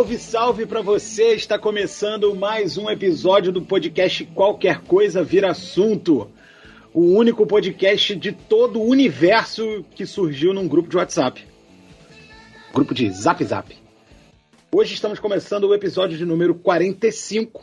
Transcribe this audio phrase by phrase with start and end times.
[0.00, 1.34] Salve, salve para você!
[1.34, 6.30] Está começando mais um episódio do podcast Qualquer Coisa Vira Assunto.
[6.94, 11.44] O único podcast de todo o universo que surgiu num grupo de WhatsApp.
[12.72, 13.76] Grupo de Zap Zap.
[14.74, 17.62] Hoje estamos começando o episódio de número 45.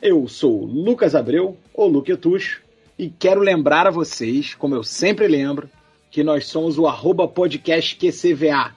[0.00, 2.62] Eu sou Lucas Abreu, ou Luquetucho,
[2.96, 5.68] e quero lembrar a vocês, como eu sempre lembro,
[6.08, 8.76] que nós somos o arroba podcast QCVA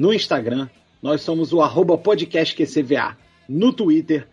[0.00, 0.66] no Instagram,
[1.02, 3.16] nós somos o arroba podcastqcva
[3.48, 4.28] no Twitter.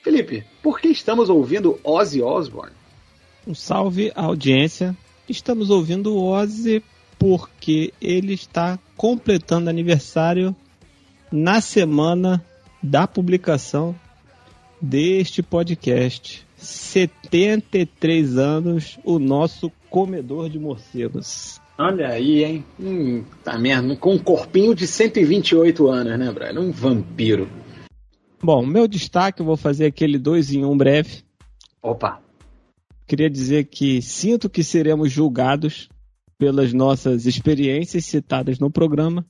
[0.02, 2.73] Felipe, por que estamos ouvindo Ozzy Osbourne?
[3.45, 4.95] Um salve à audiência.
[5.28, 6.83] Estamos ouvindo Ozzy
[7.17, 10.56] porque ele está completando aniversário
[11.31, 12.44] na semana
[12.81, 13.94] da publicação
[14.81, 16.45] deste podcast.
[16.58, 21.59] 73 anos, o nosso comedor de morcegos.
[21.78, 22.66] Olha aí, hein?
[22.80, 26.59] Hum, tá mesmo, com um corpinho de 128 anos, né, Brian?
[26.59, 27.50] Um vampiro.
[28.42, 31.23] Bom, meu destaque, eu vou fazer aquele dois em um breve.
[31.82, 32.22] Opa!
[33.06, 35.90] Queria dizer que sinto que seremos julgados
[36.38, 39.26] pelas nossas experiências citadas no programa.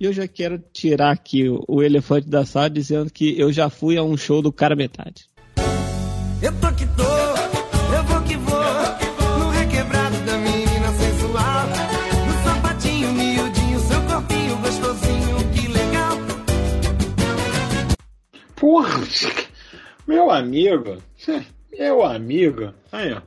[0.00, 3.98] E eu já quero tirar aqui o, elefante da sala dizendo que eu já fui
[3.98, 5.28] a um show do cara metade.
[6.40, 7.09] Eu tô que tô,
[18.70, 19.00] Porra,
[20.06, 20.96] meu amigo,
[21.76, 23.20] meu amigo, aí ó.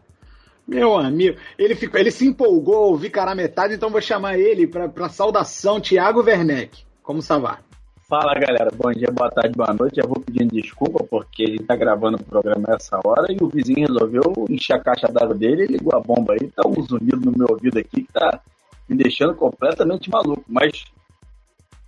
[0.65, 4.65] Meu amigo, ele ficou, ele se empolgou ao ouvir cara metade, então vou chamar ele
[4.65, 6.85] para saudação, Tiago Werneck.
[7.01, 7.59] Como está?
[8.07, 9.97] Fala galera, bom dia, boa tarde, boa noite.
[9.97, 13.85] Já vou pedindo desculpa porque ele tá gravando o programa nessa hora e o vizinho
[13.85, 16.47] resolveu encher a caixa d'água dele e ligou a bomba aí.
[16.51, 18.39] Tá um zunido no meu ouvido aqui que tá
[18.87, 20.45] me deixando completamente maluco.
[20.47, 20.85] Mas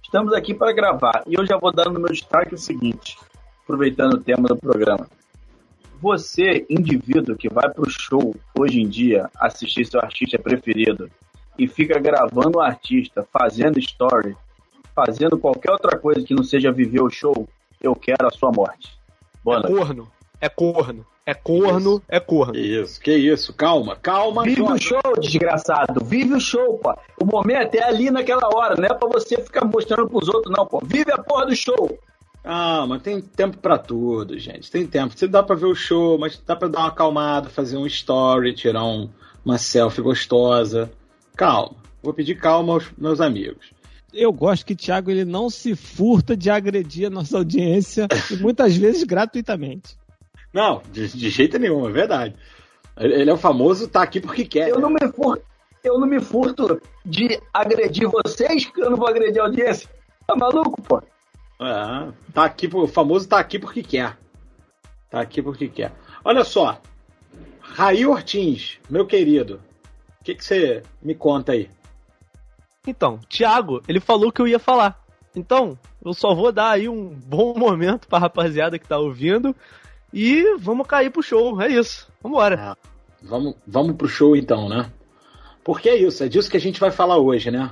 [0.04, 3.18] estamos aqui para gravar e eu já vou dar no meu destaque o seguinte:
[3.66, 5.08] aproveitando o tema do programa.
[6.00, 11.10] Você, indivíduo que vai para o show hoje em dia assistir seu artista preferido
[11.58, 14.36] e fica gravando o artista, fazendo story,
[14.94, 17.48] fazendo qualquer outra coisa que não seja viver o show,
[17.82, 18.96] eu quero a sua morte.
[19.44, 20.08] Boa é corno,
[20.40, 22.04] é corno, é corno, isso.
[22.08, 22.56] é corno.
[22.56, 24.44] Isso, que isso, calma, calma.
[24.44, 26.94] Vive o show, desgraçado, vive o show, pô.
[27.20, 30.68] O momento é ali naquela hora, não é pra você ficar mostrando pros outros, não,
[30.68, 30.80] pô.
[30.84, 31.98] Vive a porra do show.
[32.48, 34.70] Ah, mas tem tempo para tudo, gente.
[34.70, 35.18] Tem tempo.
[35.18, 38.54] Você dá para ver o show, mas dá para dar uma acalmada, fazer um story,
[38.54, 39.10] tirar um,
[39.44, 40.92] uma selfie gostosa.
[41.36, 41.76] Calma.
[42.04, 43.72] Vou pedir calma aos meus amigos.
[44.14, 48.36] Eu gosto que o Thiago ele não se furta de agredir a nossa audiência e
[48.36, 49.98] muitas vezes gratuitamente.
[50.54, 52.36] Não, de, de, jeito nenhum, é verdade.
[52.96, 54.70] Ele é o famoso tá aqui porque quer.
[54.70, 54.82] Eu né?
[54.84, 55.44] não me furto,
[55.84, 59.90] eu não me furto de agredir vocês, que eu não vou agredir a audiência.
[60.26, 61.02] Tá maluco, pô?
[61.60, 64.18] É, tá aqui, o famoso tá aqui porque quer.
[65.10, 65.94] Tá aqui porque quer.
[66.24, 66.82] Olha só.
[67.62, 69.62] Raí Ortins, meu querido.
[70.20, 71.70] O que, que você me conta aí?
[72.88, 75.00] Então, Thiago, ele falou que eu ia falar.
[75.36, 79.56] Então, eu só vou dar aí um bom momento pra rapaziada que tá ouvindo.
[80.14, 81.62] E vamos cair pro show.
[81.62, 82.08] É isso.
[82.22, 82.72] Vambora.
[82.72, 82.78] Ah,
[83.22, 84.92] vamos, vamos pro show então, né?
[85.64, 87.72] Porque é isso, é disso que a gente vai falar hoje, né?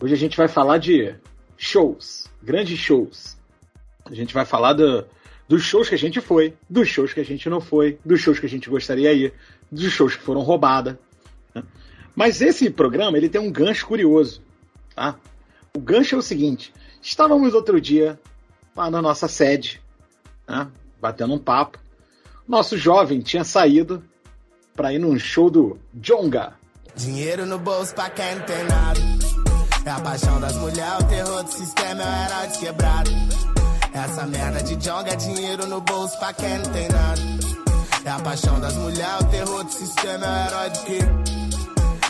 [0.00, 1.14] Hoje a gente vai falar de
[1.56, 3.36] shows, grandes shows.
[4.04, 5.06] A gente vai falar do,
[5.48, 8.38] dos shows que a gente foi, dos shows que a gente não foi, dos shows
[8.38, 9.34] que a gente gostaria de ir,
[9.70, 10.94] dos shows que foram roubados.
[11.54, 11.62] Né?
[12.14, 14.42] Mas esse programa ele tem um gancho curioso.
[14.94, 15.16] Tá?
[15.74, 16.72] O gancho é o seguinte:
[17.02, 18.18] estávamos outro dia
[18.74, 19.80] lá na nossa sede,
[20.48, 20.68] né?
[21.00, 21.78] batendo um papo.
[22.46, 24.02] Nosso jovem tinha saído
[24.74, 26.54] para ir num show do Jonga.
[26.94, 29.05] Dinheiro no bolso pra quem tem nada.
[29.86, 33.10] É a paixão das mulheres, o terror do sistema, é o herói desquebrado.
[33.94, 37.20] Essa merda de jonga é dinheiro no bolso pra quem não tem nada.
[38.04, 40.98] É a paixão das mulheres, o terror do sistema, é o herói de quê?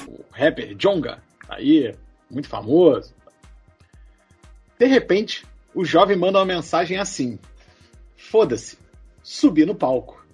[0.08, 1.94] O rapper Jonga, aí,
[2.30, 3.14] muito famoso.
[4.78, 5.44] De repente,
[5.74, 7.38] o jovem manda uma mensagem assim:
[8.16, 8.78] Foda-se,
[9.22, 10.24] subi no palco.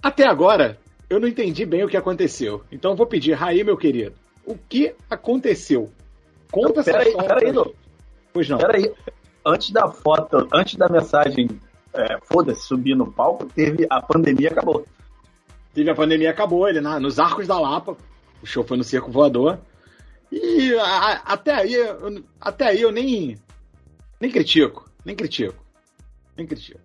[0.00, 0.78] Até agora,
[1.10, 2.62] eu não entendi bem o que aconteceu.
[2.70, 5.90] Então vou pedir, Raí, meu querido, o que aconteceu.
[6.50, 7.52] Conta essa peraí, história.
[7.52, 7.74] Peraí.
[8.32, 8.58] Pois não.
[8.58, 8.92] Peraí.
[9.44, 11.48] Antes da foto, antes da mensagem,
[11.92, 14.86] é, foda-se, subir no palco, teve a pandemia acabou.
[15.74, 17.96] teve a pandemia, acabou ele na, nos Arcos da Lapa.
[18.42, 19.58] O show foi no Circo Voador.
[20.30, 23.36] E a- até aí, eu, até aí eu nem,
[24.20, 25.62] nem critico, nem critico,
[26.36, 26.80] nem critico.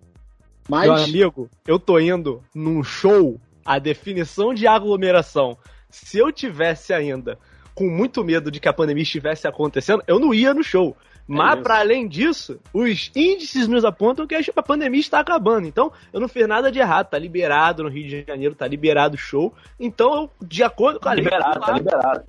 [0.68, 5.56] Mas Meu amigo, eu tô indo num show, a definição de aglomeração.
[5.88, 7.38] Se eu tivesse ainda
[7.78, 10.96] com muito medo de que a pandemia estivesse acontecendo, eu não ia no show.
[11.28, 11.62] Mas, isso.
[11.62, 15.68] para além disso, os índices nos apontam que a pandemia está acabando.
[15.68, 17.10] Então, eu não fiz nada de errado.
[17.10, 19.54] Tá liberado no Rio de Janeiro, tá liberado o show.
[19.78, 22.24] Então, eu, de acordo com a Tá lei, liberado, tá liberado.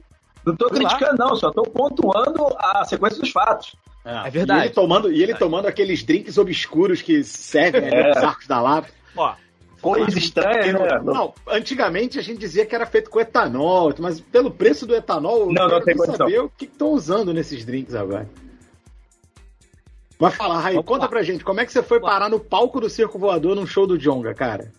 [0.45, 3.75] Não tô criticando, não, só tô pontuando a sequência dos fatos.
[4.05, 4.61] É verdade.
[4.61, 8.09] E ele tomando, e ele tomando aqueles drinks obscuros que servem ali É.
[8.09, 8.89] nos Arcos da Lapa.
[9.15, 9.33] Ó,
[9.81, 11.01] Coisa estranha, Porque né?
[11.03, 14.93] não, não, antigamente a gente dizia que era feito com etanol, mas pelo preço do
[14.95, 16.17] etanol, eu Não, não quero tem condição.
[16.17, 18.27] saber o que estão usando nesses drinks agora.
[20.19, 21.07] Mas fala, Raí, conta lá.
[21.07, 23.87] pra gente, como é que você foi parar no palco do Circo Voador num show
[23.87, 24.69] do Jonga, cara?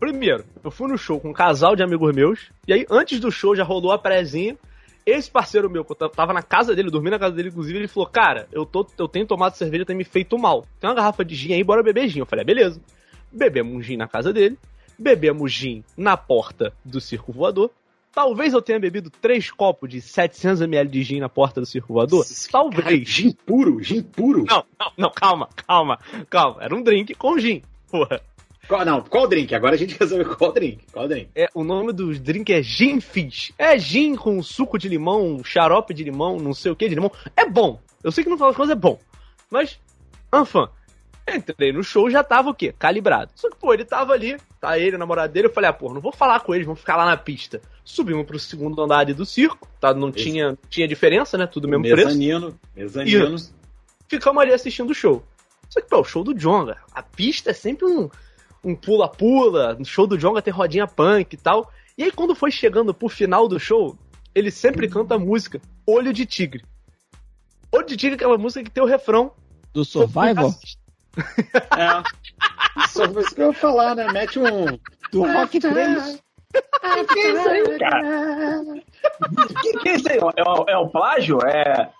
[0.00, 3.30] Primeiro, eu fui no show com um casal de amigos meus, e aí antes do
[3.30, 4.56] show já rolou a prézinha.
[5.04, 7.78] Esse parceiro meu, que eu ta- tava na casa dele, dormi na casa dele, inclusive,
[7.78, 10.66] ele falou: Cara, eu, tô, eu tenho tomado cerveja, tem me feito mal.
[10.80, 12.18] Tem uma garrafa de gin aí, bora beber gin.
[12.20, 12.80] Eu falei: "Ah, Beleza.
[13.36, 14.58] Bebemos um gin na casa dele,
[14.98, 17.70] bebemos gin na porta do circo voador.
[18.12, 22.24] Talvez eu tenha bebido três copos de 700ml de gin na porta do circo voador.
[22.24, 23.06] Cara, Talvez.
[23.06, 24.46] gin puro, gin puro.
[24.48, 25.98] Não, não, não, calma, calma,
[26.30, 26.62] calma.
[26.62, 27.60] Era um drink com gin.
[27.90, 28.22] Porra.
[28.66, 29.54] Qual, não, qual drink?
[29.54, 30.86] Agora a gente resolve qual drink.
[30.90, 31.28] Qual drink?
[31.34, 33.52] É, o nome dos drinks é Gin Fizz.
[33.58, 37.12] É gin com suco de limão, xarope de limão, não sei o que de limão.
[37.36, 37.78] É bom.
[38.02, 38.98] Eu sei que no final das contas é bom.
[39.50, 39.78] Mas,
[40.34, 40.66] enfim,
[41.28, 42.72] entrei no show já tava o quê?
[42.78, 43.30] Calibrado.
[43.34, 45.48] Só que, pô, ele tava ali, tá ele, o namorado dele.
[45.48, 47.60] Eu falei, ah, pô, não vou falar com eles, vamos ficar lá na pista.
[47.84, 49.92] Subimos pro segundo andar ali do circo, tá?
[49.92, 51.46] Não Esse- tinha, tinha diferença, né?
[51.46, 52.06] Tudo mesmo preço.
[52.06, 53.36] mezanino, mezanino.
[54.08, 55.22] ficamos ali assistindo o show.
[55.68, 58.08] Só que, pô, o show do Jonga, a pista é sempre um
[58.64, 61.70] um pula-pula, no show do Jonga tem rodinha punk e tal.
[61.96, 63.96] E aí, quando foi chegando pro final do show,
[64.34, 66.64] ele sempre canta a música Olho de Tigre.
[67.70, 69.30] Olho de Tigre é aquela música que tem o refrão.
[69.72, 70.52] Do Survival?
[71.16, 72.86] É.
[72.88, 74.06] Só foi isso que eu ia falar, né?
[74.12, 74.66] Mete um.
[75.12, 76.22] Do Rock 3?
[77.12, 78.64] Que é isso aí, cara?
[79.62, 80.18] Que, que é isso aí?
[80.18, 81.38] É o, é o plágio?
[81.46, 81.90] É,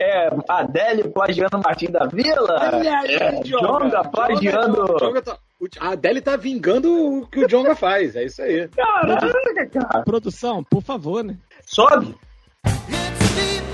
[0.00, 2.58] é Adele plagiando Martim da Vila?
[3.06, 4.96] É Jonga plagiando.
[4.98, 5.38] Jonga tá-
[5.80, 8.68] a Adele tá vingando o que o Jonga faz, é isso aí.
[8.68, 10.04] Caraca, cara.
[10.04, 11.36] Produção, por favor, né?
[11.64, 12.16] Sobe.
[12.64, 13.71] It's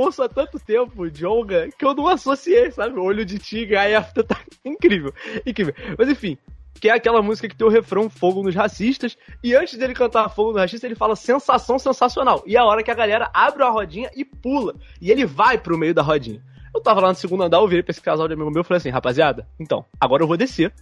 [0.00, 2.98] ouço há tanto tempo Jonga que eu não associei, sabe?
[2.98, 5.12] Olho de Tigre, aí a fita tá incrível.
[5.46, 5.74] Incrível.
[5.98, 6.36] Mas enfim.
[6.80, 9.16] Que é aquela música que tem o refrão Fogo nos Racistas.
[9.44, 12.42] E antes dele cantar Fogo nos Racistas, ele fala sensação sensacional.
[12.46, 14.74] E é a hora que a galera abre a rodinha e pula.
[15.00, 16.42] E ele vai pro meio da rodinha.
[16.74, 18.64] Eu tava lá no segundo andar, eu virei pra esse casal de amigo meu e
[18.64, 20.72] falei assim, rapaziada, então, agora eu vou descer.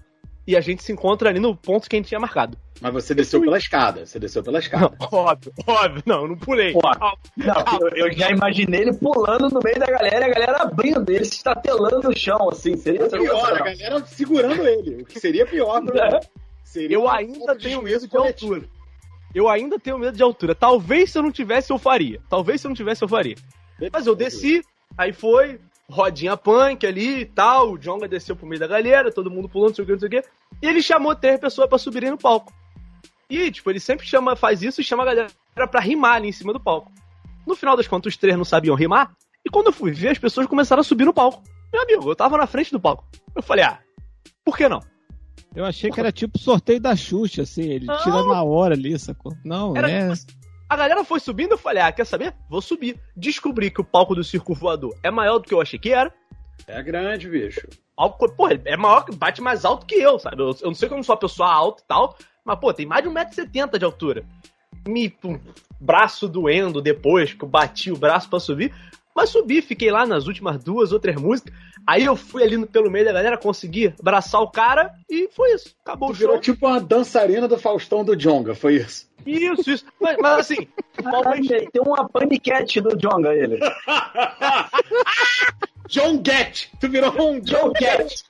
[0.49, 2.57] E a gente se encontra ali no ponto que a gente tinha marcado.
[2.81, 4.07] Mas você desceu pela escada.
[4.07, 4.97] Você desceu pela escada.
[5.13, 6.73] Óbvio, óbvio, não, eu não pulei.
[7.37, 11.11] Não, eu, eu já imaginei ele pulando no meio da galera e a galera abrindo,
[11.11, 12.79] ele se estatelando no chão, assim.
[12.79, 15.03] Seria Pior, a galera segurando ele.
[15.03, 16.21] O que seria pior pra É.
[16.65, 18.55] seria Eu ainda tenho medo de coletivo.
[18.55, 18.69] altura.
[19.35, 20.55] Eu ainda tenho medo de altura.
[20.55, 22.23] Talvez se eu não tivesse, eu faria.
[22.31, 23.37] Talvez se eu não tivesse, eu faria.
[23.93, 24.63] Mas eu desci,
[24.97, 27.73] aí foi, rodinha punk ali e tal.
[27.73, 29.99] O Jonga desceu pro meio da galera, todo mundo pulando, não sei o que, não
[30.01, 30.23] sei o que.
[30.63, 32.53] E ele chamou três pessoas pra subirem no palco.
[33.31, 35.29] E, tipo, ele sempre chama, faz isso e chama a galera
[35.71, 36.91] pra rimar ali em cima do palco.
[37.47, 39.15] No final das contas, os três não sabiam rimar.
[39.45, 41.43] E quando eu fui ver, as pessoas começaram a subir no palco.
[41.73, 43.05] Meu amigo, eu tava na frente do palco.
[43.35, 43.79] Eu falei, ah,
[44.45, 44.81] por que não?
[45.55, 47.99] Eu achei que era tipo sorteio da Xuxa, assim, ele Não.
[47.99, 49.33] tira na hora ali, sacou?
[49.45, 50.01] Não, Era é.
[50.01, 50.27] tipo assim,
[50.69, 52.35] A galera foi subindo, eu falei, ah, quer saber?
[52.49, 53.01] Vou subir.
[53.17, 56.13] Descobri que o palco do circo voador é maior do que eu achei que era.
[56.67, 57.67] É grande, bicho.
[57.97, 60.43] Palco, Pô, é maior, bate mais alto que eu, sabe?
[60.43, 63.03] Eu, eu não sei como sou uma pessoa alta e tal, mas, pô, tem mais
[63.03, 64.25] de 1,70m de altura.
[64.87, 65.41] Me, um
[65.81, 68.75] braço doendo depois que eu bati o braço pra subir.
[69.17, 71.53] Mas subi, fiquei lá nas últimas duas ou três músicas.
[71.89, 75.55] Aí eu fui ali no- pelo meio da galera, consegui abraçar o cara e foi
[75.55, 75.75] isso.
[75.83, 76.27] Acabou Tu o show.
[76.27, 79.09] virou tipo uma dançarina do Faustão do Jonga, foi isso.
[79.25, 79.87] Isso, isso.
[79.99, 80.69] Mas, mas assim,
[81.73, 83.59] tem uma paniquete do Jonga, ele.
[85.89, 86.69] John Get!
[86.79, 88.23] Tu virou um John Get!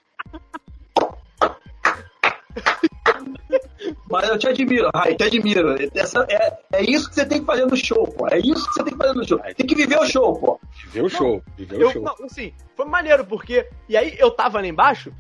[4.11, 5.77] Mas eu te admiro, Rai, te admiro.
[5.95, 8.27] Essa, é, é isso que você tem que fazer no show, pô.
[8.29, 9.39] É isso que você tem que fazer no show.
[9.57, 10.61] Tem que viver o show, pô.
[10.85, 12.03] Viveu o show, viveu o Eu, show.
[12.03, 13.69] não, assim, foi maneiro, porque.
[13.89, 15.13] E aí eu tava lá embaixo,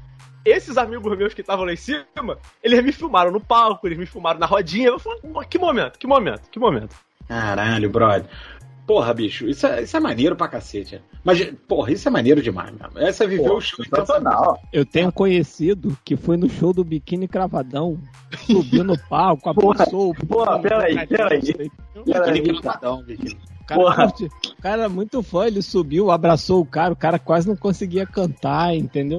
[0.44, 4.06] esses amigos meus que estavam lá em cima, eles me filmaram no palco, eles me
[4.06, 4.88] filmaram na rodinha.
[4.88, 6.96] Eu falei, "Pô, que momento, que momento, que momento.
[7.26, 8.24] Caralho, brother.
[8.88, 10.98] Porra, bicho, isso é, isso é maneiro pra cacete.
[11.22, 12.98] Mas, porra, isso é maneiro demais mesmo.
[12.98, 14.24] Essa viveu o show intensamente.
[14.24, 14.58] sensacional.
[14.72, 18.00] Eu tenho um conhecido que foi no show do Biquíni Cravadão,
[18.46, 20.14] subiu no palco, Porra, abraçou.
[20.14, 21.40] porra, peraí, peraí.
[22.06, 23.38] Peraí, Biquíni cravadão, biquíni.
[23.60, 24.06] O cara, Porra.
[24.06, 28.06] o cara era muito fã, ele subiu, abraçou o cara, o cara quase não conseguia
[28.06, 29.18] cantar, entendeu?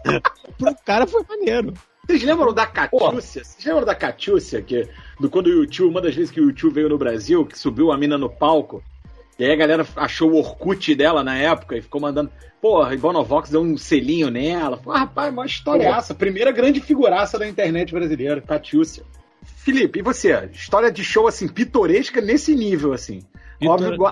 [0.56, 1.74] Pro cara foi maneiro.
[2.06, 3.44] Vocês lembram da Catiúcia?
[3.44, 4.62] Vocês lembram da Catiúcia?
[4.62, 4.88] Que,
[5.20, 7.92] do quando o YouTube, uma das vezes que o YouTube veio no Brasil, que subiu
[7.92, 8.82] a mina no palco,
[9.38, 12.30] e aí a galera achou o Orkut dela na época e ficou mandando.
[12.60, 14.78] Porra, Ibonovox deu um selinho nela.
[14.78, 16.14] Pô, rapaz, uma história essa.
[16.14, 19.02] Primeira grande figuraça da internet brasileira, Catiúcia.
[19.42, 20.48] Felipe, e você?
[20.52, 23.20] História de show assim, pitoresca nesse nível, assim.
[23.58, 24.06] Pitor- Óbvio,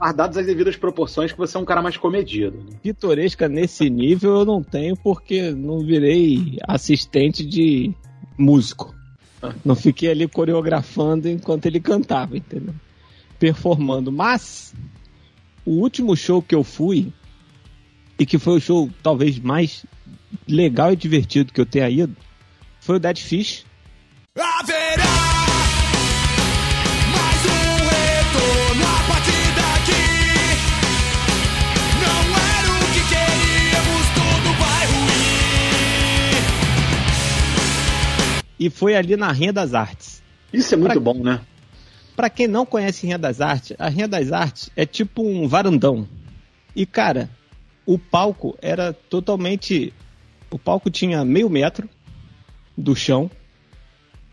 [0.00, 2.56] as devidas proporções, que você é um cara mais comedido.
[2.58, 2.78] Né?
[2.82, 7.92] Pitoresca nesse nível eu não tenho porque não virei assistente de
[8.38, 8.94] músico.
[9.64, 12.74] Não fiquei ali coreografando enquanto ele cantava, entendeu?
[13.38, 14.10] Performando.
[14.12, 14.74] Mas
[15.64, 17.12] o último show que eu fui,
[18.18, 19.84] e que foi o show talvez mais
[20.46, 22.16] legal e divertido que eu tenha ido,
[22.80, 23.64] foi o Dead Fish.
[24.36, 25.04] Haverá
[27.12, 30.04] mais um retorno a partir daqui.
[32.02, 36.44] Não era o que queríamos, tudo vai ruir.
[38.58, 40.22] E foi ali na Rinha das Artes.
[40.52, 41.40] Isso é muito Pra- bom, né?
[42.18, 46.04] Pra quem não conhece Rinha das Artes, a Rinha das Artes é tipo um varandão.
[46.74, 47.30] E cara,
[47.86, 49.94] o palco era totalmente.
[50.50, 51.88] O palco tinha meio metro
[52.76, 53.30] do chão.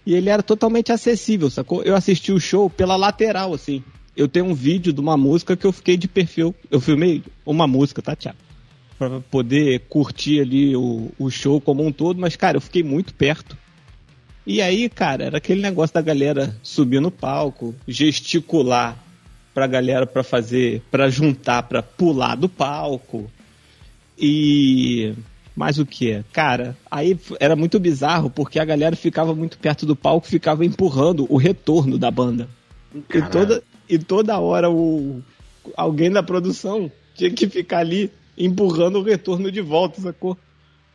[0.03, 1.83] E ele era totalmente acessível, sacou?
[1.83, 3.83] Eu assisti o show pela lateral, assim.
[4.17, 6.55] Eu tenho um vídeo de uma música que eu fiquei de perfil.
[6.71, 8.39] Eu filmei uma música, tá, Thiago?
[8.97, 13.13] Pra poder curtir ali o, o show como um todo, mas, cara, eu fiquei muito
[13.13, 13.55] perto.
[14.45, 18.97] E aí, cara, era aquele negócio da galera subir no palco, gesticular
[19.53, 23.29] pra galera pra fazer, pra juntar, pra pular do palco.
[24.17, 25.13] E
[25.55, 26.23] mais o que?
[26.33, 31.25] Cara, aí era muito bizarro porque a galera ficava muito perto do palco, ficava empurrando
[31.29, 32.47] o retorno da banda.
[33.13, 35.21] E toda, e toda hora o
[35.75, 40.37] alguém da produção tinha que ficar ali empurrando o retorno de volta, sacou?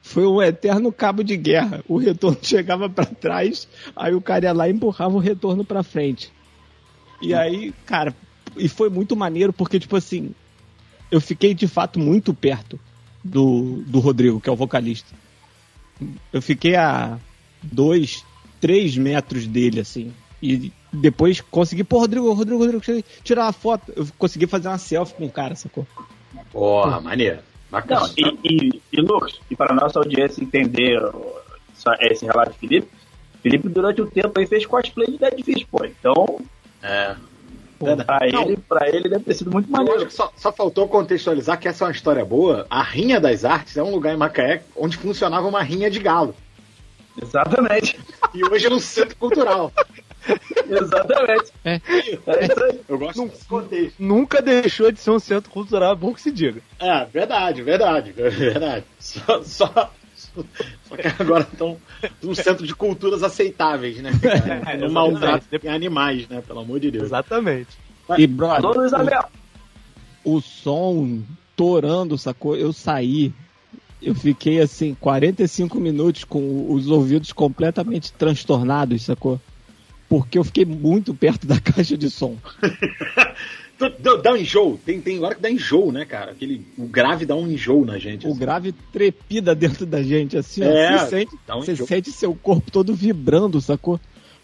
[0.02, 1.84] Foi um eterno cabo de guerra.
[1.86, 5.82] O retorno chegava pra trás, aí o cara ia lá e empurrava o retorno pra
[5.82, 6.32] frente.
[7.20, 8.14] E aí, cara,
[8.56, 10.34] e foi muito maneiro porque, tipo assim,
[11.10, 12.80] eu fiquei de fato muito perto
[13.22, 15.14] do, do Rodrigo, que é o vocalista.
[16.32, 17.18] Eu fiquei a
[17.62, 18.24] dois,
[18.60, 20.12] três metros dele, assim.
[20.42, 23.92] E depois consegui, pô, Rodrigo, Rodrigo, Rodrigo, tirar uma foto.
[23.94, 25.86] Eu consegui fazer uma selfie com o cara, sacou?
[26.50, 27.49] Porra, maneiro.
[27.70, 28.00] Bacana.
[28.00, 31.00] Não, e, e, e Lucas, e para nossa audiência entender
[32.00, 32.88] esse relato de Felipe,
[33.42, 35.84] Felipe durante o tempo aí fez cosplay de Dead Fish, pô.
[35.84, 36.40] Então,
[36.82, 37.14] É.
[38.04, 40.10] pra ele, pra ele deve ter sido muito maneiro.
[40.10, 42.66] só, só faltou contextualizar que essa é uma história boa.
[42.68, 46.34] A Rinha das Artes é um lugar em Macaé onde funcionava uma rinha de galo.
[47.22, 47.98] Exatamente.
[48.34, 49.72] E hoje é um centro cultural.
[50.68, 51.52] Exatamente.
[51.64, 51.80] É.
[52.26, 52.80] É isso aí.
[52.88, 53.94] Eu gosto desse contexto.
[53.98, 56.60] Nunca deixou de ser um centro cultural, é bom que se diga.
[56.78, 58.84] É, verdade, verdade, verdade.
[58.98, 61.76] Só, só, só que agora estão
[62.22, 64.10] num centro de culturas aceitáveis, né?
[64.68, 66.42] É, No maltrato em animais, né?
[66.46, 67.04] Pelo amor de Deus.
[67.04, 67.68] Exatamente.
[68.18, 69.24] E, brother, Dona Isabel.
[70.24, 71.22] o som
[71.56, 72.56] torando, sacou?
[72.56, 73.32] Eu saí.
[74.02, 79.40] Eu fiquei assim, 45 minutos com os ouvidos completamente transtornados, sacou?
[80.08, 82.36] Porque eu fiquei muito perto da caixa de som.
[84.22, 84.78] Dá, um enjoo.
[84.84, 86.32] Tem, tem hora que dá enjoo, né, cara?
[86.32, 88.26] Aquele, o grave dá um enjoo na gente.
[88.26, 88.38] O assim.
[88.38, 90.66] grave trepida dentro da gente, assim, ó.
[90.66, 91.86] É, Você sente, um você enjoo.
[91.86, 93.98] sente seu corpo todo vibrando, sacou?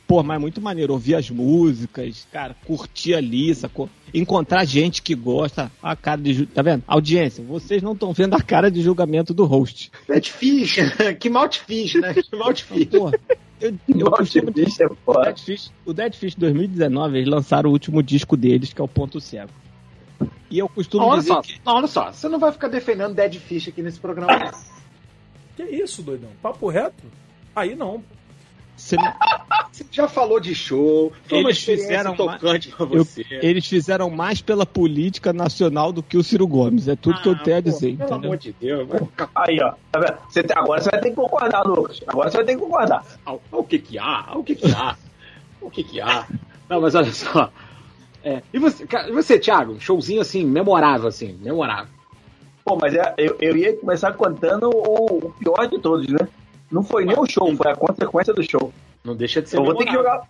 [0.07, 3.91] Pô, mas é muito maneiro ouvir as músicas, cara, curtir ali, sacou?
[4.19, 6.47] Encontrar gente que gosta, a cara de.
[6.47, 6.83] Tá vendo?
[6.87, 9.91] Audiência, vocês não estão vendo a cara de julgamento do host.
[10.09, 10.77] Dead Fish.
[11.21, 12.15] que mal te fiz, né?
[12.15, 12.87] Que mal te fiz.
[12.87, 13.11] Pô,
[13.61, 14.85] eu, eu Nossa, costumo dizer.
[14.85, 15.25] é O foda.
[15.25, 18.89] Dead Fish, o Dead Fish 2019, eles lançaram o último disco deles, que é o
[18.89, 19.51] Ponto Cego.
[20.51, 21.61] E eu costumo Olha dizer só, que.
[21.65, 24.51] não, olha só, você não vai ficar defendendo Dead Fish aqui nesse programa.
[25.57, 26.31] Que isso, doidão?
[26.41, 27.05] Papo reto?
[27.55, 28.03] Aí não.
[28.77, 28.97] Você
[29.91, 33.25] já falou de show, foi Eles fizeram tocante pra eu- você.
[33.31, 36.87] eles fizeram mais pela política nacional do que o Ciro Gomes.
[36.87, 38.17] É tudo que eu Ah, tenho a pô, dizer, Pelo entendeu?
[38.31, 39.01] amor de Deus, vai
[39.35, 39.73] Aí, ó.
[39.91, 40.19] Tá?
[40.29, 42.01] Você tem- agora você vai ter que concordar, Lucas.
[42.07, 43.05] Agora você vai ter que concordar.
[43.25, 44.97] Olha o que que há, olha o que que há,
[45.61, 46.27] o que que há.
[46.69, 47.51] Não, mas olha só.
[48.23, 49.81] É, e você, cara, você, Thiago?
[49.81, 51.89] Showzinho assim, memorável, assim, memorável.
[52.65, 56.29] Pô, mas é- eu, eu ia começar contando o, o pior de todos, né?
[56.71, 58.73] Não foi nem o show, foi a consequência do show.
[59.05, 60.29] Não deixa de ser Eu vou ter que jogar.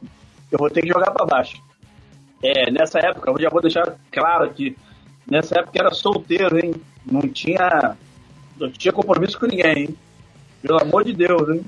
[0.51, 1.61] Eu vou ter que jogar pra baixo.
[2.43, 4.77] É, nessa época, eu já vou deixar claro que
[5.27, 6.75] nessa época era solteiro, hein?
[7.05, 7.97] Não tinha.
[8.59, 9.97] Não tinha compromisso com ninguém, hein?
[10.63, 11.65] Pelo amor de Deus, hein?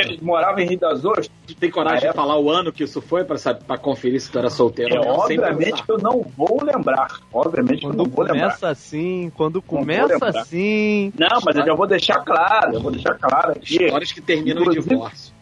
[0.00, 1.30] Ele morava em Rio das Ostras.
[1.46, 2.10] Tu tem coragem Ah, é?
[2.10, 5.14] de falar o ano que isso foi pra conferir se tu era solteiro É, não,
[5.16, 7.18] obviamente que eu não vou lembrar.
[7.32, 8.40] Obviamente que eu não Quando vou lembrar.
[8.42, 10.40] começa assim, quando começa lembrar.
[10.42, 11.12] assim.
[11.18, 12.74] Não, mas eu já vou deixar claro.
[12.74, 13.82] Eu vou deixar claro aqui.
[13.84, 15.32] Histórias que terminam em divórcio.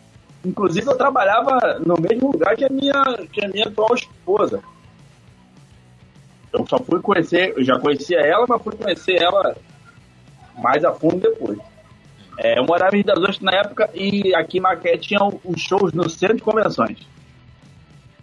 [0.45, 4.63] Inclusive, eu trabalhava no mesmo lugar que a minha, que a minha atual esposa.
[6.53, 9.57] Eu só fui conhecer, eu já conhecia ela, mas fui conhecer ela
[10.57, 11.59] mais a fundo depois.
[12.39, 15.61] É, eu morava em Rio das Ostras na época e aqui em Macaé tinha os
[15.61, 16.99] shows no centro de convenções.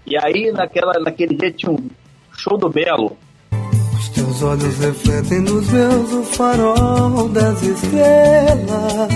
[0.05, 1.89] E aí, naquela, naquele dia, tinha um
[2.37, 3.17] show do Belo.
[3.95, 9.13] Os teus olhos refletem nos meus o farol das estrelas.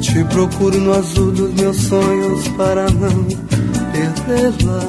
[0.00, 3.24] Te procuro no azul dos meus sonhos para não
[3.92, 4.80] perdê-la.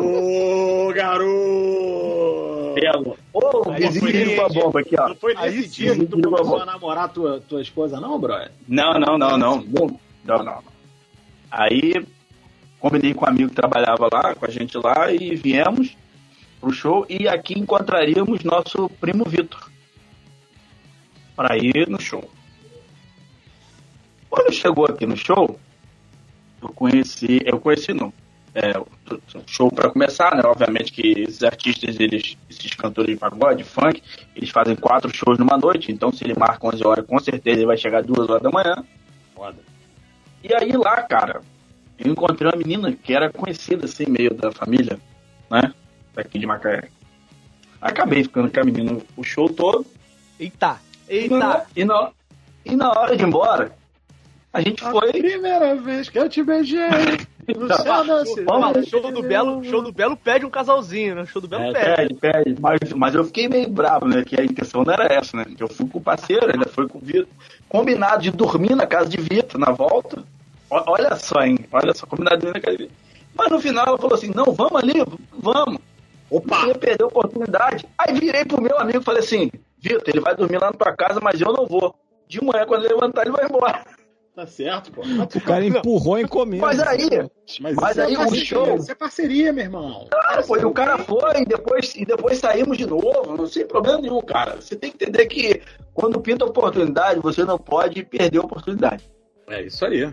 [0.00, 1.77] Ô, garoto!
[2.80, 3.16] Belo.
[3.32, 5.08] Ô, o Aí vizinho foi ligou a nesse- bomba aqui, ó.
[5.08, 8.18] Não foi Aí nesse sim, dia que tu começou a namorar tua, tua esposa, não,
[8.18, 8.50] brother?
[8.66, 9.62] Não, não, não, não.
[9.62, 10.62] Não, não, não.
[11.50, 11.94] Aí
[12.78, 15.96] combinei com um amigo que trabalhava lá, com a gente lá, e viemos
[16.60, 19.70] pro show e aqui encontraríamos nosso primo Vitor.
[21.34, 22.28] Pra ir no show.
[24.28, 25.58] Quando chegou aqui no show,
[26.60, 28.12] eu conheci, eu conheci não.
[28.60, 28.72] É,
[29.46, 30.42] show para começar, né?
[30.44, 34.02] Obviamente que esses artistas, eles, esses cantores de pagode, funk,
[34.34, 37.66] eles fazem quatro shows numa noite, então se ele marca 11 horas, com certeza ele
[37.66, 38.84] vai chegar duas horas da manhã.
[39.32, 39.58] Foda.
[40.42, 41.40] E aí lá, cara,
[41.96, 44.98] eu encontrei uma menina que era conhecida assim, meio da família,
[45.48, 45.72] né?
[46.12, 46.88] Daqui de Macaé.
[47.80, 49.86] Acabei ficando com a menina o show todo.
[50.40, 50.80] Eita!
[51.08, 51.64] Eita!
[51.76, 52.10] E na,
[52.64, 53.72] e na hora de ir embora,
[54.52, 55.12] a gente foi.
[55.12, 56.88] Primeira vez que eu te beijei.
[57.56, 58.44] No céu da cidade.
[58.44, 61.24] Vamos, Show do Belo, show do Belo pede um casalzinho, né?
[61.26, 62.14] Show do Belo É, pede.
[62.14, 62.60] Pede, pede.
[62.60, 64.22] Mas, mas eu fiquei meio bravo, né?
[64.24, 65.44] Que a intenção não era essa, né?
[65.56, 67.28] Que eu fui com o parceiro, ainda foi com o Vitor.
[67.68, 70.22] Combinado de dormir na casa de Vitor na volta.
[70.70, 71.58] O- olha só, hein?
[71.72, 72.96] Olha só, combinado de dormir na casa de Vitor.
[73.34, 74.94] Mas no final ela falou assim: não, vamos ali,
[75.32, 75.78] vamos.
[76.30, 76.74] Opa!
[76.74, 77.86] Perder a oportunidade.
[77.96, 80.92] Aí virei pro meu amigo e falei assim: Vitor, ele vai dormir lá na tua
[80.94, 81.94] casa, mas eu não vou.
[82.28, 83.82] De manhã, quando ele levantar, ele vai embora.
[84.38, 85.02] Tá certo, pô.
[85.02, 86.64] O cara empurrou a encomenda.
[86.64, 87.08] Mas aí,
[87.60, 90.06] Mas, Mas é aí o parceria, show- Isso é parceria, meu irmão.
[90.08, 93.66] Cara, pô, e o cara foi e depois, e depois saímos de novo, não sem
[93.66, 94.54] problema nenhum, cara.
[94.60, 95.60] Você tem que entender que
[95.92, 99.02] quando pinta oportunidade, você não pode perder a oportunidade.
[99.48, 100.08] É isso aí.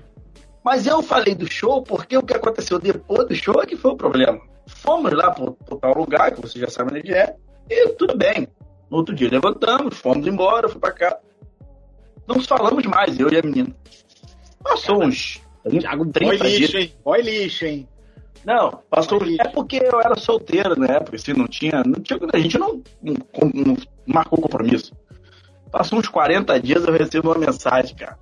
[0.63, 3.91] Mas eu falei do show porque o que aconteceu depois do show é que foi
[3.91, 4.41] o problema.
[4.65, 7.35] Fomos lá pro, pro tal lugar, que você já sabe onde é,
[7.69, 8.47] e tudo bem.
[8.89, 11.15] No outro dia levantamos, fomos embora, fui pra cá.
[12.27, 13.69] Não nos falamos mais, eu e a menina.
[14.65, 16.59] Passou uns 30, Thiago, boy 30 dias.
[16.59, 16.93] lixo, hein?
[17.05, 17.87] Boy lixo, hein?
[18.43, 19.19] Não, passou.
[19.39, 21.83] É porque eu era solteiro na época, assim, não tinha.
[21.83, 23.15] Não tinha a gente não, não,
[23.53, 24.91] não marcou compromisso.
[25.71, 28.17] Passou uns 40 dias eu recebo uma mensagem, cara.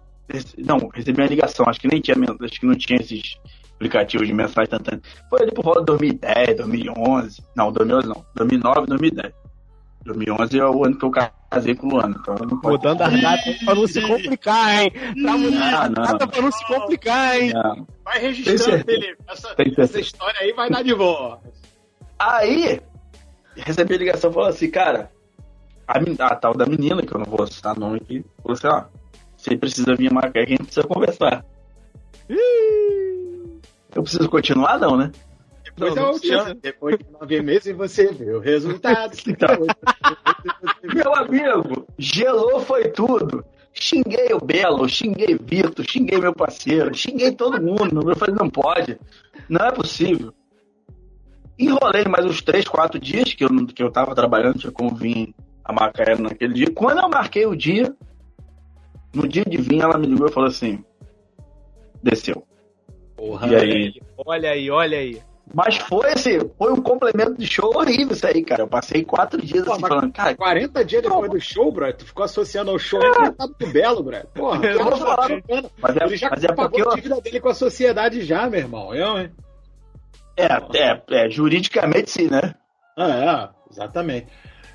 [0.58, 3.38] Não, recebi uma ligação, acho que nem tinha, acho que não tinha esses
[3.75, 5.01] aplicativos de mensagem instantânea.
[5.29, 7.43] Foi ali por volta de 2010, 2011.
[7.56, 9.34] Não, 2011 não, 2009, 2010.
[10.06, 11.12] 2011 é o ano que eu
[11.54, 12.78] casei com o Luana, então não pode.
[12.78, 14.92] Mudando as datas pra não se complicar, hein?
[14.92, 16.04] Tá mudando as não.
[16.04, 17.54] datas pra não se complicar, hein?
[17.54, 17.88] Não.
[18.04, 18.84] Vai registrando.
[18.86, 19.18] Felipe.
[19.28, 21.39] Essa, essa história aí vai dar de boa.
[22.20, 22.82] Aí,
[23.56, 25.12] recebi a ligação e falou assim, cara,
[25.88, 28.86] a, a tal da menina, que eu não vou citar nome aqui, falou assim, ó,
[29.38, 31.46] você precisa vir que a gente precisa conversar.
[33.94, 35.12] Eu preciso continuar, não, né?
[35.76, 36.52] Depois, Não, não eu te precisa.
[36.52, 36.60] amo.
[36.62, 39.18] Depois de nove meses você vê o resultado.
[39.28, 39.48] Então.
[40.94, 43.44] Meu amigo, gelou foi tudo.
[43.74, 48.08] Xinguei o Belo, xinguei Vitor, xinguei meu parceiro, xinguei todo mundo.
[48.08, 49.00] Eu falei, não pode,
[49.50, 50.32] não é possível.
[51.58, 54.94] Enrolei mais uns 3, 4 dias que eu, não- que eu tava trabalhando, tinha como
[54.94, 55.34] vir
[55.64, 56.72] a Macaé naquele dia.
[56.72, 57.96] Quando eu marquei o dia,
[59.14, 60.84] no dia de vir, ela me ligou e falou assim:
[62.02, 62.46] desceu.
[63.16, 63.94] Porra, E aí?
[64.26, 65.22] Olha aí, olha aí.
[65.54, 68.63] Mas foi assim, foi um complemento de show horrível isso aí, cara.
[68.63, 71.94] Eu passei quatro dias Pô, assim mas falando, cara, 40 dias depois do show, bro,
[71.94, 74.18] tu ficou associando ao show aí tratado do Belo, bro.
[74.34, 75.42] Porra, Eu vou falar, tá
[75.80, 78.22] mas é, Ele já mas é pagou porque eu, a dívida dele com a sociedade
[78.24, 78.96] já, meu irmão.
[78.96, 79.32] Eu, hein?
[80.36, 82.56] É, é, é, juridicamente sim, né?
[82.98, 84.28] Ah, é, exatamente.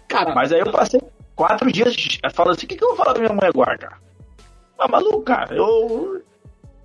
[0.07, 1.01] Cara, Mas aí eu passei
[1.35, 1.95] quatro dias
[2.33, 3.97] falando assim, o que, que eu vou falar pra minha mãe agora, cara?
[4.79, 6.23] Ah, maluco, cara, eu.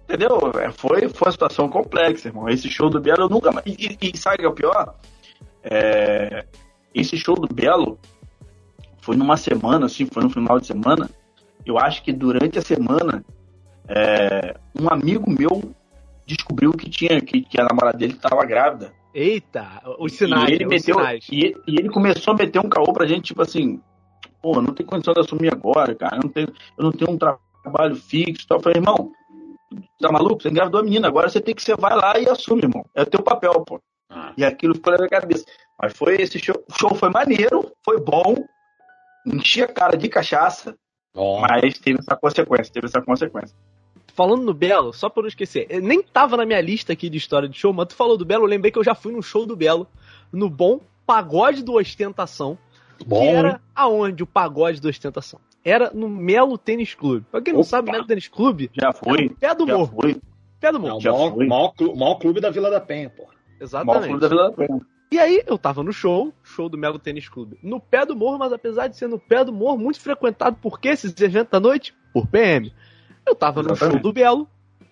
[0.04, 0.38] Entendeu?
[0.60, 2.50] É, foi, foi uma situação complexa, irmão.
[2.50, 3.66] Esse show do Bielo eu nunca mais.
[3.66, 4.96] E, e- sabe o que é o pior?
[5.64, 6.46] É,
[6.94, 7.98] esse show do Belo
[9.02, 11.10] foi numa semana, assim, foi no final de semana.
[11.66, 13.24] Eu acho que durante a semana,
[13.88, 15.74] é, um amigo meu
[16.26, 18.94] descobriu que tinha que, que a namorada dele estava grávida.
[19.14, 21.28] Eita, os sinais, e ele os meteu, sinais.
[21.32, 23.80] E, e ele começou a meter um caô pra gente, tipo assim,
[24.42, 26.18] pô, não tem condição de assumir agora, cara.
[26.18, 28.44] Eu não tenho, eu não tenho um tra- trabalho fixo.
[28.46, 28.58] e tal.
[28.58, 29.12] Eu falei, irmão,
[30.00, 30.42] tá maluco?
[30.42, 32.86] Você engravidou a menina, agora você tem que você vai lá e assume, irmão.
[32.96, 33.80] É o teu papel, pô.
[34.10, 34.34] Ah.
[34.38, 35.46] E aquilo ficou na minha cabeça.
[35.82, 36.56] Mas foi esse show.
[36.70, 38.36] O show foi maneiro, foi bom,
[39.26, 40.76] enchi a cara de cachaça,
[41.14, 43.56] Bom, mas teve essa consequência, teve essa consequência.
[44.16, 47.10] Falando no Belo, só pra eu não esquecer, eu nem tava na minha lista aqui
[47.10, 49.12] de história de show, mas tu falou do Belo, eu lembrei que eu já fui
[49.12, 49.88] num show do Belo,
[50.32, 52.58] no bom Pagode do Ostentação,
[53.06, 55.40] bom, que era aonde o Pagode do Ostentação?
[55.64, 57.26] Era no Melo Tênis Clube.
[57.32, 57.70] Pra quem não Opa.
[57.70, 59.94] sabe, Melo Tênis Clube Já é foi, no pé do já morro.
[60.02, 60.22] foi.
[60.60, 60.98] Pé do É morro.
[60.98, 61.48] o já maior, foi.
[61.48, 63.24] maior, maior clube da Vila da Penha, pô.
[63.24, 64.08] Maior Exatamente.
[64.08, 64.82] clube da Vila da Penha.
[65.12, 68.40] E aí, eu tava no show, show do Melo Tênis Clube, no pé do morro,
[68.40, 70.90] mas apesar de ser no pé do morro, muito frequentado por quê?
[70.90, 71.94] Esses eventos da noite?
[72.12, 72.74] Por PM.
[73.26, 73.94] Eu tava no Exatamente.
[73.94, 74.48] show do Belo,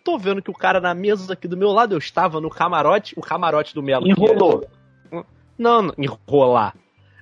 [0.06, 3.14] tô vendo que o cara na mesa aqui do meu lado, eu estava no camarote,
[3.18, 4.08] o camarote do Melo.
[4.08, 4.64] Enrolou.
[5.12, 5.24] é-
[5.58, 6.76] Não, não, enrolar.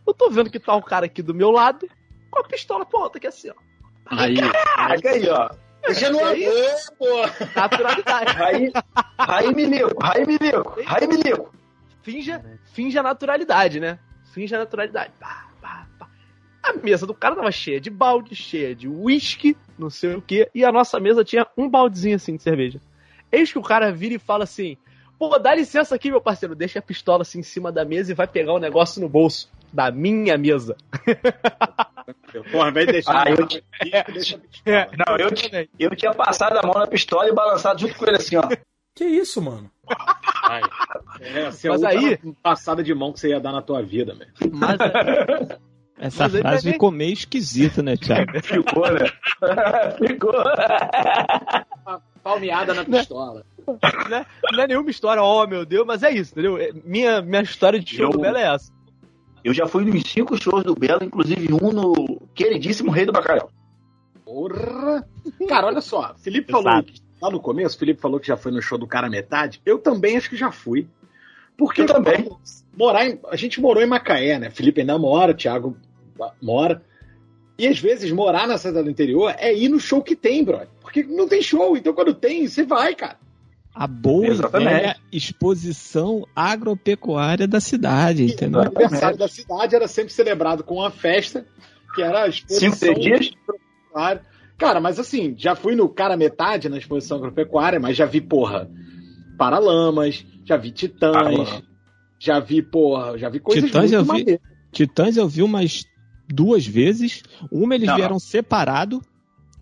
[0.06, 1.88] Eu tô vendo que tá o cara aqui do meu lado,
[2.30, 3.54] com a pistola ponta, aqui assim, ó.
[4.08, 4.36] Aí,
[4.76, 5.50] Caraca aí, ó.
[5.86, 7.06] deixa no Aí- amor, pô.
[7.56, 8.32] Naturalidade.
[8.34, 8.72] Raí,
[9.20, 11.54] Raí Milico, Raí Milico, Raí Milico.
[12.02, 14.00] finja, finja naturalidade, né?
[14.34, 15.12] Finja naturalidade.
[15.20, 16.08] Pá, pá, pá.
[16.64, 20.50] A mesa do cara tava cheia de balde, cheia de uísque, não sei o que,
[20.54, 22.82] e a nossa mesa tinha um baldezinho assim de cerveja.
[23.32, 24.76] Eis que o cara vira e fala assim:
[25.20, 28.16] Pô, dá licença aqui, meu parceiro, deixa a pistola assim em cima da mesa e
[28.16, 30.76] vai pegar o negócio no bolso da minha mesa.
[32.52, 33.28] Porra, vai deixar.
[33.28, 33.38] Ah, eu-.
[34.98, 35.30] Não, eu,
[35.80, 38.44] eu tinha passado a mão na pistola e balançado junto com ele assim, ó.
[38.96, 39.70] Que isso, mano?
[40.48, 40.62] Vai.
[41.22, 44.14] É, assim, Mas a aí- passada de mão que você ia dar na tua vida,
[44.16, 44.28] meu.
[44.52, 45.58] Mas é,
[46.02, 48.32] Essa Mas frase também- ficou meio esquisita, né, Thiago?
[48.42, 49.06] Ficou, né?
[50.08, 50.34] Ficou.
[52.24, 53.44] Palmeada na pistola.
[54.10, 56.58] né, não é nenhuma história, oh meu Deus, mas é isso, entendeu?
[56.58, 58.72] É- Minha, minha história de show Eu- do Belo é essa.
[59.44, 63.50] Eu já fui nos cinco shows do Belo, inclusive um no queridíssimo Rei do Bacalhau.
[64.26, 65.08] Porra!
[65.48, 66.92] Cara, olha só, Felipe falou Exato.
[66.92, 69.62] que- lá no começo, Felipe falou que já foi no show do cara metade.
[69.66, 70.88] Eu também acho que já fui.
[71.58, 72.30] Porque Eu também.
[72.78, 74.50] morar em- a gente morou em Macaé, né?
[74.50, 75.76] Felipe ainda mora, Thiago
[76.42, 76.82] mora.
[77.58, 80.70] E às vezes morar na cidade do interior é ir no show que tem, brother.
[80.80, 83.18] Porque não tem show, então quando tem, você vai, cara.
[83.74, 84.70] A boa e Exatamente.
[84.70, 88.60] velha exposição agropecuária da cidade, entendeu?
[88.62, 91.46] O aniversário da cidade era sempre celebrado com uma festa,
[91.96, 93.32] que era a exposição Cinco, dias?
[93.48, 94.22] agropecuária.
[94.58, 98.70] Cara, mas assim, já fui no cara metade na exposição agropecuária, mas já vi, porra,
[99.38, 101.64] Paralamas, já vi Titãs, Paralamas.
[102.20, 104.42] já vi, porra, já vi coisas Titãs muito eu vi- maneiras.
[104.72, 105.86] Titãs eu vi umas
[106.28, 107.24] duas vezes.
[107.52, 107.96] Uma eles Não.
[107.96, 109.02] vieram separado.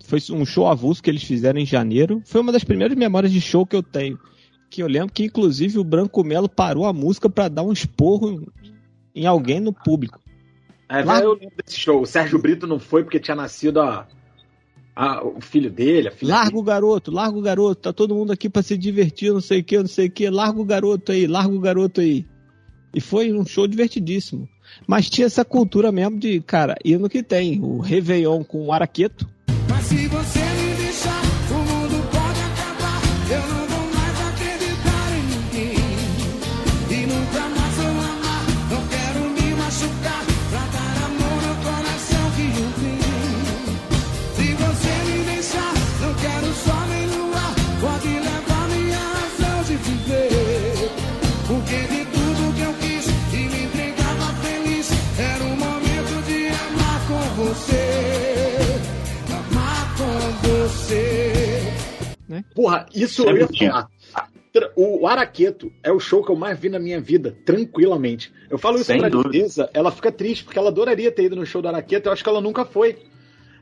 [0.07, 2.21] Foi um show avulso que eles fizeram em janeiro.
[2.25, 4.17] Foi uma das primeiras memórias de show que eu tenho.
[4.69, 8.49] Que eu lembro que, inclusive, o Branco Melo parou a música pra dar um esporro
[9.13, 10.19] em alguém no público.
[10.89, 12.01] É, Lá- eu lembro desse show.
[12.01, 14.07] O Sérgio Brito não foi porque tinha nascido a,
[14.95, 17.81] a- o filho dele, a filha Larga o garoto, larga o garoto.
[17.81, 20.29] Tá todo mundo aqui pra se divertir, não sei o que, não sei o que.
[20.29, 22.25] Larga o garoto aí, larga o garoto aí.
[22.95, 24.47] E foi um show divertidíssimo.
[24.87, 27.59] Mas tinha essa cultura mesmo de, cara, ir no que tem.
[27.61, 29.27] O Réveillon com o Araqueto.
[60.87, 61.61] Você.
[62.55, 63.89] Porra, isso Sempre eu ia falar.
[64.75, 68.33] O Araqueto é o show que eu mais vi na minha vida, tranquilamente.
[68.49, 69.09] Eu falo isso Sem pra.
[69.09, 72.23] Teresa, ela fica triste, porque ela adoraria ter ido no show do Araqueto, eu acho
[72.23, 72.97] que ela nunca foi.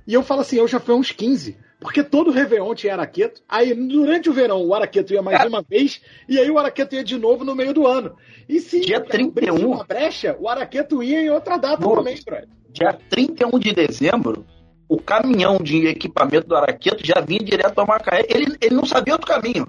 [0.08, 1.58] E eu falo assim, eu já fui a uns 15.
[1.82, 3.42] Porque todo Réveillon tinha Araqueto.
[3.50, 7.04] Aí, durante o verão, o Araqueto ia mais uma vez, e aí o Araqueto ia
[7.04, 8.16] de novo no meio do ano.
[8.48, 9.68] E se Dia abrisse 31.
[9.68, 11.98] uma brecha, o Araqueto ia em outra data Pô.
[11.98, 12.48] também, brother.
[12.72, 14.46] Dia 31 de dezembro,
[14.88, 18.26] o caminhão de equipamento do Araqueto já vinha direto a Macaé.
[18.30, 19.68] Ele, ele não sabia outro caminho.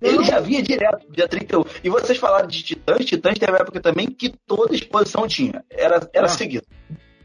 [0.00, 1.64] Ele já vinha direto, dia 31.
[1.82, 5.64] E vocês falaram de Titãs, Titãs teve uma época também que toda exposição tinha.
[5.70, 6.28] Era, era Ah.
[6.28, 6.64] seguido.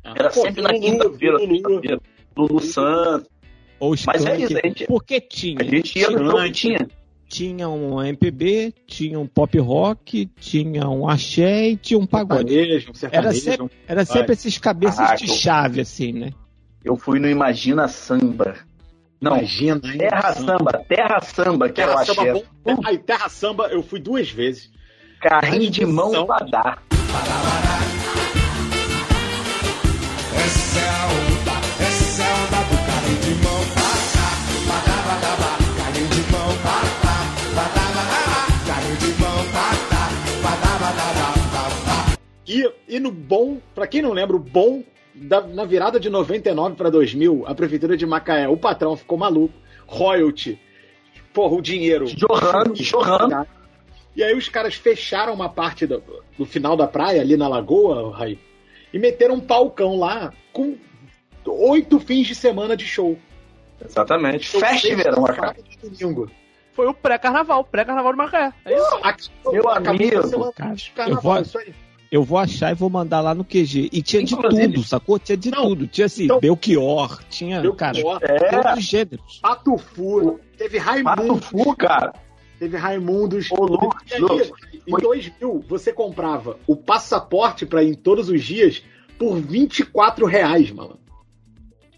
[0.03, 1.99] Era Pô, sempre na quinta-feira, quinta-feira.
[2.35, 3.29] Lulu Santos.
[3.79, 5.57] Ou Mas é isso, a gente- Porque tinha.
[5.59, 6.87] A gente ia no show que tinha.
[7.29, 12.53] tinha um MPB, tinha um pop rock, tinha um axé e tinha um pagode.
[12.53, 13.41] Sertanejo, um Era sertanejo.
[13.41, 16.31] sempre, era sempre esses cabeças Ah, de eu- chave, assim, né?
[16.83, 18.55] Eu fui no Imagina Samba.
[19.21, 19.79] Não, Imagina?
[19.79, 22.15] Terra Samba, Terra Samba, que eu Terra achei.
[22.15, 22.81] Samba bom.
[22.85, 24.69] Aí, Terra Samba, eu fui duas vezes.
[25.21, 26.83] Carrinho de mão pra dar.
[30.35, 31.53] Essa é a onda,
[31.87, 33.83] essa é a onda do carrinho de mão pra
[35.83, 36.81] carrinho de mão pra
[38.67, 39.63] carrinho de mão pra.
[42.45, 44.83] E, e no bom, pra quem não lembra, o bom,
[45.23, 49.53] da- na virada de 99 pra 2000, a prefeitura de Macaé, o patrão ficou maluco,
[49.87, 50.59] royalty,
[51.33, 52.05] porra, o dinheiro.
[52.07, 53.47] Jorrando, jorrando.
[54.15, 56.03] E aí os caras fecharam uma parte do,
[56.37, 58.37] do final da praia, ali na lagoa, Raí,
[58.93, 60.77] e meteram um palcão lá com
[61.45, 63.17] oito fins de semana de show.
[63.83, 64.45] Exatamente.
[64.45, 65.55] Show Festa de verão, cara.
[65.81, 66.29] e domingo.
[66.73, 68.53] Foi o pré-carnaval, pré-carnaval de Macaé.
[68.65, 68.99] É isso.
[69.03, 71.73] Aqui, Meu amigo, a semana cara, carnaval, eu vou- isso aí.
[72.13, 73.89] Eu vou achar e vou mandar lá no QG.
[73.91, 75.17] E tinha de Inclusive- tudo, sacou?
[75.17, 75.87] Tinha de Não, tudo.
[75.87, 77.97] Tinha assim, então- Belchior, tinha, Deu cara.
[78.21, 79.39] É, todos os gêneros.
[79.41, 82.13] Pato Fu, teve Pato Raimundo, Fu, cara.
[82.59, 83.49] teve Raimundos.
[83.51, 84.51] Ô, Lucas, E aí, Lucas.
[84.85, 88.83] em foi- 2000, você comprava o passaporte pra ir em todos os dias
[89.17, 90.99] por 24 reais, mano.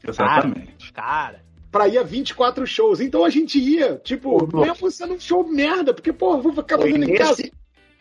[0.07, 0.93] Exatamente.
[0.93, 3.01] Cara, Pra ir a 24 shows.
[3.01, 6.77] Então a gente ia, tipo, Pô, mesmo sendo um show merda, porque, porra, vou ficar
[6.77, 7.43] fazendo em casa.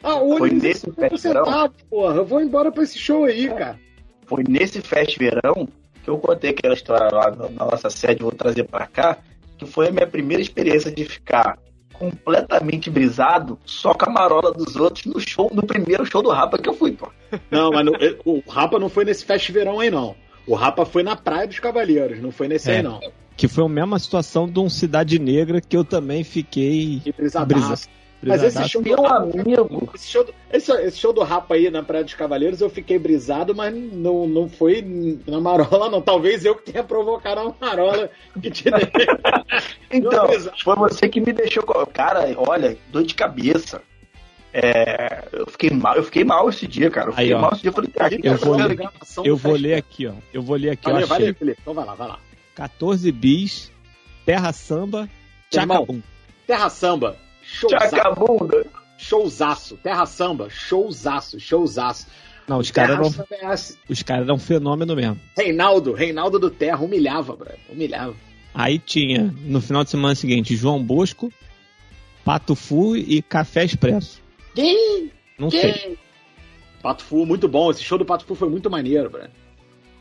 [0.05, 0.21] Ah,
[0.53, 1.45] nesse é 50 festival?
[1.47, 2.15] centavos, porra.
[2.17, 3.79] Eu vou embora pra esse show aí, cara.
[4.27, 5.69] Foi nesse Fest Verão
[6.03, 9.17] que eu contei aquela história lá na nossa sede, vou trazer pra cá,
[9.57, 11.59] que foi a minha primeira experiência de ficar
[11.93, 16.59] completamente brisado só com a marola dos outros no show, no primeiro show do Rapa
[16.59, 17.09] que eu fui, pô.
[17.51, 17.93] Não, mas não-
[18.25, 20.15] o Rapa não foi nesse Fest Verão aí, não.
[20.47, 22.77] O Rapa foi na Praia dos Cavaleiros, não foi nesse É.
[22.77, 23.01] aí, não.
[23.37, 27.01] Que foi a mesma situação de um Cidade Negra que eu também fiquei.
[27.03, 27.67] Que brisadaço.
[27.67, 27.89] Brisa-
[28.27, 31.55] Mas esse show, do Meu Rapa, amigo, esse, show do, esse, esse show do Rapa
[31.55, 34.85] aí na Praia dos Cavaleiros eu fiquei brisado, mas não, não foi
[35.27, 36.01] na marola, não.
[36.01, 38.11] Talvez eu que tenha provocado a marola
[38.41, 38.89] que te dei.
[39.91, 40.29] então,
[40.63, 41.65] foi você que me deixou.
[41.93, 43.83] Cara, olha, dor de cabeça.
[44.53, 47.09] É, eu fiquei mal, eu fiquei mal esse dia, cara.
[47.09, 47.41] Eu fiquei Aí, ó.
[47.41, 47.71] mal esse dia.
[47.71, 48.91] Eu falei, cara, que Eu vou ler.
[49.25, 50.13] Eu vou ler aqui, ó.
[50.33, 51.19] Eu vou ler aqui, Valeu, eu achei.
[51.19, 51.59] valeu, Felipe.
[51.61, 52.19] Então vai lá, vai lá.
[52.55, 53.73] 14 bis,
[54.25, 55.09] Terra Samba,
[55.53, 55.77] Irmão.
[55.85, 56.03] Tchacabum.
[56.47, 57.95] Terra Samba, showzaço.
[57.95, 58.67] Tchacabunda.
[58.97, 59.77] Showzaço.
[59.77, 62.07] Terra Samba, showzaço, showzaço.
[62.47, 63.75] Não, os caras eram, é assim.
[63.89, 65.19] os caras eram um fenômeno mesmo.
[65.37, 67.59] Reinaldo, Reinaldo do Terra, humilhava, brother.
[67.71, 68.15] Humilhava.
[68.55, 71.33] Aí tinha, no final de semana seguinte, João Bosco,
[72.25, 74.23] Pato Fu e Café Expresso.
[74.55, 75.11] Quem?
[75.39, 75.73] Não sei.
[75.73, 75.99] Quem?
[76.83, 77.71] Pato Fu, muito bom.
[77.71, 79.31] Esse show do Pato Fu foi muito maneiro, brother.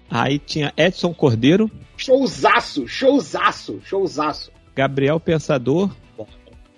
[0.09, 4.51] Aí tinha Edson Cordeiro, Showzaço, showzaço, showzaço.
[4.75, 5.89] Gabriel Pensador,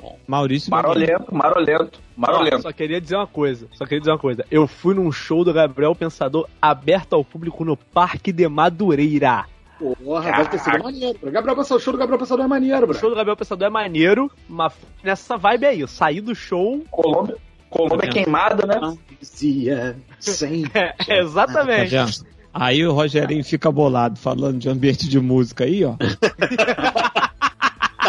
[0.06, 0.20] Bom.
[0.28, 0.70] Maurício.
[0.70, 2.62] Marolento, marolento, marolento.
[2.62, 3.68] só queria dizer uma coisa.
[3.74, 4.46] Só queria dizer uma coisa.
[4.52, 9.46] Eu fui num show do Gabriel Pensador aberto ao público no Parque de Madureira.
[9.80, 11.18] Porra, deve ter sido maneiro.
[11.20, 11.32] Bro.
[11.32, 12.98] Gabriel Pensador, o show do Gabriel Pensador é maneiro, O bro.
[13.00, 16.84] show do Gabriel Pensador é maneiro, mas nessa vibe aí, eu saí do show.
[16.92, 17.36] Colômbia,
[17.70, 18.96] Colômbia queimada, né?
[19.20, 20.66] Dizia sem.
[20.74, 21.90] É, Tá exatamente.
[21.90, 22.12] vendo?
[22.54, 25.96] Aí o Rogerinho fica bolado falando de ambiente de música aí, ó.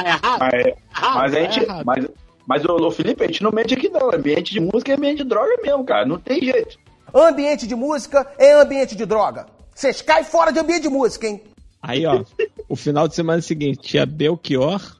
[0.02, 0.38] Tá errado?
[0.40, 1.60] Mas, Ah, mas a tá gente.
[1.64, 1.84] errado.
[1.84, 2.08] Mas,
[2.46, 4.12] mas ô, Felipe, a gente não mente aqui não.
[4.12, 6.06] Ambiente de música é ambiente de droga mesmo, cara.
[6.06, 6.78] Não tem jeito.
[7.14, 9.46] Ambiente de música é ambiente de droga.
[9.74, 11.42] Vocês caem fora de ambiente de música, hein?
[11.82, 12.24] Aí, ó,
[12.68, 14.96] o final de semana seguinte tinha Belchior, Cara,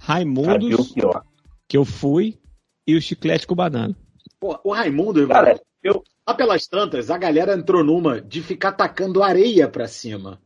[0.00, 1.20] Raimundos, que, ó.
[1.68, 2.38] que eu fui,
[2.86, 3.94] e o Chiclete com Banana.
[4.40, 6.02] Pô, o Raimundo, irmão, Cara, eu.
[6.26, 10.38] lá pelas tantas, a galera entrou numa de ficar tacando areia pra cima.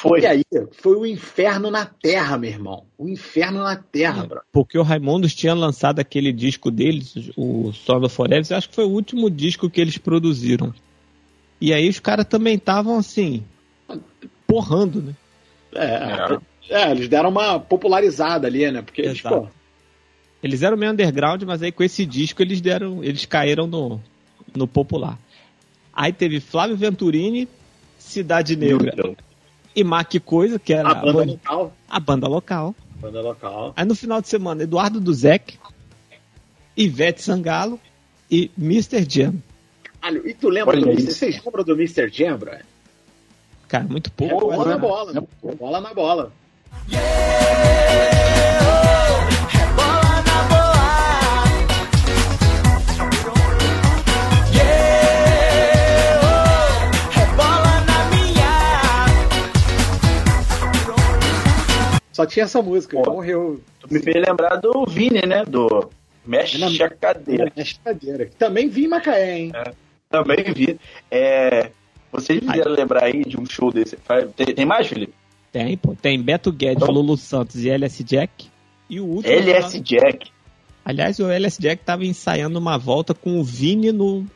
[0.00, 0.20] Foi.
[0.22, 2.84] E aí, foi o inferno na terra, meu irmão.
[2.96, 4.40] O inferno na terra, bro.
[4.50, 8.86] Porque o Raimundos tinha lançado aquele disco deles, o Solo Forever, eu acho que foi
[8.86, 10.72] o último disco que eles produziram.
[11.60, 13.44] E aí os caras também estavam assim,
[14.46, 15.14] porrando, né?
[15.74, 16.38] É,
[16.70, 18.80] é, eles deram uma popularizada ali, né?
[18.80, 19.36] Porque eles, Exato.
[19.36, 19.48] pô,
[20.42, 24.00] Eles eram meio underground, mas aí com esse disco eles deram, eles caíram no,
[24.56, 25.18] no popular.
[25.92, 27.46] Aí teve Flávio Venturini,
[27.98, 29.14] Cidade Negra
[29.80, 31.72] e Mac Coisa, que era a a banda banda, local.
[31.88, 32.74] a banda local.
[33.00, 33.72] Banda local.
[33.76, 35.58] Aí no final de semana, Eduardo Duzek,
[36.76, 37.80] Ivete Sangalo
[38.30, 39.04] e Mr.
[39.08, 39.34] Jam.
[40.00, 41.00] Caralho, e tu lembra Olha do isso.
[41.08, 41.12] Mr.
[41.14, 42.08] Vocês lembram do Mr.
[42.10, 42.52] Jam, bro?
[43.68, 44.50] Cara, muito É pouco.
[44.50, 44.70] bola né?
[44.72, 45.22] na bola, né?
[45.58, 46.32] Bola na bola.
[46.88, 48.69] Bola
[62.20, 63.00] Só tinha essa música.
[63.00, 63.12] Pô.
[63.12, 63.60] Morreu.
[63.80, 65.42] Tu me fez lembrar do Vini, né?
[65.44, 65.88] Do
[66.26, 67.50] Mexe a Cadeira.
[67.56, 68.26] Mexe cadeira.
[68.26, 69.52] Que Também vi em Macaé, hein?
[70.10, 70.78] Também vi.
[71.10, 71.70] É,
[72.12, 73.96] vocês fizeram lembrar aí de um show desse.
[74.36, 75.14] Tem, tem mais, Felipe?
[75.50, 75.94] Tem, pô.
[75.94, 78.50] Tem Beto Guedes, Então- Lulu Santos e LS Jack.
[78.88, 79.32] E o último.
[79.32, 80.30] LS Jack.
[80.84, 84.26] Aliás, o LS Jack tava ensaiando uma volta com o Vini no,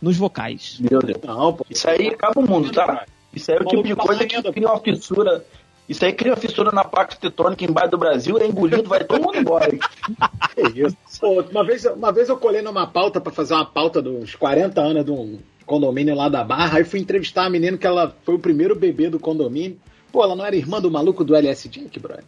[0.00, 0.78] nos vocais.
[0.78, 1.18] Meu Deus.
[1.24, 1.66] Não, pô.
[1.68, 3.04] Isso aí acaba o mundo, tá?
[3.34, 5.44] Isso aí é o tipo de coisa que cria uma fissura.
[5.88, 9.22] Isso aí cria uma fissura na placa tectônica embaixo do Brasil, é engolido, vai todo
[9.22, 9.68] mundo embora.
[10.54, 10.96] Que isso.
[11.20, 14.80] Pô, uma, vez, uma vez eu colei numa pauta pra fazer uma pauta dos 40
[14.80, 18.34] anos de um condomínio lá da Barra, aí fui entrevistar a menina que ela foi
[18.34, 19.78] o primeiro bebê do condomínio.
[20.10, 22.24] Pô, ela não era irmã do maluco do LS Jack, brother?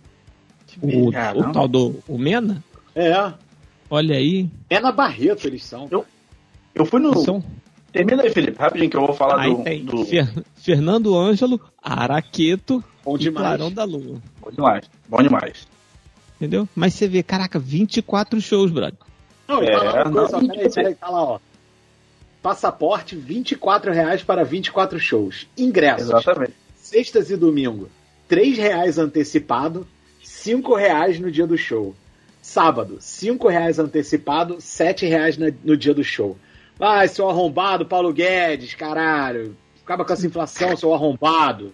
[0.83, 1.51] O, Caramba.
[1.51, 2.64] o tal do o Mena?
[2.95, 3.33] É.
[3.90, 4.49] Olha aí.
[4.71, 5.88] É na Barreto eles são.
[6.75, 7.17] Eu fui no.
[7.19, 7.45] São...
[7.93, 9.62] Termina aí, Felipe, rapidinho que eu vou falar Aí do.
[9.62, 10.05] tem do...
[10.05, 13.47] Fer- Fernando Ângelo, Araqueto Bom e demais.
[13.47, 14.21] Clarão da Lua.
[14.40, 14.90] Bom demais.
[15.09, 15.67] Bom demais.
[16.37, 16.69] Entendeu?
[16.75, 18.99] Mas você vê, caraca, 24 shows, brother.
[19.47, 21.38] Não, e É, fala uma coisa, não, peraí, peraí, tá lá, ó.
[22.43, 25.47] Passaporte, 24 reais para 24 shows.
[25.57, 26.55] Ingressos, Exatamente.
[26.77, 27.88] sextas e domingo,
[28.29, 29.87] 3 reais antecipado,
[30.23, 31.95] 5 reais no dia do show.
[32.43, 36.37] Sábado, 5 reais antecipado, 7 reais no dia do show.
[36.79, 39.57] Vai, seu arrombado, Paulo Guedes, caralho.
[39.83, 41.73] Acaba com essa inflação, seu arrombado.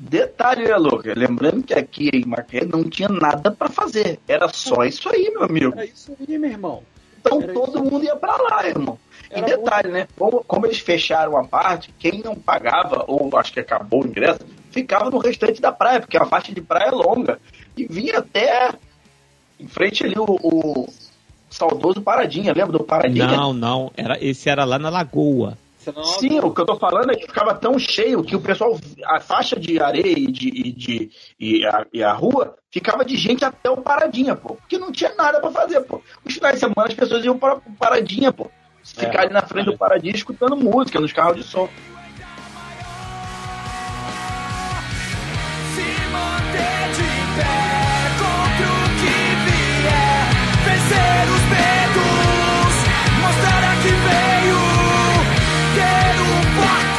[0.00, 1.12] Detalhe, né, Louca?
[1.14, 4.18] Lembrando que aqui em Macaé não tinha nada pra fazer.
[4.26, 5.74] Era só isso aí, meu amigo.
[5.76, 6.82] Era isso aí, meu irmão.
[7.20, 8.98] Então Era todo mundo ia pra lá, irmão.
[9.30, 10.08] E Era detalhe, né?
[10.16, 14.40] Como, como eles fecharam a parte, quem não pagava, ou acho que acabou o ingresso,
[14.70, 17.38] ficava no restante da praia, porque a faixa de praia é longa.
[17.76, 18.72] E vinha até
[19.58, 20.88] em frente ali o, o
[21.50, 23.26] saudoso Paradinha, lembra do Paradinha?
[23.26, 23.92] Não, não.
[23.94, 25.58] Era, esse era lá na Lagoa.
[26.18, 29.20] Sim, o que eu tô falando é que ficava tão cheio que o pessoal, a
[29.20, 33.44] faixa de areia e, de, e, de, e, a, e a rua ficava de gente
[33.44, 34.54] até o Paradinha, pô.
[34.56, 36.00] Porque não tinha nada pra fazer, pô.
[36.24, 38.50] Os finais de semana as pessoas iam para o Paradinha, pô.
[38.82, 39.24] Ficar É.
[39.24, 41.68] ali na frente do Paradinha escutando música nos carros de som.
[45.74, 47.56] Se manter de pé
[48.18, 50.24] contra o que vier,
[50.64, 51.39] vencer os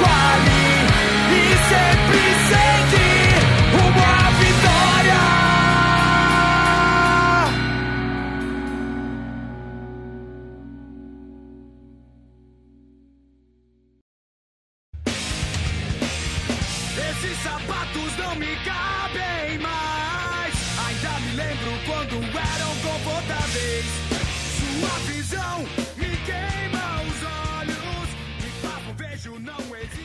[0.02, 2.01] foco ali e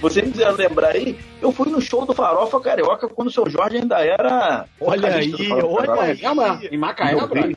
[0.00, 3.78] Vocês quiseram lembrar aí, eu fui no show do Farofa Carioca quando o seu Jorge
[3.78, 4.66] ainda era.
[4.80, 5.32] Olha aí,
[5.64, 6.18] olha aí.
[6.18, 7.26] Calma, em Macaé, No.
[7.26, 7.56] Rio.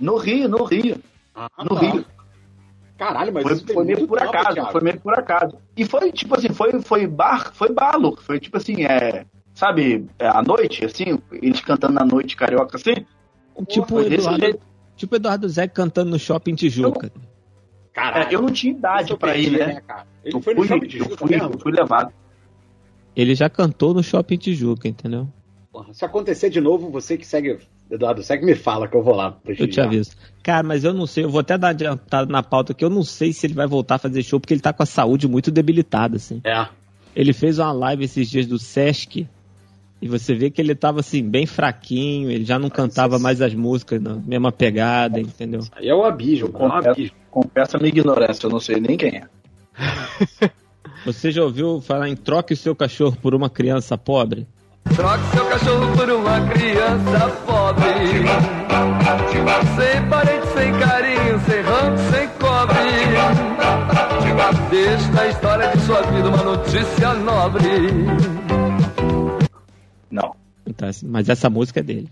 [0.00, 0.96] No Rio, no Rio.
[1.34, 1.80] Ah, No tá.
[1.80, 2.04] Rio.
[2.98, 4.72] Caralho, mas Foi, isso foi meio por tempo, acaso, Thiago.
[4.72, 5.56] foi meio por acaso.
[5.74, 10.26] E foi tipo assim, foi, foi bar, foi balo, foi tipo assim, é, sabe, é,
[10.28, 13.06] à noite, assim, eles cantando na noite carioca assim.
[13.68, 14.60] tipo, Eduardo,
[14.96, 17.10] tipo Eduardo Zé cantando no shopping Tijuca.
[17.10, 17.29] Caralho.
[17.94, 19.80] É, eu não tinha idade pra ir, perdi, né?
[19.86, 20.06] cara?
[20.24, 21.50] Ele Eu foi no fui, shopping de eu Juca fui, mesmo?
[21.54, 22.12] eu fui levado.
[23.16, 25.28] Ele já cantou no shopping Tijuca, entendeu?
[25.72, 27.58] Porra, Se acontecer de novo, você que segue,
[27.90, 29.36] Eduardo, segue me fala que eu vou lá.
[29.44, 30.12] Eu te aviso.
[30.42, 32.90] Cara, mas eu não sei, eu vou até dar uma adiantada na pauta que eu
[32.90, 35.28] não sei se ele vai voltar a fazer show, porque ele tá com a saúde
[35.28, 36.40] muito debilitada, assim.
[36.44, 36.66] É.
[37.14, 39.26] Ele fez uma live esses dias do Sesc
[40.00, 43.52] e você vê que ele tava assim, bem fraquinho, ele já não cantava mais as
[43.54, 45.60] músicas na mesma pegada, entendeu?
[45.72, 47.16] Aí é o abismo, é Confesso, abismo.
[47.30, 50.50] Confesso a minha ignorância, eu não sei nem quem é.
[51.06, 54.46] Você já ouviu falar em troque o seu cachorro por uma criança pobre?
[54.94, 57.82] Troque seu cachorro por uma criança pobre.
[59.76, 62.90] Sem parente, sem carinho, sem rango, sem cobre.
[64.70, 67.62] Deixa na história de sua vida uma notícia nobre.
[70.10, 70.34] Não.
[70.66, 72.08] Então, mas essa música é dele.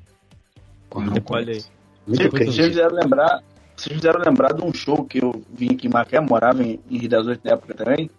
[0.91, 1.65] Olha aí.
[2.07, 2.53] Muito Vocês, cringe.
[2.53, 3.43] vocês fizeram lembrar,
[3.79, 6.99] vocês fizeram lembrar de um show que eu vim aqui em Macaé, morava em, em
[6.99, 8.11] Rio das Ostras na época também.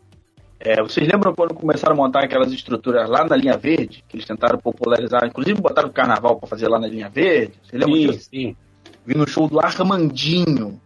[0.57, 4.25] É, vocês lembram quando começaram a montar aquelas estruturas lá na linha verde, que eles
[4.25, 7.53] tentaram popularizar, inclusive botaram o carnaval para fazer lá na linha verde?
[7.63, 8.29] Vocês lembram Sim, disso?
[8.29, 8.55] sim.
[9.05, 10.79] Vim no show do Armandinho.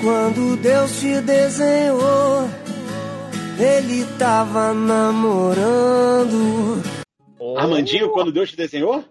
[0.00, 2.48] Quando Deus te desenhou,
[3.58, 5.40] ele tava namorando.
[7.56, 9.04] Armandinho, quando Deus te desenhou?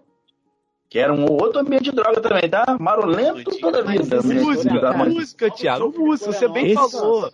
[0.90, 2.76] Que era um outro ambiente de droga também, tá?
[2.80, 4.20] Marolento toda vida.
[4.20, 5.04] De Música, droga.
[5.04, 7.30] música, Thiago, música, você bem Esse- falou.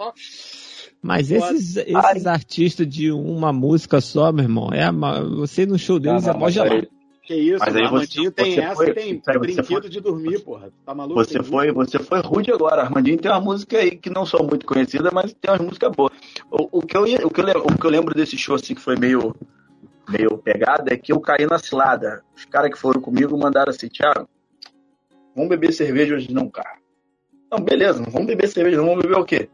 [1.03, 4.91] Mas esses, esses artistas de uma música só, meu irmão, é
[5.37, 6.75] você no show deles Não, é mó mas gelado.
[6.75, 6.89] aí-
[7.23, 10.01] Que isso, Mas aí Armandinho você- tem você essa, foi- tem você brinquedo foi- de
[10.01, 10.71] dormir, porra.
[10.85, 11.25] Tá maluco?
[11.25, 12.83] Você foi, você foi rude agora.
[12.83, 16.13] Armandinho tem uma música aí que não são muito conhecidas, mas tem umas músicas boas.
[16.51, 18.81] O, o que eu, o, que eu, o que eu lembro desse show assim, que
[18.81, 19.35] foi meio,
[20.09, 22.23] meio pegado é que eu caí na cilada.
[22.35, 24.29] Os caras que foram comigo mandaram assim, Thiago,
[25.35, 26.77] vamos beber cerveja hoje não, cara.
[27.51, 29.49] Não, beleza, não vamos beber cerveja, não vamos beber o quê?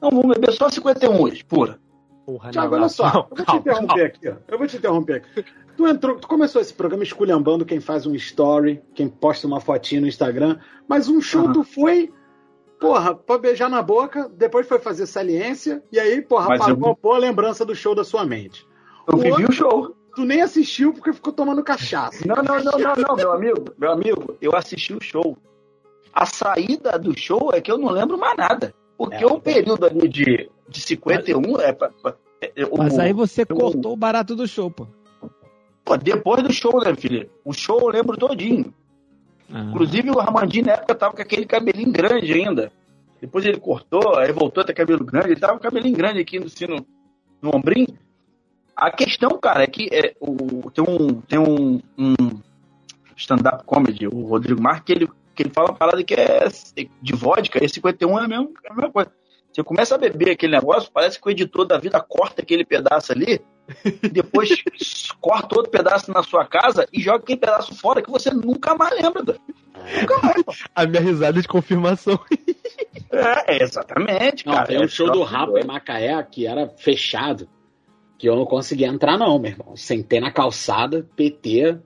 [0.00, 1.78] Não, vamos beber só 51 hoje, pura.
[2.24, 4.04] Porra, Tiago, não, olha não, só, não, eu vou te interromper calma.
[4.04, 4.34] aqui, ó.
[4.48, 5.44] Eu vou te interromper aqui.
[5.76, 10.00] Tu entrou, tu começou esse programa esculhambando quem faz um story, quem posta uma fotinha
[10.00, 11.52] no Instagram, mas um show Aham.
[11.52, 12.10] tu foi,
[12.80, 17.12] porra, pra beijar na boca, depois foi fazer saliência, e aí, porra, Mas eu- apagou
[17.14, 18.66] a lembrança do show da sua mente.
[19.06, 19.94] Eu O vivi o show.
[20.14, 22.26] Tu nem assistiu porque ficou tomando cachaça.
[22.26, 25.36] Não, não, não, não, não, meu amigo, meu amigo, eu assisti o show.
[26.12, 28.74] A saída do show é que eu não lembro mais nada.
[28.96, 29.26] Porque É.
[29.26, 33.54] o período ali de, de 51 é, pra- pra- é, o- Mas aí você eu-
[33.54, 34.86] cortou o barato do show, pô.
[35.84, 37.28] Pô, depois do show, né, filho?
[37.44, 38.72] O show eu lembro todinho.
[39.52, 39.60] Ah.
[39.70, 42.72] Inclusive o Armandinho na época tava com aquele cabelinho grande ainda.
[43.20, 46.38] Depois ele cortou, aí voltou a ter cabelo grande, ele tava com cabelinho grande aqui
[46.40, 46.84] no, assim, no,
[47.42, 47.88] no ombrinho.
[48.76, 52.14] A questão, cara, é que é, o, tem um, tem um, um
[53.16, 56.46] stand-up comedy, o Rodrigo Marques, que ele, que ele fala uma parada que é
[57.00, 59.10] de vodka, e 51 é a mesma, é a mesma coisa.
[59.50, 63.12] Você começa a beber aquele negócio, parece que o editor da vida corta aquele pedaço
[63.12, 63.40] ali,
[64.02, 64.50] e depois
[65.20, 68.92] corta outro pedaço na sua casa e joga aquele pedaço fora que você nunca mais
[69.00, 69.22] lembra.
[69.22, 69.40] doido.
[70.00, 70.42] Nunca mais.
[70.42, 70.52] pô.
[70.74, 72.20] A minha risada de confirmação.
[73.10, 74.66] É, exatamente, Não, cara.
[74.66, 75.64] tem um É show do Rapa em.
[75.64, 77.48] Macaé que era fechado,
[78.18, 79.76] que eu não conseguia entrar não, meu irmão.
[79.76, 81.78] Sentei na calçada, PT,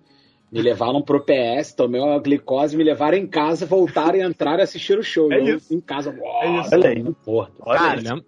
[0.50, 4.62] me levaram pro PS, tomei uma glicose, me levaram em casa, voltaram e entraram e
[4.62, 5.32] assistiram o show.
[5.32, 5.72] É eu isso.
[5.72, 6.74] em casa, É isso.
[6.74, 7.04] Olha aí.
[7.24, 7.50] porra.
[7.60, 7.98] Olha aí.
[7.98, 8.24] Olha,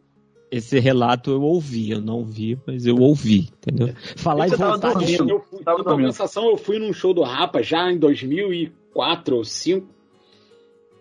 [0.52, 3.94] esse relato eu ouvi, eu não vi, mas eu ouvi, entendeu?
[4.16, 5.26] Falar em Você tava voltar de show.
[5.26, 9.88] Eu fui, Tava compensação, eu fui num show do Rapa já em 2004 ou 2005,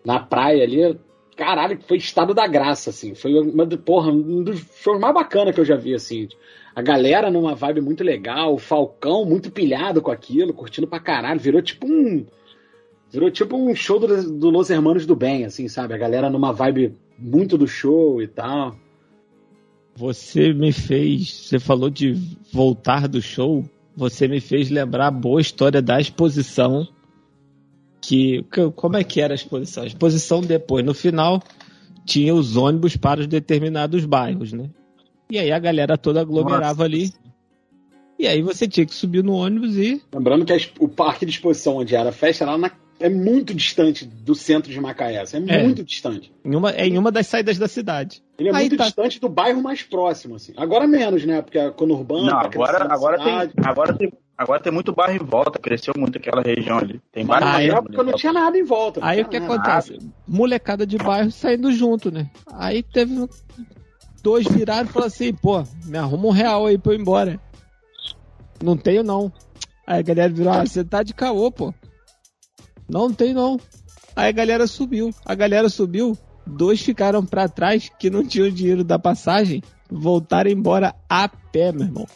[0.05, 0.97] na praia ali.
[1.41, 3.15] Caralho, foi estado da graça, assim.
[3.15, 6.27] Foi uma, porra, um dos shows mais bacanas que eu já vi, assim.
[6.75, 11.39] A galera numa vibe muito legal, o Falcão muito pilhado com aquilo, curtindo pra caralho.
[11.39, 12.27] Virou tipo um.
[13.09, 15.95] Virou tipo um show do, do Los Hermanos do Bem, assim, sabe?
[15.95, 18.75] A galera numa vibe muito do show e tal.
[19.95, 21.33] Você me fez.
[21.33, 22.13] Você falou de
[22.53, 23.65] voltar do show.
[23.97, 26.87] Você me fez lembrar a boa história da exposição.
[28.01, 29.83] Que, que- como é que era a exposição?
[29.83, 31.41] A exposição depois, no final,
[32.05, 34.69] tinha os ônibus para os determinados bairros, né?
[35.29, 37.11] E aí a galera toda aglomerava ali.
[38.19, 40.01] E aí você tinha que subir no ônibus e.
[40.13, 43.51] Lembrando que a o parque de exposição onde era a festa era na- é muito
[43.53, 45.15] distante do centro de Macaé.
[45.15, 45.63] É, É.
[45.63, 46.31] muito distante.
[46.45, 48.21] Em uma, é em uma das saídas da cidade.
[48.37, 48.83] Ele é Aí muito tá.
[48.85, 50.53] distante do bairro mais próximo, assim.
[50.57, 51.41] Agora menos, né?
[51.41, 52.25] Porque a conurbano.
[52.25, 56.17] Não, tá agora, agora, tem, agora, tem, agora tem muito bairro em volta, cresceu muito
[56.17, 57.01] aquela região ali.
[57.11, 58.99] Tem vários na época não tinha nada em volta.
[59.03, 59.53] Aí o que nada.
[59.55, 59.97] acontece?
[60.27, 62.29] Molecada de bairro saindo junto, né?
[62.53, 63.27] Aí teve um-
[64.23, 67.39] dois viraram e falaram assim, pô, me arruma um real aí pra eu ir embora.
[68.63, 69.31] Não tenho não.
[69.85, 71.73] Aí a galera virou, ah, você tá de caô, pô.
[72.87, 73.59] Não, não tem não.
[74.15, 75.11] Aí a galera subiu.
[75.25, 80.93] A galera subiu, dois ficaram pra trás que não tinham dinheiro da passagem, voltaram embora
[81.09, 82.07] a pé, meu irmão.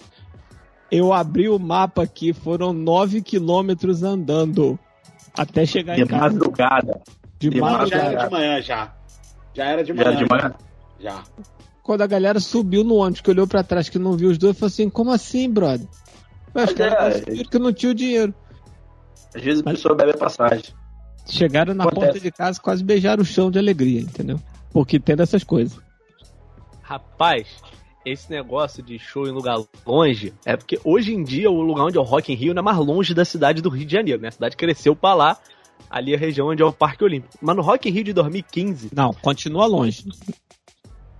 [0.91, 4.77] Eu abri o mapa aqui, foram nove quilômetros andando
[5.37, 6.23] até chegar De em casa.
[6.35, 7.01] madrugada.
[7.39, 8.05] De de Não, já madrugada.
[8.11, 8.93] era de manhã, já.
[9.53, 10.15] Já era de Já manhã.
[10.17, 10.53] de manhã.
[10.99, 11.23] Já.
[11.83, 14.57] Quando a galera subiu no ônibus, que olhou pra trás que não viu os dois,
[14.57, 15.87] falou assim: como assim, brother?
[15.87, 18.33] Os Mas caras é, que não tinha o dinheiro.
[19.35, 20.73] Às vezes a pessoa bebe a passagem.
[21.27, 22.05] Chegaram na Acontece.
[22.05, 24.39] porta de casa, quase beijaram o chão de alegria, entendeu?
[24.71, 25.77] Porque tem dessas coisas.
[26.81, 27.47] Rapaz,
[28.05, 31.97] esse negócio de show em lugar longe é porque hoje em dia o lugar onde
[31.97, 34.21] é o Rock in Rio não é mais longe da cidade do Rio de Janeiro,
[34.21, 34.27] né?
[34.27, 35.37] A cidade cresceu pra lá,
[35.89, 37.33] ali a região onde é o Parque Olímpico.
[37.41, 40.05] Mas no Rock in Rio de 2015, Não, continua longe.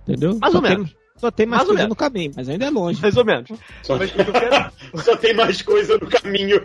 [0.06, 0.38] Entendeu?
[0.40, 0.96] Mais só ou tem, menos.
[1.16, 1.88] Só tem mais, Mais ou coisa menos.
[1.88, 3.00] no caminho, mas ainda é longe.
[3.02, 3.50] mais ou menos.
[3.82, 6.60] Só, Mas quero- só tem mais coisa no caminho.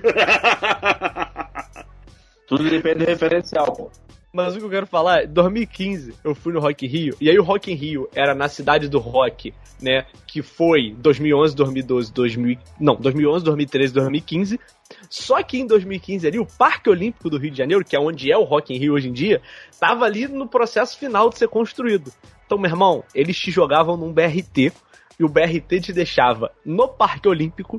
[2.48, 3.90] Tudo depende do referencial, pô.
[4.34, 7.30] Mas o que eu quero falar é, 2015 eu fui no Rock in Rio, e
[7.30, 12.14] aí o Rock in Rio era na cidade do rock, né, que foi 2011, 2012,
[12.14, 14.60] 2000, não, 2011, 2013, 2015.
[15.10, 18.32] Só que em 2015 ali, o Parque Olímpico do Rio de Janeiro, que é onde
[18.32, 19.42] é o Rock in Rio hoje em dia,
[19.80, 22.12] tava ali no processo final de ser construído.
[22.46, 24.72] Então, meu irmão, eles te jogavam num BRT,
[25.20, 27.78] e o BRT te deixava no Parque Olímpico,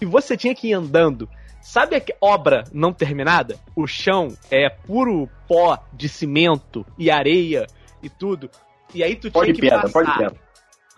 [0.00, 1.28] e você tinha que ir andando
[1.68, 3.58] Sabe a obra não terminada?
[3.76, 7.66] O chão é puro pó de cimento e areia
[8.02, 8.48] e tudo.
[8.94, 9.92] E aí tu Pode tinha que passar.
[9.92, 10.40] pode pedra.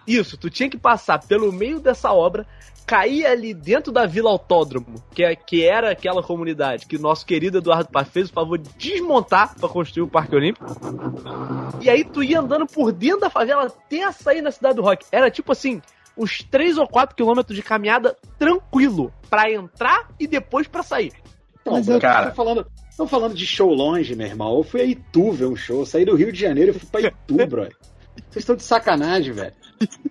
[0.06, 2.46] Isso, tu tinha que passar pelo meio dessa obra,
[2.86, 7.26] cair ali dentro da Vila Autódromo, que, é, que era aquela comunidade que o nosso
[7.26, 10.66] querido Eduardo Paz fez o favor de desmontar pra construir o Parque Olímpico.
[11.80, 15.04] E aí tu ia andando por dentro da favela até sair na cidade do rock.
[15.10, 15.82] Era tipo assim,
[16.20, 21.12] uns 3 ou 4 quilômetros de caminhada tranquilo pra entrar e depois pra sair.
[21.60, 22.66] Então, Mas eu cara- tô falando,
[22.96, 24.56] tô falando de show longe, meu irmão.
[24.56, 25.80] Eu fui a Itu ver um show.
[25.80, 27.76] Eu saí do Rio de Janeiro e fui pra Itu, brother.
[28.28, 29.52] Vocês estão de sacanagem, velho.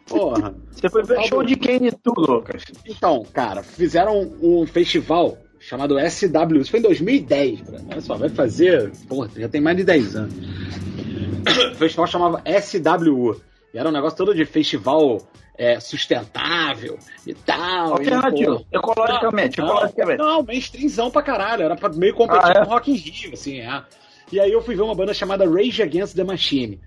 [0.07, 0.55] Porra.
[0.71, 2.63] Você foi ver show de quem e tu, Lucas?
[2.85, 6.57] Então, cara, fizeram um festival chamado SW.
[6.61, 7.85] Isso foi em 2010, brother.
[7.91, 8.91] Olha só, vai fazer.
[9.07, 10.33] Porra, já tem mais de 10 anos.
[11.71, 13.39] O festival chamava SWU.
[13.73, 15.19] E era um negócio todo de festival
[15.59, 16.97] é, sustentável
[17.27, 17.89] e tal.
[17.89, 18.65] e, Alternativo.
[18.71, 20.17] pô, Ecologicamente, não, ecologicamente.
[20.19, 21.63] Não, mainstreamzão pra caralho.
[21.63, 22.65] Era pra meio competir Ah, é?
[22.65, 23.83] com Rock in Rio, assim, é.
[24.31, 26.79] E aí eu fui ver uma banda chamada Rage Against the Machine.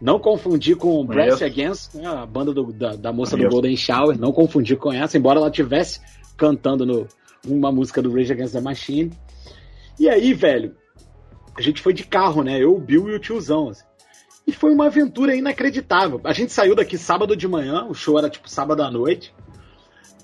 [0.00, 1.42] Não confundir com Conheço.
[1.44, 3.52] Against, né, a banda do- da, da moça do Conheço.
[3.52, 4.18] Golden Shower.
[4.18, 6.00] Não confundir com essa, embora ela tivesse
[6.36, 7.08] cantando no,
[7.46, 9.12] uma música do Rage Against the Machine.
[9.98, 10.76] E aí, velho,
[11.56, 12.58] a gente foi de carro, né?
[12.62, 13.68] Eu, o Bill e o tiozão.
[13.70, 13.84] assim.
[14.46, 16.20] E foi uma aventura inacreditável.
[16.24, 19.32] A gente saiu daqui sábado de manhã, o show era tipo sábado à noite.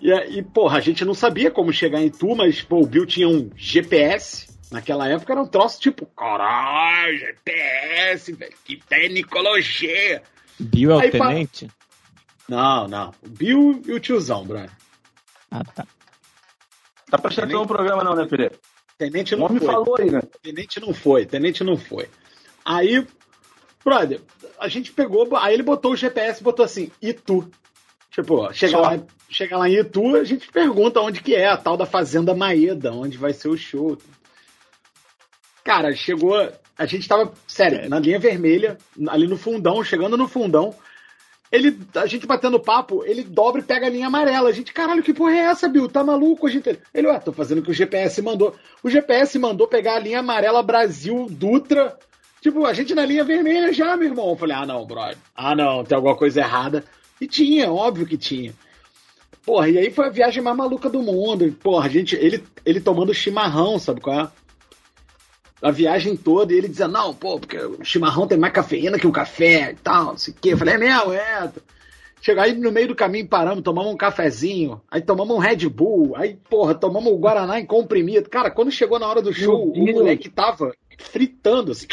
[0.00, 3.06] E, aí, porra, a gente não sabia como chegar em Itu, mas pô, o Bill
[3.06, 4.48] tinha um GPS.
[4.70, 10.22] Naquela época era um troço tipo, caralho, GPS, velho, que tecnologia.
[10.58, 11.68] Bill é o Aí, pa- tenente?
[12.48, 13.12] Não, não.
[13.24, 14.70] O Bill e o tiozão, brother.
[15.50, 15.86] Ah, tá.
[17.10, 18.56] Tá prestando atenção no programa não, né, Felipe?
[18.96, 19.66] Tenente O não homem foi.
[19.66, 20.20] falou aí, né?
[20.42, 22.08] Tenente não foi, tenente não foi.
[22.64, 23.06] Aí,
[23.84, 24.20] brother,
[24.58, 27.50] a gente pegou, aí ele botou o GPS e botou assim, Itu.
[28.10, 28.80] Tipo, chega Só.
[28.80, 28.98] lá,
[29.28, 32.92] chega lá em Itu, a gente pergunta onde que é, a tal da Fazenda Maeda,
[32.92, 33.96] onde vai ser o show.
[35.64, 36.36] Cara, chegou,
[36.76, 38.76] a gente tava, sério, na linha vermelha,
[39.08, 40.74] ali no fundão, chegando no fundão,
[41.52, 44.48] ele, a gente batendo papo, ele dobra e pega a linha amarela.
[44.48, 45.88] A gente, caralho, que porra é essa, Bill?
[45.88, 46.46] Tá maluco?
[46.46, 48.54] A gente, ele, ué, tô fazendo o que o GPS mandou.
[48.82, 51.98] O GPS mandou pegar a linha amarela Brasil Dutra.
[52.40, 54.30] Tipo, a gente na linha vermelha já, meu irmão.
[54.30, 55.18] Eu falei, ah, não, brother.
[55.36, 56.84] Ah, não, tem alguma coisa errada.
[57.20, 58.54] E tinha, óbvio que tinha.
[59.44, 61.50] Porra, e aí foi a viagem mais maluca do mundo.
[61.60, 64.28] Porra, a gente, ele, ele tomando chimarrão, sabe qual é?
[65.62, 69.06] A viagem toda, e ele dizia, não, pô, porque o chimarrão tem mais cafeína que
[69.06, 70.52] o café e tal, não sei o quê.
[70.54, 71.52] Eu falei, é mesmo, é.
[72.22, 76.14] Chega aí no meio do caminho, paramos, tomamos um cafezinho, aí tomamos um Red Bull,
[76.16, 78.28] aí, porra, tomamos o Guaraná em comprimido.
[78.28, 81.86] Cara, quando chegou na hora do show, o moleque tava fritando, assim.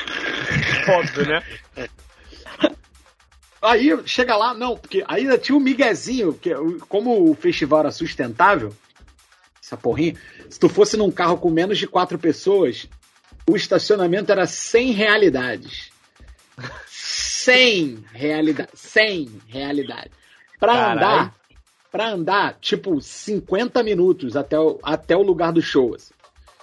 [0.89, 1.43] Óbvio, né?
[3.61, 7.91] Aí chega lá, não, porque ainda tinha um miguezinho, que o- como o festival era
[7.91, 8.71] sustentável,
[9.61, 10.13] essa porrinha,
[10.49, 12.87] se tu fosse num carro com menos de quatro pessoas,
[13.49, 15.91] o estacionamento era 100 realidades.
[16.87, 20.11] 100 realidade, 100 realidade.
[20.59, 20.97] Pra Caralho.
[20.97, 21.35] andar,
[21.91, 25.95] pra andar, tipo, 50 minutos até o, até o lugar do show.
[25.95, 26.13] assim.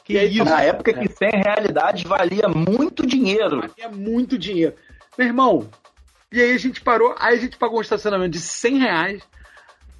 [0.04, 0.44] Que aí, isso?
[0.44, 3.62] Na época que 100 realidades valia muito dinheiro.
[3.78, 4.74] É muito dinheiro.
[5.16, 5.70] Meu irmão,
[6.30, 9.22] e aí a gente parou, aí a gente pagou um estacionamento de 100 reais,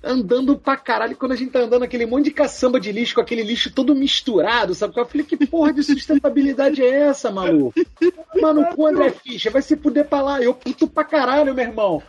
[0.05, 1.12] andando pra caralho.
[1.12, 3.72] E Quando a gente tá andando aquele monte de caçamba de lixo, com aquele lixo
[3.72, 4.92] todo misturado, sabe?
[4.98, 7.72] Eu falei, que porra de sustentabilidade é essa, maluco?
[8.40, 10.42] Mano, o André Ficha vai se fuder pra lá.
[10.42, 12.02] Eu puto pra caralho, meu irmão.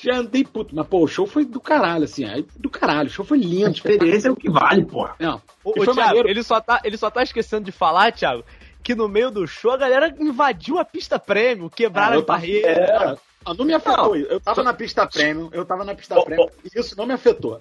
[0.00, 3.10] Já andei puto, mas pô, o show foi do caralho, assim, aí, do caralho, o
[3.10, 3.70] show foi A lindo.
[3.70, 5.14] experiência é o que vale, porra.
[5.18, 6.28] Não, Ô, ô, foi Thiago, maneiro.
[6.28, 8.44] ele só, tá, ele só tá esquecendo de falar, Thiago,
[8.82, 12.76] que no meio do show a galera invadiu a pista prêmio, quebraram Ah, tava- barreiras.
[12.76, 13.16] É,
[13.46, 14.08] ah, não me afetou.
[14.08, 14.16] Não.
[14.16, 17.12] Eu tava na pista premium, eu tava na pista Ô, premium, e isso não me
[17.14, 17.60] afetou.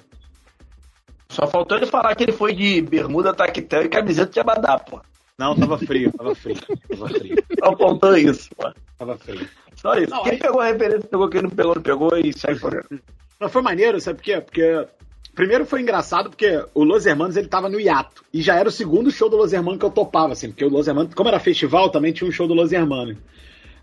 [1.30, 5.04] Só faltou ele falar que ele foi de bermuda, taquetel e camiseta de abadá, porra.
[5.38, 6.56] Não, tava frio, tava frio,
[6.90, 8.76] tava frio, Só faltou isso, porra.
[8.98, 9.48] tava frio.
[9.76, 10.10] Só isso.
[10.12, 12.74] Não, quem aí- pegou a referência, pegou, quem não pegou, não pegou e segue por
[12.76, 13.00] aí.
[13.40, 14.40] Mas foi maneiro, sabe por quê?
[14.40, 14.88] Porque
[15.34, 18.24] primeiro foi engraçado porque o Los Hermanos ele tava no hiato.
[18.34, 20.70] E já era o segundo show do Los Hermanos que eu topava, assim, porque o
[20.70, 23.18] Los Hermanos, como era festival, também tinha um show do Los Hermanos.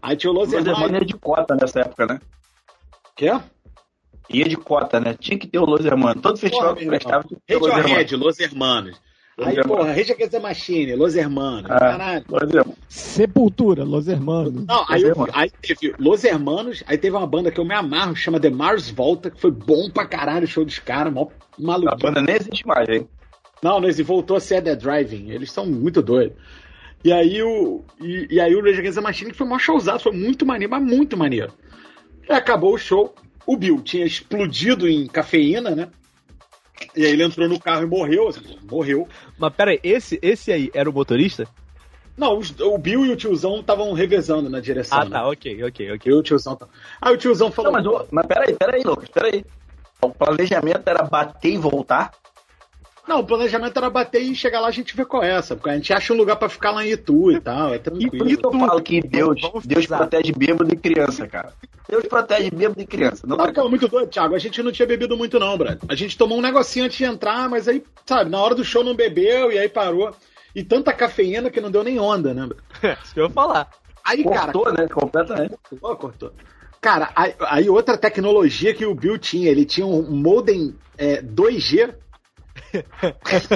[0.02, 0.90] Aí tinha o Los Os Hermanos.
[0.90, 2.20] ia de cota nessa época, né?
[3.16, 3.30] Quê?
[4.30, 5.14] Ia de cota, né?
[5.18, 6.22] Tinha que ter o Los Hermanos.
[6.22, 8.20] Todo festival Porra, que prestava tinha que ter o Los Radiohead, Hermanos.
[8.26, 9.00] Los Hermanos.
[9.38, 9.78] Los Aí, Hermanos.
[9.78, 11.70] porra, Rage Against the Machine, Los Hermanos.
[11.70, 12.24] Ah, Caralho.
[12.28, 12.78] Los Hermanos.
[12.88, 14.64] Sepultura, Los Hermanos.
[14.66, 18.14] Não, aí, eu- aí teve Los Hermanos, aí teve uma banda que eu me amarro,
[18.16, 21.28] chama The Mars Volta, que foi bom pra caralho o show dos caras, mó
[21.58, 21.96] A maluco.
[21.98, 23.08] banda nem existe mais, hein?
[23.62, 25.30] Não, não, esse voltou a ser The Driving.
[25.30, 26.36] Eles são muito doidos.
[27.04, 27.84] E aí o.
[28.00, 30.70] E, e aí o Rage Against the Machine que foi mó showzado, foi muito maneiro,
[30.70, 31.52] mas muito maneiro.
[32.28, 33.14] E acabou o show.
[33.44, 35.88] O Bill tinha explodido em cafeína, né?
[36.96, 39.08] E aí ele entrou no carro e morreu, assim, morreu.
[39.38, 41.46] Mas pera aí, esse, esse aí era o motorista?
[42.16, 44.98] Não, os- o Bill e o tiozão estavam revezando na direção.
[45.00, 45.10] Ah, né?
[45.10, 46.12] tá, ok, ok, ok.
[46.12, 46.54] E o tiozão.
[46.54, 46.68] tá-
[47.00, 47.72] Aí o tiozão falou.
[47.72, 49.44] Não, mas, mas peraí, peraí, Lucas, peraí.
[50.00, 52.12] O planejamento era bater e voltar?
[53.06, 55.56] Não, o planejamento era bater e chegar lá a gente vê qual é essa.
[55.56, 57.74] Porque a gente acha um lugar pra ficar lá em Itu e tal.
[57.74, 58.26] É tranquilo.
[58.26, 61.52] que eu falo que Deus, Deus protege bêbado e criança, cara.
[61.88, 63.26] Deus protege bêbado e criança.
[63.26, 64.34] Não Sabe tá que é muito doido, Thiago?
[64.34, 65.78] A gente não tinha bebido muito, não, Brad.
[65.88, 68.84] A gente tomou um negocinho antes de entrar, mas aí, sabe, na hora do show
[68.84, 70.14] não bebeu e aí parou.
[70.54, 72.98] E tanta cafeína que não deu nem onda, né, Brad?
[73.02, 73.68] Isso que eu ia falar.
[74.04, 74.88] Aí, cara, cortou, né?
[74.88, 75.54] Completamente.
[75.68, 76.32] cortou, cortou.
[76.80, 81.94] Cara, aí, aí outra tecnologia que o Bill tinha, ele tinha um modem é, 2G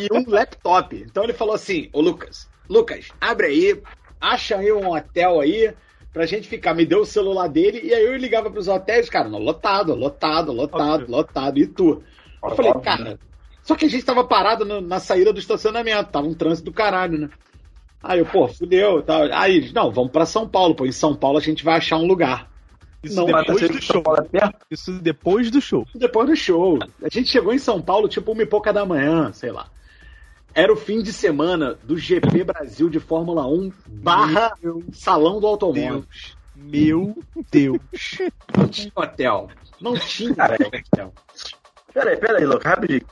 [0.01, 0.97] e um laptop.
[0.97, 3.83] Então ele falou assim, ô Lucas, Lucas, abre aí,
[4.21, 5.75] acha aí um hotel aí
[6.13, 6.75] pra gente ficar.
[6.75, 10.53] Me deu o celular dele e aí eu ligava pros hotéis, cara, não, lotado, lotado,
[10.53, 11.11] lotado, Óbvio.
[11.17, 12.03] lotado, e tu?
[12.45, 13.19] Eu falei, cara,
[13.63, 16.75] só que a gente tava parado no- na saída do estacionamento, tava um trânsito do
[16.75, 17.31] caralho, né?
[18.03, 19.23] Aí eu, pô, fudeu, tal.
[19.33, 22.07] Aí, não, vamos pra São Paulo, pô, em São Paulo a gente vai achar um
[22.07, 22.51] lugar.
[23.03, 24.03] Isso Não, depois do show.
[24.71, 25.87] Isso depois do show.
[25.95, 26.79] Depois do show.
[27.03, 29.69] A gente chegou em São Paulo, tipo, uma e pouca da manhã, sei lá.
[30.55, 34.53] Era o fim de semana do GP Brasil de Fórmula 1 barra
[34.91, 36.05] Salão do Automóvel.
[36.57, 37.15] Meu
[37.51, 37.79] Deus.
[38.57, 39.51] Não tinha hotel.
[39.79, 41.13] Não tinha hotel.
[41.93, 43.07] Peraí, peraí, Lucas, rapidinho.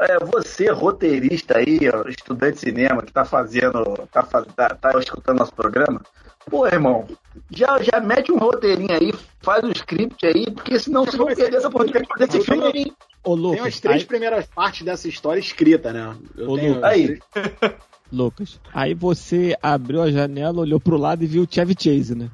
[0.00, 5.54] É, você, roteirista aí, estudante de cinema, que tá fazendo, tá, tá, tá escutando nosso
[5.54, 6.02] programa,
[6.50, 7.06] pô, irmão,
[7.50, 11.56] já, já mete um roteirinho aí, faz um script aí, porque senão vocês vão perder
[11.56, 12.92] essa oportunidade de fazer esse filme aí.
[13.24, 16.16] Ô, Tem as Lucas, três aí, primeiras partes dessa história escrita, né?
[16.36, 16.90] Eu Ô, tenho- Lucas.
[16.90, 17.18] Aí,
[18.12, 22.28] Lucas, aí você abriu a janela, olhou pro lado e viu o Chevy Chase, né?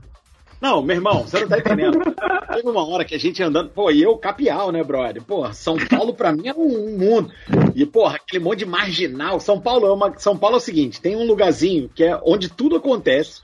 [0.61, 2.01] Não, meu irmão, você não tá entendendo.
[2.53, 5.23] Teve uma hora que a gente andando, pô, e eu capial, né, brother?
[5.23, 7.31] Pô, São Paulo pra mim é um, um mundo.
[7.77, 9.39] E, porra, aquele monte de marginal.
[9.39, 10.19] São Paulo é uma.
[10.19, 13.41] São Paulo é o seguinte: tem um lugarzinho que é onde tudo acontece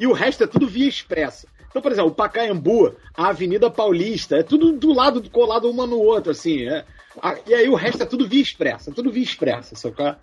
[0.00, 1.46] e o resto é tudo via expressa.
[1.68, 5.98] Então, por exemplo, o Pacaembu, a Avenida Paulista, é tudo do lado, colado uma no
[5.98, 6.66] outro, assim.
[6.66, 6.84] é.
[7.46, 10.16] E aí o resto é tudo via expressa, é tudo via expressa, sacou?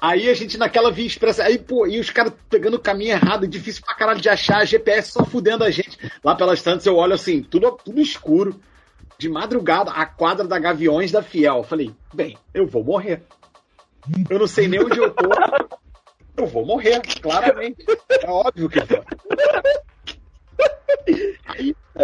[0.00, 3.48] Aí a gente naquela via expressa, aí, pô, e os caras pegando o caminho errado,
[3.48, 5.98] difícil pra caralho de achar, GPS só fudendo a gente.
[6.22, 8.60] Lá pelas tantas eu olho assim, tudo, tudo escuro,
[9.18, 11.56] de madrugada, a quadra da Gaviões da Fiel.
[11.56, 13.24] Eu falei, bem, eu vou morrer.
[14.30, 15.28] Eu não sei nem onde eu tô.
[16.38, 17.84] Eu vou morrer, claramente.
[18.22, 19.04] É óbvio que eu vou.
[21.46, 22.00] Aí, pô,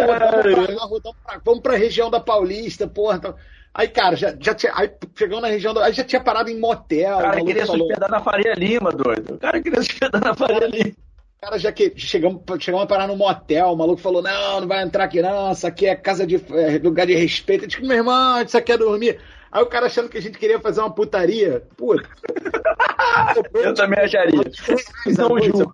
[1.01, 3.19] vamos pra vamos pra região da Paulista, porra.
[3.19, 3.35] tá-
[3.73, 4.71] Aí, cara, já, já tinha.
[4.75, 5.85] Aí chegamos na região da.
[5.85, 7.17] Aí já tinha parado em motel.
[7.17, 9.35] o cara queria se hospedar na Faria Lima, doido.
[9.35, 10.93] O cara queria se hospedar na Faria Lima.
[11.41, 14.81] cara já que chegamos, chegamos a parar no motel, o maluco falou: não, não vai
[14.81, 17.65] entrar aqui, não, isso aqui é casa de é, lugar de respeito.
[17.65, 19.19] Eu disse, meu irmão, isso aqui é dormir.
[19.55, 21.65] Aí o cara achando que a gente queria fazer uma putaria.
[21.77, 22.09] Puta.
[23.53, 24.41] Eu também acharia.
[25.17, 25.71] Não.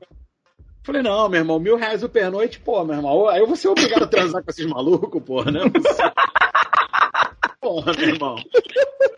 [0.84, 3.28] Falei, não, meu irmão, mil reais o pernoite, pô, meu irmão.
[3.28, 5.62] Aí eu vou ser obrigado a transar com esses malucos, porra, né?
[7.60, 8.36] Porra, meu irmão.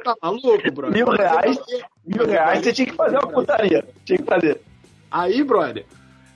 [0.04, 0.92] Tá maluco, bro?
[0.92, 1.58] Mil reais?
[2.06, 3.86] Mil reais, você tinha que fazer uma putaria.
[4.06, 4.62] Tinha que fazer.
[5.10, 5.86] Aí, brother,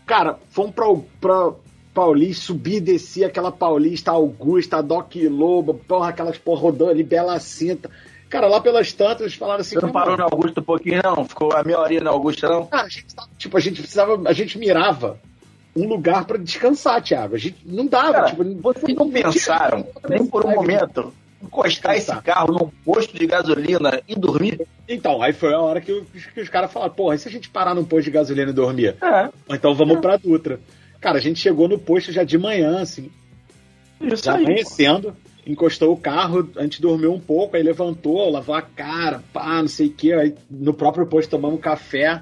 [0.06, 0.86] cara, fomos pra,
[1.20, 1.54] pra
[1.94, 7.38] Paulista, subir e descer aquela Paulista, Augusta, Doc Lobo, porra, aquelas porra rodando ali, Bela
[7.40, 7.92] Cinta.
[8.30, 9.76] Cara, lá pelas tantas, eles falaram assim.
[9.76, 11.24] Você não "Meu parou no Augusto um pouquinho, não?
[11.26, 12.66] Ficou a meia horinha no Augusto, não?
[12.68, 15.18] Cara, a gente tava, tipo, a gente precisava, a gente mirava
[15.76, 17.36] um lugar pra descansar, Thiago.
[17.36, 22.14] A gente não dava, Cara, tipo, vocês não pensaram, nem por um momento, encostar esse
[22.22, 24.60] carro num posto de gasolina e dormir?
[24.90, 27.32] Então, aí foi a hora que, os- que os caras falaram, porra, e se a
[27.32, 28.96] gente parar num posto de gasolina e dormir?
[29.02, 30.60] É, Então vamos pra Dutra.
[31.00, 33.10] Cara, a gente chegou no posto já de manhã, assim,
[34.02, 34.44] isso já aí.
[34.46, 35.16] amanhecendo,
[35.48, 39.68] encostou o carro, a gente dormiu um pouco, aí levantou, lavou a cara, pá, não
[39.68, 42.22] sei o que, aí no próprio posto tomamos café.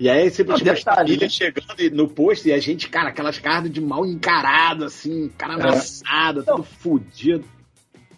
[0.00, 1.28] E aí sempre Não, tinha uma detalhe, família né?
[1.28, 6.42] chegando no posto e a gente, cara, aquelas carnes de mal encarado, assim, cara amassada,
[6.42, 7.44] tudo fudido.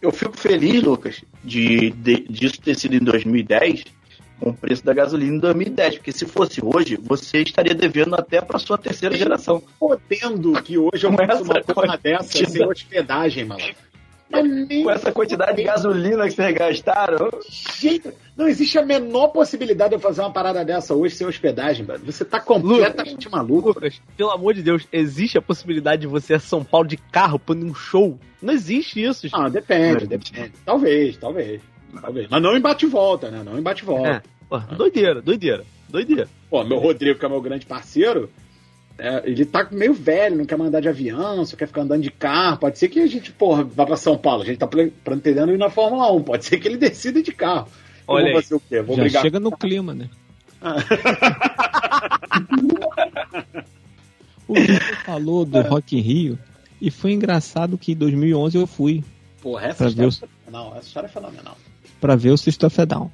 [0.01, 3.85] Eu fico feliz, Lucas, de, de- disso ter sido em 2010,
[4.41, 8.41] com o preço da gasolina em 2010, porque se fosse hoje, você estaria devendo até
[8.41, 9.63] para sua terceira geração.
[9.79, 13.75] Podendo que hoje eu Com faça uma coisa dessa sem hospedagem, malandro.
[14.31, 18.13] Com essa quantidade de gasolina que vocês gastaram, jeito.
[18.37, 22.05] Não existe a menor possibilidade de eu fazer uma parada dessa hoje sem hospedagem, mano.
[22.05, 23.69] Você tá completamente maluco.
[23.69, 26.97] Lucas, pelo amor de Deus, existe a possibilidade de você ir a São Paulo de
[26.97, 28.19] carro pra ir num show?
[28.43, 29.29] Não existe isso.
[29.33, 30.53] Ah, depende, depende.
[30.65, 31.63] Talvez, talvez.
[32.01, 32.29] Talvez.
[32.31, 33.43] Mas não em bate-volta, né?
[33.45, 34.09] Não em bate-volta.
[34.09, 36.29] É, pô, doideira, doideira, doideira.
[36.51, 38.31] Pô, meu Rodrigo, que é meu grande parceiro,
[38.99, 42.11] É, ele tá meio velho, não quer mandar de avião, só quer ficar andando de
[42.11, 42.57] carro.
[42.59, 44.43] Pode ser que a gente, porra, vá pra São Paulo.
[44.43, 46.23] A gente tá plan- pretendendo ir na Fórmula 1.
[46.23, 47.69] Pode ser que ele decida de carro.
[48.09, 48.43] Olha vou aí.
[48.43, 48.81] fazer o quê?
[48.81, 50.09] Vou Já brigar chega no clima, né?
[54.49, 56.39] o Vitor falou do Rock in Rio
[56.81, 59.05] e foi engraçado que em 2011 eu fui
[59.43, 60.77] Porra, essa história ver é fenomenal.
[60.77, 61.59] Essa história é fenomenal.
[62.01, 63.11] pra ver o System of Down.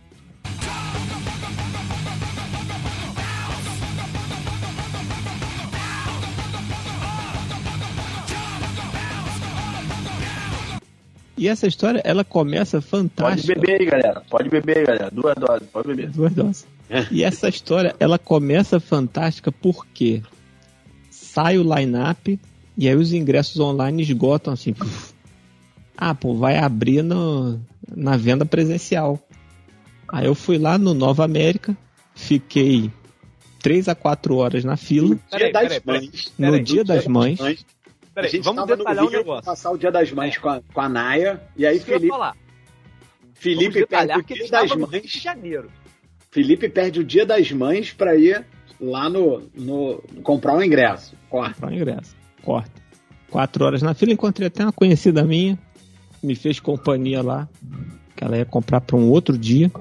[11.42, 13.54] E essa história, ela começa Pode fantástica.
[13.58, 14.22] beber aí, galera.
[14.30, 15.10] Pode beber aí, galera.
[15.10, 16.10] Duas doses, pode beber.
[16.10, 16.66] Duas doses.
[17.10, 20.22] E essa história, ela começa fantástica porque
[21.10, 22.38] sai o line-up
[22.78, 24.72] e aí os ingressos online esgotam assim.
[24.72, 25.12] puf.
[25.96, 27.60] Ah, pô, vai abrir no,
[27.92, 29.18] na venda presencial.
[30.12, 31.76] Aí eu fui lá no Nova América,
[32.14, 32.88] fiquei
[33.60, 35.18] 3 a 4 horas na fila.
[35.28, 36.00] Peraí, Dia das peraí, peraí.
[36.08, 36.32] Mães.
[36.38, 37.40] No dia das mães,
[38.12, 39.44] a Peraí, gente vamos tava no detalhar um Rio, negócio.
[39.44, 41.42] passar o Dia das Mães com a, com a Naya.
[41.56, 42.36] E aí Isso que eu ia Felipe, falar.
[43.34, 45.10] Felipe detalhar perde o Dia das Rio de Mães.
[45.10, 45.70] Janeiro.
[46.30, 48.44] Felipe perde o Dia das Mães pra ir
[48.80, 51.14] lá no, no comprar o ingresso.
[51.30, 51.54] Corta.
[51.54, 52.16] comprar o ingresso.
[52.42, 52.82] Corta.
[53.30, 55.58] Quatro horas na fila, encontrei até uma conhecida minha,
[56.22, 57.48] me fez companhia lá,
[58.14, 59.72] que ela ia comprar para um outro dia.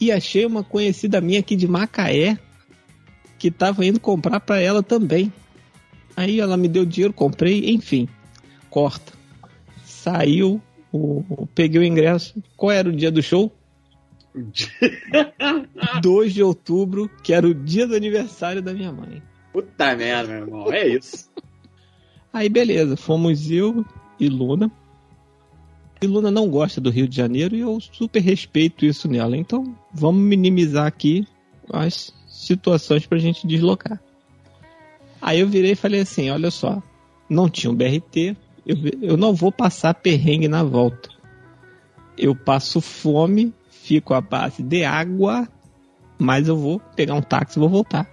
[0.00, 2.36] E achei uma conhecida minha aqui de Macaé,
[3.38, 5.32] que estava indo comprar para ela também.
[6.16, 8.08] Aí ela me deu dinheiro, comprei, enfim.
[8.70, 9.12] Corta.
[9.84, 10.60] Saiu,
[10.90, 12.42] o, peguei o ingresso.
[12.56, 13.52] Qual era o dia do show?
[16.02, 19.22] 2 de outubro, que era o dia do aniversário da minha mãe.
[19.52, 20.72] Puta merda, meu irmão.
[20.72, 21.30] É isso.
[22.32, 23.84] Aí beleza, fomos eu
[24.20, 24.70] e Luna.
[26.02, 29.36] E Luna não gosta do Rio de Janeiro e eu super respeito isso nela.
[29.36, 31.26] Então vamos minimizar aqui
[31.72, 33.98] as situações pra gente deslocar.
[35.20, 36.82] Aí eu virei e falei assim: olha só,
[37.28, 38.36] não tinha um BRT,
[38.66, 41.10] eu, eu não vou passar perrengue na volta.
[42.16, 45.48] Eu passo fome, fico à base de água,
[46.18, 48.10] mas eu vou pegar um táxi e vou voltar.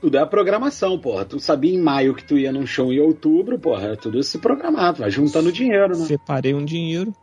[0.00, 1.24] Tudo é a programação, porra.
[1.24, 3.88] Tu sabia em maio que tu ia num show em outubro, porra.
[3.88, 4.98] É tudo se programado.
[4.98, 6.06] Vai juntando dinheiro, né?
[6.06, 7.14] Separei um dinheiro,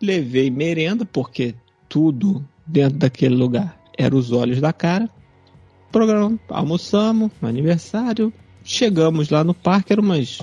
[0.00, 1.54] levei merenda, porque
[1.90, 5.10] tudo dentro daquele lugar era os olhos da cara.
[5.90, 8.32] Programa, almoçamos aniversário,
[8.74, 10.40] chegamos lá no parque, era umas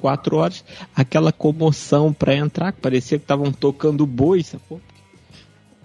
[0.00, 0.64] quatro horas.
[0.94, 4.80] Aquela comoção pra entrar, que parecia que estavam tocando boi, sacou?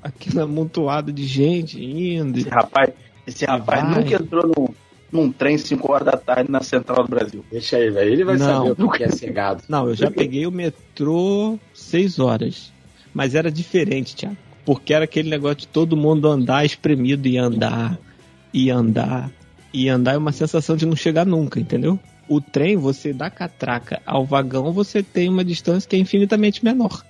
[0.02, 2.40] Aquele amontoado de gente indo.
[2.40, 2.90] Esse rapaz,
[3.28, 4.04] esse rapaz Vai.
[4.04, 4.68] nunca entrou num,
[5.12, 7.46] num trem 5 horas da tarde na Central do Brasil.
[7.52, 8.12] Deixa aí, velho.
[8.12, 8.68] Ele vai Não.
[8.68, 9.64] saber o que é ser gado.
[9.68, 12.72] Não, eu já peguei o metrô seis horas.
[13.14, 14.38] Mas era diferente, Thiago.
[14.66, 17.98] Porque era aquele negócio de todo mundo andar espremido e andar,
[18.54, 19.32] e andar,
[19.74, 20.14] e andar.
[20.14, 22.00] É uma sensação de não chegar nunca, entendeu?
[22.28, 27.04] O trem, você da catraca ao vagão, você tem uma distância que é infinitamente menor.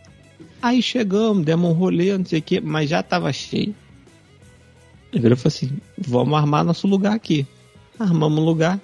[0.62, 3.76] Aí chegamos, demos um rolê, não sei o quê, mas já tava cheio.
[5.12, 7.48] Ele falou assim: vamos armar nosso lugar aqui.
[7.98, 8.80] Armamos um lugar.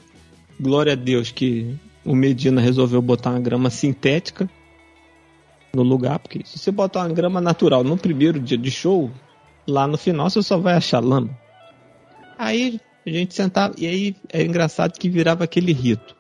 [0.60, 4.50] Glória a Deus que o Medina resolveu botar uma grama sintética
[5.74, 9.12] no lugar, porque se você botar uma grama natural no primeiro dia de show,
[9.68, 11.38] lá no final você só vai achar lama.
[12.38, 16.16] Aí a gente sentava, e aí é engraçado que virava aquele rito.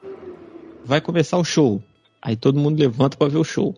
[0.84, 1.82] Vai começar o show.
[2.22, 3.76] Aí todo mundo levanta pra ver o show.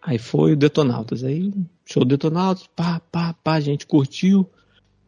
[0.00, 1.24] Aí foi o Detonautas.
[1.24, 1.52] Aí,
[1.84, 4.48] show Detonautas, pá, pá, pá, a gente curtiu.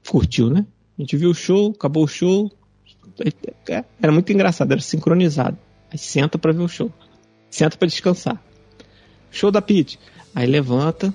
[0.08, 0.66] Curtiu, né?
[0.98, 2.50] A gente viu o show, acabou o show.
[3.68, 5.58] É, Era muito engraçado, era sincronizado.
[5.90, 6.90] Aí senta pra ver o show.
[7.50, 8.42] Senta pra descansar.
[9.30, 9.98] Show da Pete.
[10.34, 11.14] Aí levanta,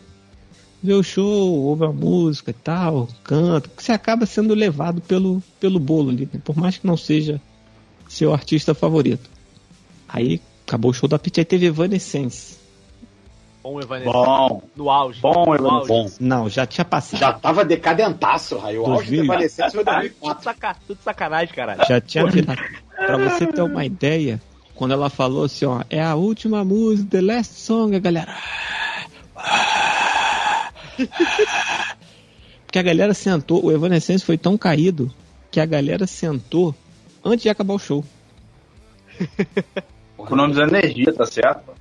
[0.83, 3.69] vê o show, ouve a música e tal, canta.
[3.77, 6.39] Você acaba sendo levado pelo, pelo bolo ali, né?
[6.43, 7.39] por mais que não seja
[8.07, 9.29] seu artista favorito.
[10.09, 12.59] Aí acabou o show da Pete, aí teve Evanescence.
[13.63, 14.11] Bom, Evanescence.
[14.13, 15.21] Bom, No auge.
[15.21, 16.17] bom, Evanescence.
[16.19, 17.19] Não, já tinha passado.
[17.19, 18.81] Já tava decadentaço, Raio.
[18.81, 19.23] O auge do 2000.
[19.23, 20.43] Evanescence foi Tudo, 2004.
[20.43, 20.75] saca...
[20.87, 21.81] Tudo sacanagem, caralho.
[21.87, 22.59] Já tinha virado.
[22.95, 24.41] Pra você ter uma ideia,
[24.73, 28.35] quando ela falou assim, ó, é a última música, The Last Song, a galera.
[32.65, 35.13] Porque a galera sentou, o Evanescence foi tão caído
[35.49, 36.73] que a galera sentou
[37.23, 38.03] antes de acabar o show.
[40.17, 41.71] economizando energia, tá certo?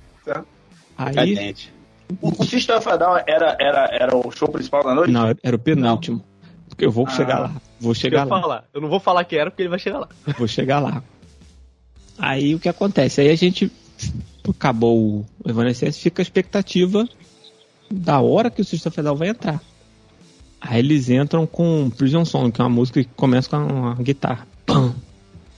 [0.97, 1.73] Aí, Cadente.
[2.21, 5.11] O, o System of a Down era, era, era o show principal da noite?
[5.11, 6.21] não, era o penúltimo.
[6.67, 7.11] Porque eu vou Ah.
[7.11, 7.55] chegar lá.
[7.79, 8.41] Vou Eu, chegar ia lá.
[8.41, 8.65] falar.
[8.73, 10.09] eu não vou falar que era porque ele vai chegar lá.
[10.37, 11.01] Vou chegar lá.
[12.19, 13.21] Aí o que acontece?
[13.21, 13.71] Aí a gente
[14.47, 17.07] acabou o Evanescence, fica a expectativa
[17.91, 19.61] da hora que o System Federal vai entrar.
[20.59, 24.47] Aí eles entram com Prison Song, que é uma música que começa com uma guitarra.
[24.65, 24.93] Pam,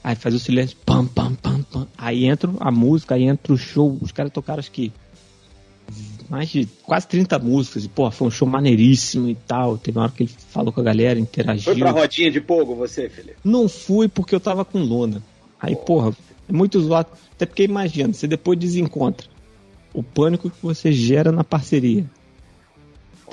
[0.04, 1.88] Aí faz o silêncio, pam, pam, pam, pam.
[1.98, 3.98] Aí entra a música, aí entra o show.
[4.02, 4.92] Os caras tocaram acho que
[6.30, 7.86] mais de quase 30 músicas.
[7.86, 9.78] E, pô, foi um show maneiríssimo e tal.
[9.78, 11.72] Teve uma hora que ele falou com a galera, interagiu.
[11.72, 13.38] Foi pra rodinha de pogo você, Felipe?
[13.46, 15.24] Não fui porque eu tava com lona.
[15.58, 16.14] Aí, porra,
[16.50, 17.10] é muito zoado.
[17.32, 19.28] Até porque imagina, você depois desencontra
[19.94, 22.06] o pânico que você gera na parceria.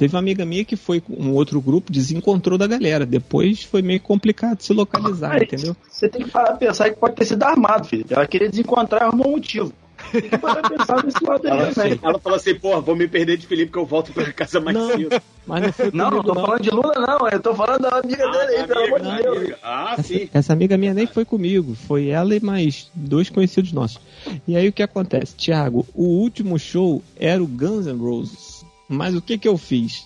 [0.00, 3.04] Teve uma amiga minha que foi com um outro grupo, desencontrou da galera.
[3.04, 5.76] Depois foi meio complicado se localizar, Mas entendeu?
[5.90, 8.06] Você tem que parar pensar que pode ter sido armado, filho.
[8.08, 9.70] Ela queria desencontrar e arrumou um motivo.
[10.10, 12.00] Tem que parar pra pensar nesse lado aí Ela, também.
[12.02, 14.74] ela falou assim, porra, vou me perder de Felipe que eu volto pra casa mais
[14.74, 15.20] Não, cedo.
[15.46, 16.40] mas não foi Não, não tô não.
[16.46, 17.28] falando de Lula, não.
[17.28, 19.36] Eu tô falando da amiga Ah, dele aí, pelo amor de Deus.
[19.36, 19.58] amiga.
[19.62, 20.28] Ah, Essa, sim.
[20.32, 24.00] essa amiga minha nem foi comigo, foi ela e mais dois conhecidos nossos.
[24.48, 25.36] E aí o que acontece?
[25.36, 28.49] Thiago, o último show era o Guns N' Roses.
[28.92, 30.04] Mas o que que eu fiz?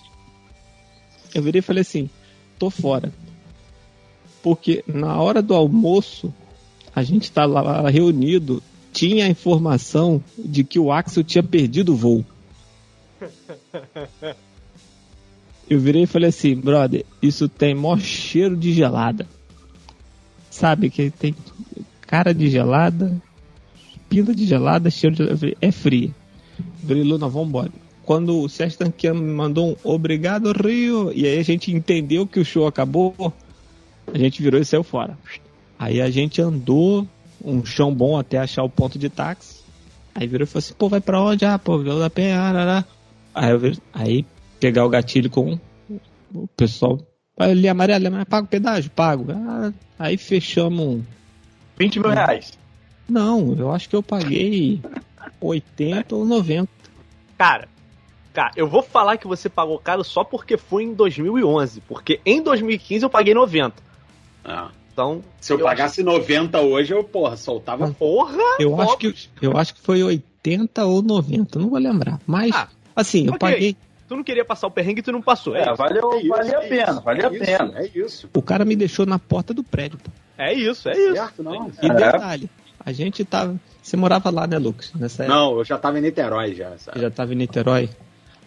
[1.33, 2.07] Eu virei e falei assim:
[2.59, 3.11] tô fora.
[4.43, 6.31] Porque na hora do almoço,
[6.95, 8.61] a gente tá lá reunido,
[8.93, 12.23] tinha a informação de que o Axel tinha perdido o voo.
[15.67, 19.27] Eu virei e falei assim, brother, isso tem maior cheiro de gelada.
[20.51, 21.35] Sabe que tem
[22.01, 23.19] cara de gelada,
[24.07, 26.13] pinta de gelada, cheiro de falei, é fria.
[26.59, 27.71] Eu falei, Luna, vambora.
[28.05, 32.39] Quando o Sérgio Tanquiano me mandou um obrigado, Rio, e aí a gente entendeu que
[32.39, 33.33] o show acabou,
[34.13, 35.17] a gente virou e saiu fora.
[35.77, 37.07] Aí a gente andou
[37.43, 39.63] um chão bom até achar o ponto de táxi.
[40.13, 41.45] Aí virou e falou assim, pô, vai pra onde?
[41.45, 42.85] Ah, pô, Vila da Penha, arará.
[43.33, 44.25] Aí, eu virei- aí
[44.59, 45.59] pegar o gatilho com
[46.33, 46.99] o pessoal.
[47.37, 48.91] Ali amarelo, mas paga o pedágio?
[48.91, 49.25] Pago.
[49.31, 51.03] Ah, aí fechamos um.
[51.77, 52.53] 20 mil reais.
[53.09, 54.79] Não, eu acho que eu paguei
[55.41, 56.69] 80 ou 90.
[57.37, 57.67] Cara,
[58.35, 61.81] cara, eu vou falar que você pagou caro só porque foi em 2011.
[61.81, 63.73] Porque em 2015 eu paguei 90.
[64.43, 64.69] Ah.
[64.93, 68.37] Então, Se eu, pagasse 90 hoje, eu, porra, soltava porra!
[68.59, 72.19] Eu acho, que, eu acho que foi 80 ou 90, não vou lembrar.
[72.25, 73.39] Mas, Ah, assim, eu ok.
[73.39, 73.75] paguei.
[74.07, 75.53] Tu não queria passar o perrengue e tu não passou.
[75.55, 77.73] É, É, valeu, É isso, valeu a é pena, isso, valeu é a isso, pena.
[77.79, 78.29] É isso.
[78.33, 79.97] O cara me deixou na porta do prédio.
[80.01, 80.11] pô.
[80.37, 81.13] é isso, é isso.
[81.13, 81.69] Certo, não?
[81.81, 81.93] E É.
[81.93, 83.59] detalhe, a gente tava.
[83.81, 84.93] Você morava lá, né, Lucas?
[84.95, 85.37] Nessa época.
[85.37, 86.97] Não, eu já tava em Niterói já, sabe?
[86.97, 87.89] Eu já tava em Niterói.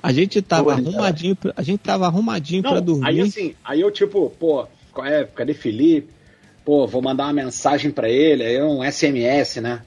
[0.03, 3.07] A gente tava Pô, arrumadinho, pra- a gente tava arrumadinho pra Não, dormir.
[3.09, 5.25] aí assim, aí eu tipo, pô, qual é?
[5.25, 6.09] Cadê Felipe?
[6.65, 9.83] Pô, vou mandar uma mensagem pra ele, aí um SMS, né?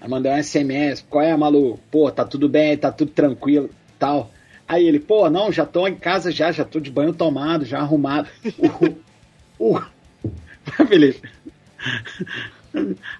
[0.00, 1.78] Aí mandei um SMS, qual é, maluco?
[1.90, 4.30] Pô, tá tudo bem, tá tudo tranquilo, tal.
[4.66, 7.78] Aí ele, pô, não, já tô em casa já, já tô de banho tomado, já
[7.78, 8.28] arrumado.
[9.58, 9.80] O, o,
[10.88, 11.28] Felipe.
[12.74, 12.78] A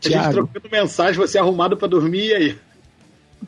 [0.08, 2.58] gente trocando mensagem, você arrumado pra dormir e aí.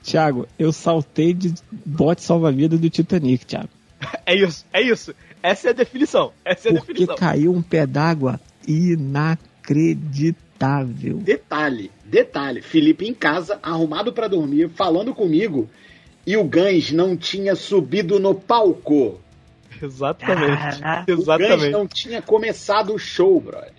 [0.03, 1.53] Thiago, eu saltei de
[1.85, 3.69] bote salva-vida do Titanic, Thiago.
[4.27, 5.15] É isso, é isso.
[5.43, 6.33] Essa é a definição.
[6.45, 7.17] Essa é a Porque definição.
[7.17, 11.19] caiu um pé d'água inacreditável.
[11.19, 15.69] Detalhe, detalhe, Felipe em casa, arrumado pra dormir, falando comigo,
[16.27, 19.21] e o Gans não tinha subido no palco.
[19.81, 20.79] Exatamente.
[20.79, 21.71] O Gans Exatamente.
[21.71, 23.73] não tinha começado o show, brother.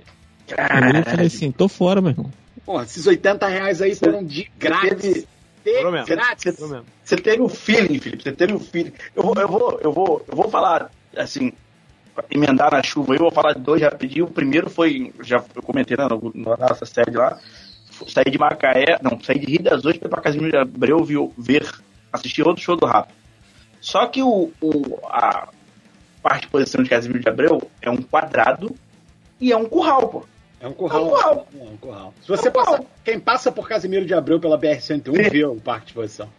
[0.49, 2.31] Eu falei assim, tô fora, meu irmão.
[2.65, 5.01] Porra, esses 80 reais aí foram de grátis.
[5.13, 5.27] teve-
[6.15, 6.55] Grátis.
[7.03, 8.23] Você teve o feeling, Felipe.
[8.23, 8.93] Você teve o feeling.
[9.15, 11.51] Eu vou, eu vou, eu vou, eu vou falar assim,
[12.29, 13.13] emendar na chuva.
[13.15, 14.25] Eu vou falar de dois rapidinho.
[14.25, 17.39] O primeiro foi, já eu comentei né, na nossa sede lá.
[18.07, 21.67] Saí de Macaé, não, saí de Rio das fui pra Casimiro de Abreu viu, ver,
[22.13, 23.09] assistir outro show do rap.
[23.81, 25.47] Só que o, o- a
[26.21, 28.75] parte de posição de Casimiro de Abreu é um quadrado
[29.41, 30.23] e é um curral, pô.
[30.59, 31.01] É um curral.
[31.01, 31.47] É um curral.
[31.59, 32.13] É um curral.
[32.21, 32.71] Se você É um curral.
[32.77, 35.29] passa, quem passa por Casimiro de Abreu pela BR-101 Vê.
[35.29, 36.29] vê o parque de exposição.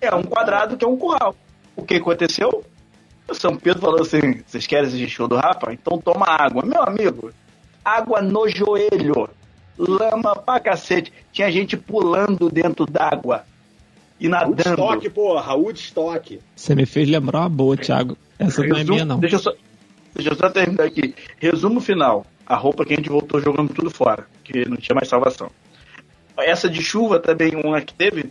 [0.00, 1.34] É um quadrado que é um curral.
[1.74, 2.64] O que aconteceu?
[3.28, 5.72] O São Pedro falou assim: vocês querem assistir show do Rapa?
[5.72, 6.64] Então toma água.
[6.64, 7.32] Meu amigo,
[7.84, 9.28] água no joelho.
[9.78, 11.12] Lama pra cacete.
[11.32, 13.44] Tinha gente pulando dentro d'água
[14.18, 14.80] e nadando.
[14.80, 16.40] Woodstock, porra, Woodstock.
[16.54, 18.16] Você me fez lembrar uma boa, Thiago.
[18.38, 19.18] Essa não é Resumo- minha, não.
[19.18, 19.52] Deixa eu, só,
[20.14, 21.14] deixa eu só terminar aqui.
[21.38, 22.24] Resumo final.
[22.46, 25.50] A roupa que a gente voltou jogando tudo fora, que não tinha mais salvação.
[26.38, 28.30] Essa de chuva também, uma que teve,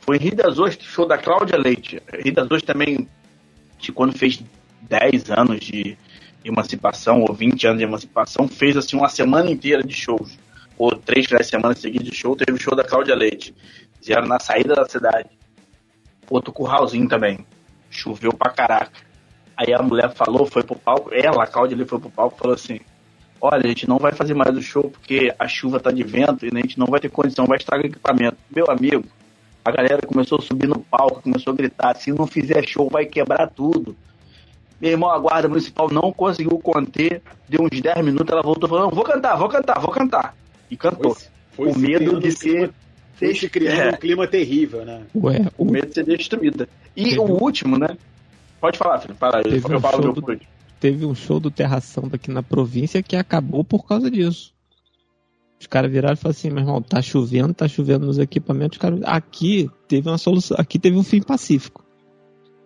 [0.00, 2.00] foi em Rio das Ostras, show da Cláudia Leite.
[2.24, 3.08] Rio das Ostras também,
[3.78, 4.42] de quando fez
[4.82, 5.98] 10 anos de
[6.44, 10.38] emancipação, ou 20 anos de emancipação, fez assim uma semana inteira de shows.
[10.76, 13.54] Ou três finais de semana de show, teve o show da Cláudia Leite.
[14.00, 15.28] Fizeram na saída da cidade.
[16.30, 17.44] Outro curralzinho também.
[17.90, 18.92] Choveu pra caraca.
[19.56, 22.38] Aí a mulher falou, foi pro palco, ela, a Cláudia ali foi pro palco e
[22.38, 22.78] falou assim:
[23.40, 26.44] Olha, a gente não vai fazer mais o show porque a chuva tá de vento
[26.44, 28.36] e a gente não vai ter condição, vai estragar o equipamento.
[28.54, 29.04] Meu amigo,
[29.64, 33.06] a galera começou a subir no palco, começou a gritar: se não fizer show, vai
[33.06, 33.96] quebrar tudo.
[34.80, 38.94] Meu irmão, a guarda municipal não conseguiu conter, deu uns 10 minutos, ela voltou falando:
[38.94, 40.36] Vou cantar, vou cantar, vou cantar.
[40.70, 41.14] E cantou.
[41.52, 42.70] Foi, Foi o medo de ser.
[43.14, 43.88] Foi se criando É.
[43.90, 45.02] um clima terrível, né?
[45.14, 46.68] Ué, O o- medo de ser destruída.
[46.96, 47.96] E Teve o último, né?
[48.60, 49.14] Pode falar, filho.
[49.16, 49.42] Fala aí.
[49.42, 50.38] Teve Eu um falo do-.
[50.80, 54.54] Teve um show do Terra Samba aqui na província que acabou por causa disso.
[55.60, 58.76] Os caras viraram e falaram assim, meu irmão, tá chovendo, tá chovendo nos equipamentos.
[58.76, 59.00] Os caras...
[59.04, 61.84] Aqui teve uma solução, aqui teve um fim pacífico.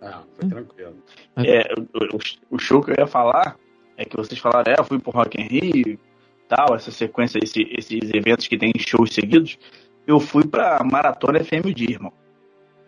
[0.01, 0.95] Ah, foi tranquilo.
[1.37, 1.81] É, o,
[2.17, 3.57] o- o show que eu ia falar
[3.97, 5.99] é que vocês falaram, é, eu fui pro Rock in Rio,
[6.47, 9.57] tal, essa sequência, esse- esses eventos que tem shows seguidos.
[10.05, 12.13] Eu fui pra Maratona FM dia, irmão.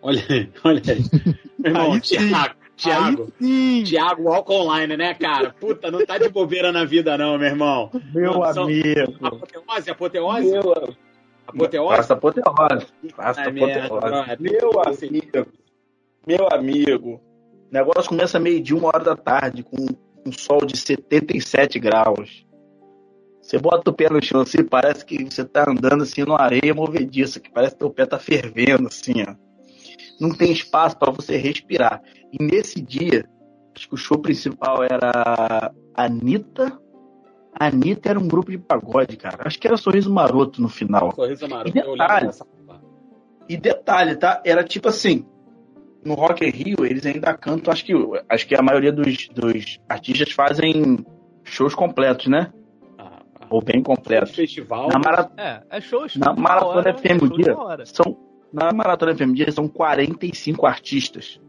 [0.02, 1.34] Olha aí, olha aí.
[1.58, 2.00] Meu irmão, Aí
[2.76, 3.84] Sim.
[3.84, 5.54] Thiago Walk Online, né, cara?
[5.58, 7.90] Puta, não tá de bobeira na vida, não, meu irmão.
[8.14, 9.14] Meu São- amigo.
[9.22, 10.50] Apoteose, apoteose?
[10.50, 10.94] Meu,
[11.46, 11.96] Apoteose?
[11.96, 12.86] Passa apoteose.
[13.16, 14.36] Passa merda, apoteose.
[14.40, 15.46] Meu amigo.
[16.26, 17.10] Meu amigo.
[17.70, 19.76] O negócio começa meio-dia, uma hora da tarde, com
[20.26, 22.44] um sol de 77 graus.
[23.40, 26.74] Você bota o pé no chão assim, parece que você tá andando assim numa areia
[26.74, 29.34] movediça, que parece que teu pé tá fervendo, assim, ó.
[30.20, 32.02] Não tem espaço para você respirar.
[32.32, 33.28] E nesse dia,
[33.74, 36.78] acho que o show principal era a Anitta.
[37.58, 39.46] A Anitta era um grupo de pagode, cara.
[39.46, 41.12] Acho que era Sorriso Maroto no final.
[41.14, 41.68] Sorriso amarelo.
[41.68, 42.30] E detalhe.
[43.48, 44.42] E detalhe, tá?
[44.44, 45.24] Era tipo assim,
[46.04, 47.92] no Rock in Rio eles ainda cantam, acho que
[48.28, 50.98] acho que a maioria dos, dos artistas fazem
[51.44, 52.52] shows completos, né?
[52.98, 53.46] Ah, ah.
[53.50, 54.34] Ou bem completos.
[54.34, 54.88] Festival.
[54.88, 58.72] Na, mara, É, é show, show na Maratona hora, FM show de dia são na
[58.72, 61.40] Maratona FM dia são 45 artistas.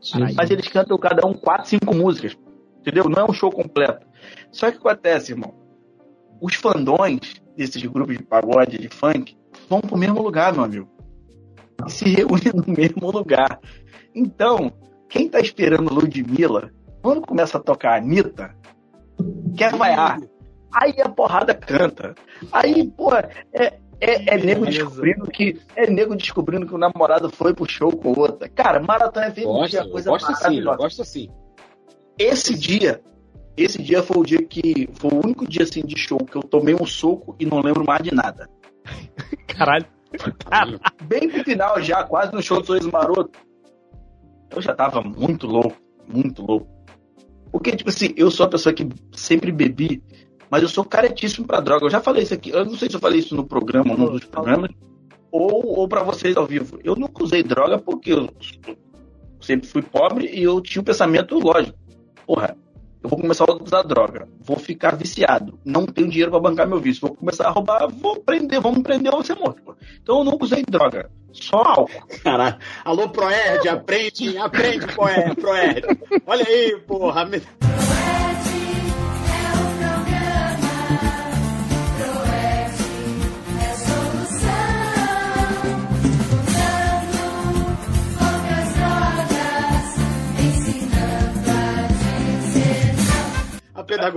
[0.00, 0.34] Jesus.
[0.34, 2.36] Mas eles cantam cada um 4, 5 músicas.
[2.80, 3.08] Entendeu?
[3.08, 4.06] Não é um show completo.
[4.52, 5.54] Só que o que acontece, irmão?
[6.40, 9.36] Os fandões desses grupos de pagode, de funk,
[9.68, 10.88] vão pro mesmo lugar, meu amigo.
[11.86, 13.58] E se reúnem no mesmo lugar.
[14.14, 14.72] Então,
[15.08, 16.70] quem tá esperando Ludmilla,
[17.02, 18.54] quando começa a tocar a Anitta,
[19.56, 20.20] quer vaiar.
[20.74, 22.14] Aí a porrada canta.
[22.52, 25.60] Aí, pô, é, é, é nego descobrindo que.
[25.76, 28.48] É nego descobrindo que o namorado foi pro show com outra.
[28.48, 30.76] Cara, Maratona FM Gosto, é coisa gosto sim, eu maravilhosa.
[30.76, 31.28] gosto sim.
[32.18, 33.02] Esse dia,
[33.56, 34.88] esse dia foi o dia que.
[34.94, 37.84] Foi o único dia assim de show que eu tomei um soco e não lembro
[37.84, 38.48] mais de nada.
[39.48, 39.86] Caralho.
[41.04, 43.38] Bem pro final já, quase no show do Sorriso Maroto.
[44.54, 45.76] Eu já tava muito louco,
[46.06, 46.68] muito louco.
[47.50, 50.02] Porque, tipo assim, eu sou a pessoa que sempre bebi,
[50.50, 51.86] mas eu sou caretíssimo pra droga.
[51.86, 54.06] Eu já falei isso aqui, eu não sei se eu falei isso no programa, num
[54.06, 54.70] dos programas,
[55.30, 56.78] ou, ou para vocês ao vivo.
[56.84, 58.28] Eu nunca usei droga porque eu
[59.40, 61.78] sempre fui pobre e eu tinha um pensamento lógico.
[62.26, 62.56] Porra,
[63.04, 66.80] eu vou começar a usar droga, vou ficar viciado, não tenho dinheiro pra bancar meu
[66.80, 69.76] vício, vou começar a roubar, vou prender, vamos prender ou ser morto.
[70.02, 72.06] Então eu nunca usei droga, só álcool.
[72.22, 72.56] Caralho.
[72.82, 75.82] Alô, Proerd, aprende, aprende, Proerd, Proerd.
[76.26, 77.28] Olha aí, porra.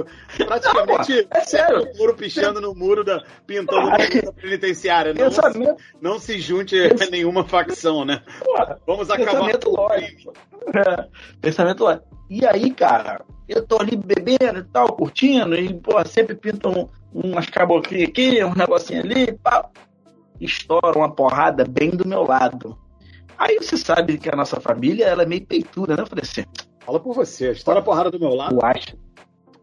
[0.06, 0.48] Pedagogia.
[0.48, 1.84] Praticamente É sério.
[1.93, 3.24] o muro pichando no muro da.
[3.45, 5.14] pintando da penitenciária.
[5.14, 8.22] Não, Pensamento, não se junte a nenhuma facção, né?
[8.43, 9.32] porra, Vamos acabar.
[9.32, 10.34] pensamento lógico.
[10.76, 11.08] É,
[11.41, 12.08] pensamento lógico.
[12.30, 17.22] E aí, cara, eu tô ali bebendo e tal, curtindo, e, porra, sempre pintam um,
[17.32, 19.70] umas caboclinhas aqui, uns negocinhos ali, pá.
[20.39, 22.78] Estoura uma porrada bem do meu lado.
[23.38, 26.02] Aí você sabe que a nossa família, ela é meio peitura, né?
[26.04, 26.43] Eu falei assim,
[26.86, 27.52] Fala por você.
[27.52, 28.58] Estoura a porrada do meu lado.
[28.58, 28.95] tu acha,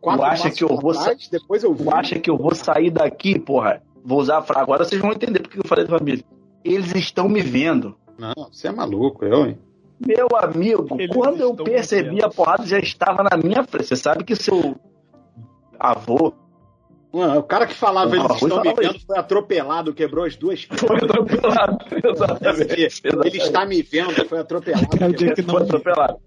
[0.05, 1.85] Quatro tu acha que eu vou trás, Depois eu vi.
[1.85, 3.83] tu acha que eu vou sair daqui, porra?
[4.05, 4.61] Vou usar a frase.
[4.63, 6.23] Agora vocês vão entender porque eu falei da família.
[6.63, 7.97] Eles estão me vendo.
[8.19, 9.59] Não, você é maluco, eu, hein?
[10.07, 13.87] Meu amigo, Eles quando eu percebi a porrada já estava na minha frente.
[13.89, 14.77] Você sabe que seu
[15.79, 16.35] avô
[17.13, 20.65] Mano, o cara que falava Não, eles estão me vendo foi atropelado, quebrou as duas
[20.65, 21.79] foi atropelado.
[22.05, 23.01] Exatamente.
[23.25, 24.89] Ele está me vendo, foi atropelado.
[24.89, 26.19] Cara, o dia quebrou- que não Foi atropelado.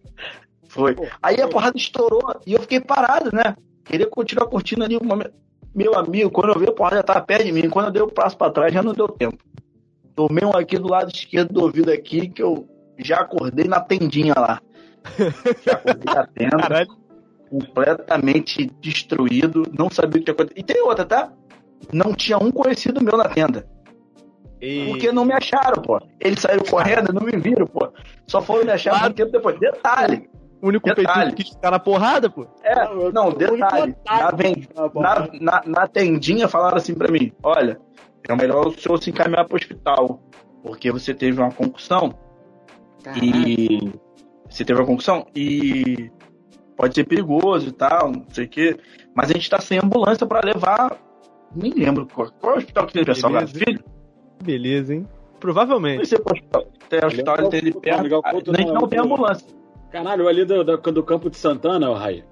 [0.77, 0.95] Foi.
[1.23, 3.55] Aí a porrada estourou e eu fiquei parado, né?
[3.83, 5.33] Queria continuar curtindo ali o momento.
[5.73, 7.67] Meu amigo, quando eu vi a porrada já tava perto de mim.
[7.69, 9.37] Quando eu dei o passo pra trás, já não deu tempo.
[10.15, 12.67] Tomei um aqui do lado esquerdo do ouvido aqui, que eu
[12.97, 14.61] já acordei na tendinha lá.
[15.63, 16.57] Já acordei na tenda.
[16.57, 16.87] Caralho.
[17.49, 20.59] completamente destruído, não sabia o que tinha acontecido.
[20.59, 21.31] E tem outra, tá?
[21.93, 23.65] Não tinha um conhecido meu na tenda.
[24.59, 24.87] E...
[24.89, 25.99] Porque não me acharam, pô.
[26.19, 27.87] Eles saíram correndo, não me viram, pô.
[28.25, 29.05] Só foram me achar Claro.
[29.05, 29.59] muito tempo depois.
[29.59, 30.29] Detalhe.
[30.61, 31.33] O único Detalhe.
[31.33, 32.47] que ficar na porrada, pô.
[32.63, 32.75] É,
[33.11, 33.95] Não, detalhe.
[34.05, 34.37] Na, otário.
[34.37, 35.01] ven- bom.
[35.01, 37.79] na, na, na tendinha falaram assim pra mim: olha,
[38.27, 40.19] é melhor o senhor se encaminhar pro hospital.
[40.63, 42.13] Porque você teve uma concussão
[43.21, 43.91] e.
[44.49, 46.09] Você teve uma concussão e
[46.75, 48.77] pode ser perigoso e tal, não sei o quê.
[49.13, 50.97] Mas a gente tá sem ambulância pra levar
[51.55, 53.59] Nem lembro qual, qual é o hospital que tem pessoal Beleza.
[53.59, 53.83] Filho?
[54.43, 55.01] Beleza, hein?
[55.01, 56.05] Não Provavelmente.
[56.07, 56.65] sei qual hospital.
[56.89, 58.03] Tem hospital Legal ali Couto, perto.
[58.03, 59.47] Legal A gente não, tem o- ambulância.
[59.91, 62.23] Caralho, ali do, do, do campo de Santana, o Raí.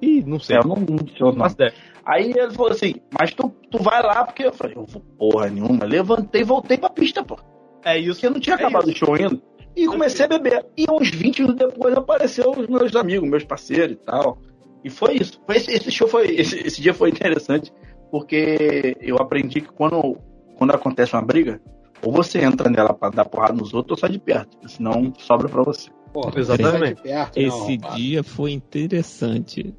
[0.00, 0.56] Ih, não sei.
[0.56, 1.74] É, eu não, não Não ideia.
[2.04, 5.48] Aí ele falou assim, mas tu, tu vai lá, porque eu falei, eu vou porra
[5.50, 5.84] nenhuma.
[5.84, 7.38] Levantei e voltei pra pista, pô.
[7.84, 8.14] É isso.
[8.14, 9.04] Porque eu não tinha É acabado isso.
[9.04, 9.40] o show ainda.
[9.76, 10.66] E comecei a beber.
[10.76, 14.38] E uns 20 minutos depois apareceu os meus amigos, meus parceiros e tal.
[14.82, 15.40] E foi isso.
[15.46, 16.26] Foi esse, esse show foi.
[16.34, 17.72] Esse, esse dia foi interessante,
[18.10, 20.16] porque eu aprendi que quando,
[20.56, 21.60] quando acontece uma briga,
[22.02, 24.56] ou você entra nela pra dar porrada nos outros, ou sai de perto.
[24.68, 25.90] Senão sobra pra você.
[26.12, 26.96] Porra, Exatamente.
[26.96, 27.94] de perto, não, Esse rapaz.
[27.96, 29.74] dia foi interessante.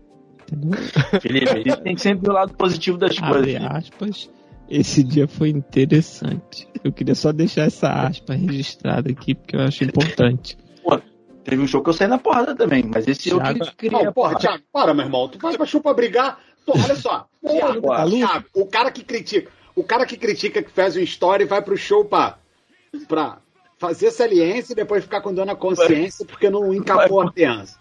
[1.21, 3.35] Felipe, tem que sempre ver o lado positivo das coisas.
[3.37, 3.65] Abre Felipe.
[3.65, 4.29] aspas.
[4.69, 6.67] Esse dia foi interessante.
[6.83, 10.57] Eu queria só deixar essa aspa registrada aqui, porque eu acho importante.
[11.43, 14.03] Teve um show que eu saí na porrada também, mas esse eu Thiago- que queria.
[14.03, 15.27] Não, porra, Thiago, para, meu irmão.
[15.27, 16.37] Tu vai pra chupa brigar.
[16.65, 17.27] Pô, olha só.
[17.41, 18.07] Thiago, Porra.
[18.07, 21.75] Thiago, o cara que critica, o cara que critica que faz um story vai pro
[21.77, 22.37] show pra,
[23.07, 23.39] pra
[23.79, 27.79] fazer saliência e depois ficar com dor na consciência porque não encapou a criança.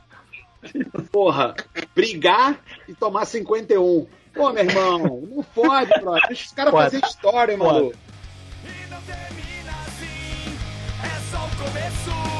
[1.13, 1.55] Porra,
[1.95, 4.07] brigar e tomar 51.
[4.33, 6.29] Pô, meu irmão, não fode, brother.
[6.29, 6.91] Deixa os caras Pode.
[6.91, 7.97] fazer história, maluco.
[8.65, 10.57] E não termina assim,
[11.05, 12.38] é só o começo.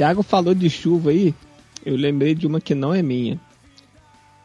[0.00, 1.34] Thiago falou de chuva aí.
[1.84, 3.38] Eu lembrei de uma que não é minha.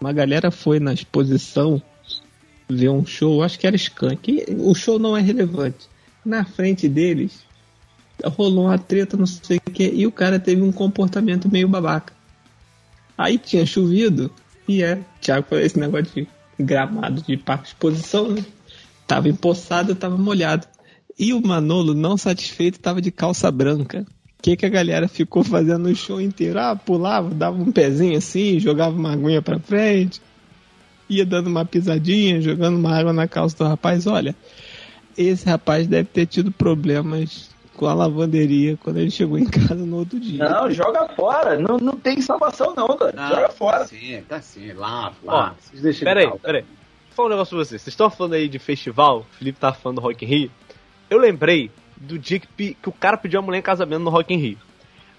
[0.01, 1.81] Uma galera foi na exposição
[2.67, 4.47] ver um show, acho que era Skank.
[4.57, 5.87] O show não é relevante.
[6.25, 7.45] Na frente deles
[8.21, 12.11] rolou uma treta, não sei o que, e o cara teve um comportamento meio babaca.
[13.17, 14.29] Aí tinha chovido
[14.67, 16.27] e é, Thiago falou esse negócio de
[16.59, 18.43] gramado de parque de exposição, né?
[19.07, 20.67] Tava empoçado, tava molhado.
[21.17, 24.05] E o Manolo, não satisfeito, tava de calça branca.
[24.39, 26.59] O que, que a galera ficou fazendo no show inteiro?
[26.59, 30.21] Ah, pulava, dava um pezinho assim, jogava uma aguinha pra frente,
[31.09, 34.05] ia dando uma pisadinha, jogando uma água na calça do rapaz.
[34.05, 34.35] Olha,
[35.17, 39.97] esse rapaz deve ter tido problemas com a lavanderia quando ele chegou em casa no
[39.97, 40.47] outro dia.
[40.47, 41.59] Não, joga fora.
[41.59, 43.27] Não, não tem salvação, não, cara.
[43.27, 43.79] joga fora.
[43.79, 44.73] Tá sim, tá sim.
[44.73, 45.55] Lá, Ó, lá.
[45.73, 46.61] Deixam Peraí, peraí.
[46.61, 47.81] Vou falar um negócio pra vocês.
[47.81, 50.51] Vocês estão falando aí de festival, o Felipe tá falando do Rock in Rio.
[51.09, 54.09] Eu lembrei do dia que, pe- que o cara pediu a mulher em casamento no
[54.09, 54.57] Rock in Rio.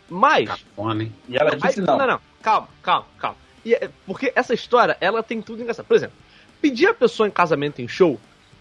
[0.08, 0.48] Mas.
[0.48, 1.12] Cafona, hein?
[1.28, 1.96] E ela Aí- disse não.
[1.98, 2.20] não, não.
[2.42, 3.36] Calma, calma, calma.
[3.64, 5.86] E é- porque essa história, ela tem tudo engraçado.
[5.86, 6.16] Por exemplo,
[6.60, 8.20] pedir a pessoa em casamento em show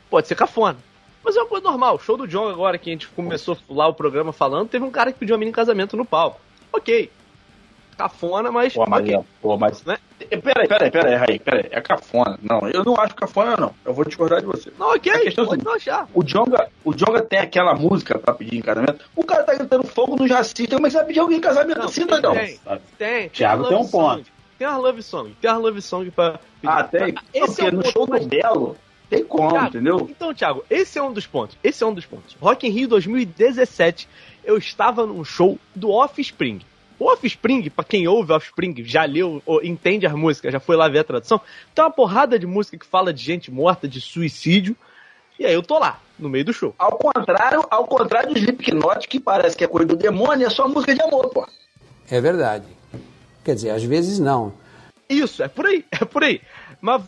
[0.10, 0.78] pode ser cafona.
[1.24, 2.00] Mas é uma coisa normal.
[2.00, 5.12] Show do John agora, que a gente começou lá o programa falando, teve um cara
[5.12, 6.40] que pediu a menina em casamento no palco.
[6.72, 7.12] Ok.
[7.98, 8.74] Cafona, mas.
[8.74, 9.20] Pô, mas, ok.
[9.42, 9.84] pô, mas...
[9.86, 9.98] Né?
[10.26, 11.66] Peraí, peraí, peraí, Raí, peraí.
[11.72, 12.38] É cafona.
[12.42, 13.74] Não, eu não acho cafona, não.
[13.86, 14.72] Eu vou discordar de você.
[14.78, 15.12] Não, ok.
[15.12, 16.08] A questão é pode assim, não achar.
[16.14, 19.06] O Jonga, o Jonga tem aquela música pra pedir em casamento.
[19.16, 20.76] O cara tá gritando fogo no jacinto.
[20.76, 22.34] Como é que você vai pedir alguém em casamento Não, assim, tem, doidão?
[22.34, 22.60] tem,
[22.98, 23.30] tem.
[23.30, 24.16] Thiago uma tem um song.
[24.18, 24.32] ponto.
[24.58, 25.36] Tem uma love song.
[25.42, 26.32] Tem uma love song pra
[26.62, 26.74] pedir.
[26.74, 27.14] Ah, tem?
[27.34, 28.78] Esse Porque é o no ponto show mais- do Belo
[29.10, 30.08] tem como, Thiago, entendeu?
[30.10, 31.58] Então, Thiago, esse é um dos pontos.
[31.64, 32.36] Esse é um dos pontos.
[32.42, 34.08] Rock in Rio 2017,
[34.44, 36.62] eu estava num show do Offspring.
[36.98, 40.88] O Offspring, pra quem ouve Offspring, já leu, ou entende as músicas, já foi lá
[40.88, 41.42] ver a tradução,
[41.74, 44.76] tem uma porrada de música que fala de gente morta, de suicídio.
[45.38, 46.74] E aí eu tô lá, no meio do show.
[46.80, 50.68] Ao contrário, ao contrário do Slipknot, que parece que é coisa do demônio, é só
[50.68, 51.46] música de amor, pô.
[52.10, 52.66] É verdade.
[53.44, 54.54] Quer dizer, às vezes não.
[55.10, 56.42] Isso, é por aí, é por aí.
[56.80, 57.04] Mas,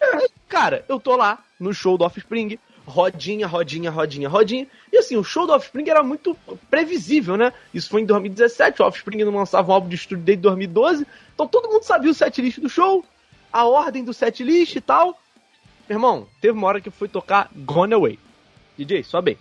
[0.50, 4.68] cara, eu tô lá no show do Offspring, rodinha, rodinha, rodinha, rodinha.
[4.92, 6.36] E assim, o show do Offspring era muito
[6.70, 7.52] previsível, né?
[7.74, 11.06] Isso foi em 2017, o Offspring não lançava um álbum de estúdio desde 2012.
[11.36, 13.04] Então todo mundo sabia o setlist do show,
[13.52, 15.20] a ordem do setlist e tal.
[15.90, 18.18] Meu irmão, teve uma hora que foi tocar Gone Away.
[18.78, 19.04] DJ.
[19.04, 19.38] Só que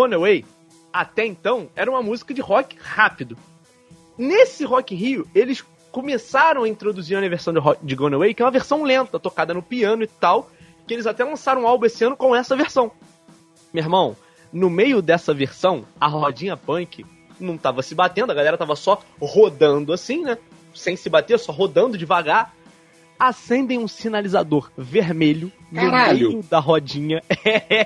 [0.00, 0.46] Gone Away,
[0.90, 3.36] até então, era uma música de rock rápido.
[4.16, 5.62] Nesse Rock in Rio, eles
[5.92, 9.18] começaram a introduzir uma versão de, rock, de Gone Away, que é uma versão lenta,
[9.18, 10.50] tocada no piano e tal,
[10.86, 12.90] que eles até lançaram um álbum esse ano com essa versão.
[13.74, 14.16] Meu irmão,
[14.50, 17.04] no meio dessa versão, a rodinha punk
[17.38, 20.38] não tava se batendo, a galera tava só rodando assim, né?
[20.74, 22.54] Sem se bater, só rodando devagar.
[23.20, 26.20] Acendem um sinalizador vermelho Caralho.
[26.20, 27.22] no meio da rodinha.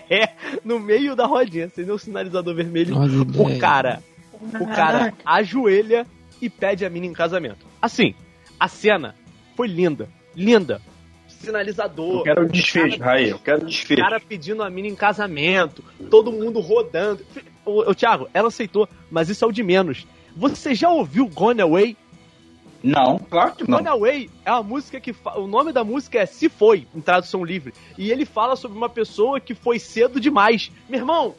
[0.65, 1.67] no meio da rodinha.
[1.67, 2.97] Acendeu um sinalizador vermelho.
[2.97, 3.59] O ideia.
[3.59, 4.03] cara,
[4.61, 6.07] o cara ajoelha
[6.41, 7.67] e pede a mina em casamento.
[7.83, 8.15] Assim,
[8.61, 9.15] a cena
[9.57, 10.81] foi linda, linda.
[11.27, 12.19] Sinalizador.
[12.19, 14.01] Eu quero o desfecho, Raí, eu quero o O desfecho.
[14.01, 17.25] cara pedindo a mina em casamento, todo mundo rodando.
[17.67, 20.07] Ô, ô, Thiago, ela aceitou, mas isso é o de menos.
[20.37, 21.97] Você já ouviu Gone Away?
[22.85, 23.79] Não, claro que não.
[23.79, 25.13] Gone Away é uma música que.
[25.13, 27.73] fa- O nome da música é Se Foi, em tradução livre.
[27.97, 30.71] E ele fala sobre uma pessoa que foi cedo demais.
[30.89, 31.35] Meu irmão,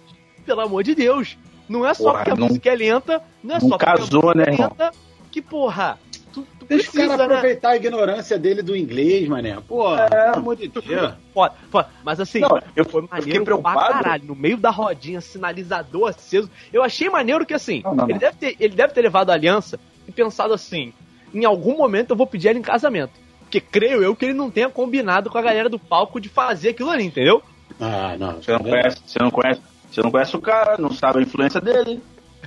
[0.45, 1.37] pelo amor de Deus.
[1.69, 3.85] Não é só Porra, porque a não- música é lenta, não é não só porque
[3.97, 4.69] casou, a música né, é irmão?
[4.69, 4.91] lenta,
[5.31, 5.99] que porra.
[6.33, 7.23] Tu, tu Deixa o cara precisa, né?
[7.35, 9.57] aproveitar a ignorância dele do inglês, mané.
[9.67, 11.13] Pô, pelo amor de Deus.
[11.33, 11.89] Foda, foda.
[12.03, 13.93] Mas assim, Não, eu, foi eu fiquei maneiro pra preocupado.
[14.03, 14.25] caralho.
[14.25, 16.49] No meio da rodinha, sinalizador aceso.
[16.73, 18.19] Eu achei maneiro que assim, Não, não, ele, não.
[18.19, 20.91] Deve ter, ele deve ter levado a aliança e pensado assim:
[21.35, 23.11] em algum momento eu vou pedir ela em casamento.
[23.41, 26.69] Porque creio eu que ele não tenha combinado com a galera do palco de fazer
[26.69, 27.43] aquilo ali, entendeu?
[27.79, 28.41] Ah, não.
[28.41, 31.61] Você não conhece, você não conhece, você não conhece o cara, não sabe a influência
[31.61, 32.01] dele.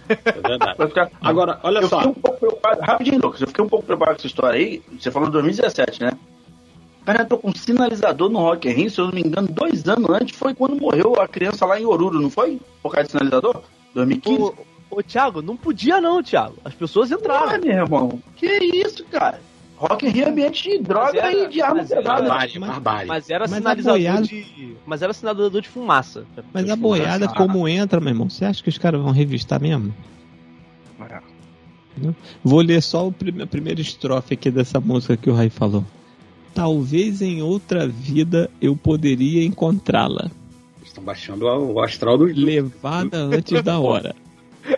[0.09, 1.12] É verdade.
[1.20, 1.98] Agora, olha eu só.
[1.98, 4.82] fiquei um pouco preocupado, rapidinho, Lucas, eu fiquei um pouco preocupado com essa história aí.
[4.98, 6.12] Você falou de 2017, né?
[7.02, 9.48] O cara entrou com um sinalizador no Rock in Rio, se eu não me engano,
[9.48, 12.60] dois anos antes foi quando morreu a criança lá em Oruro, não foi?
[12.82, 13.62] Por causa de sinalizador?
[13.94, 14.43] 2015?
[14.43, 14.55] Ô,
[14.90, 16.56] ô Thiago, não podia não, Thiago.
[16.65, 17.51] As pessoas entraram.
[17.55, 19.40] Ah, meu irmão, que isso, cara?
[19.77, 22.02] Rock in Rio é ambiente de droga era- e de arma pesada.
[22.02, 23.06] Barbárie, Mas- barbárie.
[23.09, 24.77] Mas era Mas sinalizador boiada- de.
[24.85, 26.24] Mas era sinalizador de fumaça.
[26.52, 27.35] Mas a boiada, Ah.
[27.35, 28.28] como entra, meu irmão?
[28.28, 29.94] Você acha que os caras vão revistar mesmo?
[31.01, 31.20] É.
[32.44, 35.85] Vou ler só o prime- a primeira estrofe aqui dessa música que o Rai falou.
[36.55, 40.31] Talvez em outra vida eu poderia encontrá-la,
[40.85, 42.24] Estão baixando o astral do.
[42.24, 44.15] levada antes da hora.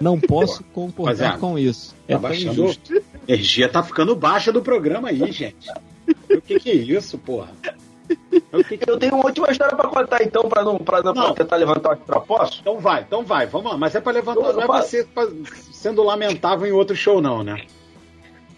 [0.00, 1.94] Não posso concordar Rapaziada, com isso.
[2.06, 2.52] É Tá tão baixando.
[2.52, 2.92] injusto.
[2.94, 5.64] A energia tá ficando baixa do programa aí, gente.
[6.30, 7.48] O que, que é isso, porra?
[8.52, 11.14] O que que- Eu tenho uma última história pra contar então, pra não, pra não,
[11.14, 11.26] Não.
[11.26, 12.20] pra tentar levantar o.
[12.22, 12.58] Posso?
[12.60, 13.78] Então vai, então vai, vamos lá.
[13.78, 15.28] Mas é pra levantar, Eu- não é pra ser pra-
[15.72, 17.64] sendo lamentável em outro show, não, né?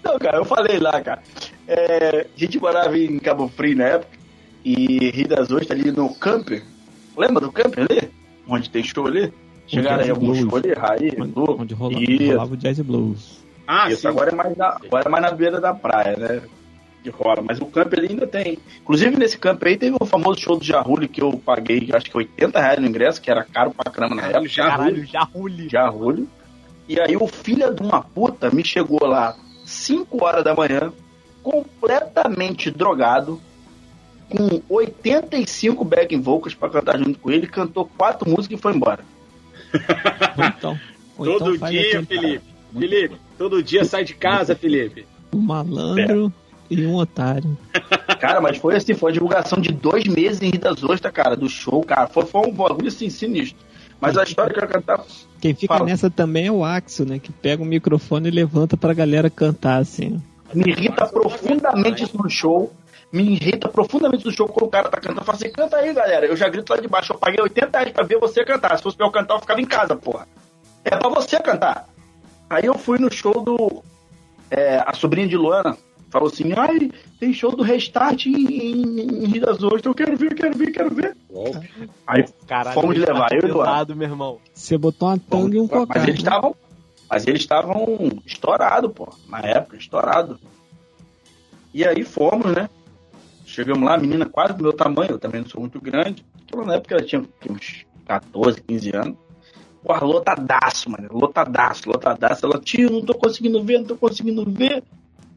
[0.02, 1.22] Não, cara, eu falei lá, cara.
[1.68, 4.18] É, a gente morava em Cabo Frio na época
[4.64, 6.62] e Rio das Ostras ali no camper.
[7.16, 8.10] Lembra do camper ali?
[8.48, 9.32] Onde tem show ali?
[9.72, 11.32] Chegaram alguns shows ali, Raí, Onde,
[11.62, 11.94] onde rola,
[12.28, 13.42] rolava o Jazz e Blues.
[13.66, 14.08] Ah, Isso, sim.
[14.08, 16.42] agora é, mais na, agora é mais na beira da praia, né?
[17.02, 17.42] Que rola.
[17.42, 18.58] Mas o ali ainda tem.
[18.82, 22.16] Inclusive, nesse camper aí teve o famoso show do Jarulli que eu paguei, acho que
[22.16, 24.48] 80 reais no ingresso, que era caro pra caramba na época.
[24.48, 25.68] Já Caralho, já ruli.
[25.68, 26.28] Jarulli.
[26.88, 29.34] E aí o filho de uma puta me chegou lá
[29.64, 30.92] 5 horas da manhã,
[31.42, 33.40] completamente drogado,
[34.28, 39.04] com 85 backing vocals pra cantar junto com ele, cantou quatro músicas e foi embora.
[40.36, 40.80] Ou então,
[41.18, 42.44] ou Todo então dia, aquele Felipe.
[42.78, 45.06] Felipe, todo dia sai de casa, Felipe.
[45.32, 46.32] um malandro
[46.70, 47.56] e um otário.
[48.18, 51.36] Cara, mas foi assim, foi uma divulgação de dois meses em Rio das Ostras, cara,
[51.36, 52.06] do show, cara.
[52.06, 53.58] Foi, foi um bagulho assim, sinistro.
[54.00, 55.04] Mas a história que eu cantar.
[55.40, 55.86] Quem fica Fala.
[55.86, 57.18] nessa também é o Axel, né?
[57.18, 60.22] Que pega o microfone e levanta pra galera cantar, assim.
[60.54, 62.72] Me irrita profundamente isso no show.
[63.12, 65.20] Me irrita profundamente no show quando o cara tá cantando.
[65.20, 66.24] Eu falo assim, canta aí, galera.
[66.26, 67.12] Eu já grito lá de baixo.
[67.12, 68.76] Eu paguei 80 reais pra ver você cantar.
[68.78, 70.26] Se fosse pra eu cantar, eu ficava em casa, porra.
[70.84, 71.89] É pra você cantar.
[72.48, 73.82] Aí eu fui no show do.
[74.51, 75.76] é, a sobrinha de Luana
[76.10, 76.90] falou assim: ai,
[77.20, 79.84] tem show do Restart em, em, em Rio das Ostras.
[79.84, 81.16] Eu quero ver, quero ver, quero ver.
[82.06, 83.70] Aí Caralho, fomos levar, eu e Luana.
[83.70, 84.39] lado, meu irmão.
[84.55, 86.05] Você botou uma tanga e um Mas cocado.
[86.06, 86.56] eles estavam.
[87.10, 87.84] Mas eles estavam
[88.24, 89.06] estourados, pô.
[89.28, 90.40] Na época, estourado.
[91.74, 92.70] E aí fomos, né?
[93.52, 96.24] Chegamos lá, a menina quase do meu tamanho, eu também não sou muito grande.
[96.46, 99.14] Aquela na época ela tinha uns 14, 15 anos.
[99.84, 101.08] Porra, lotadaço, mano.
[101.12, 102.46] Lotadaço, lotadaço.
[102.46, 104.82] Ela, tio, não tô conseguindo ver, não tô conseguindo ver.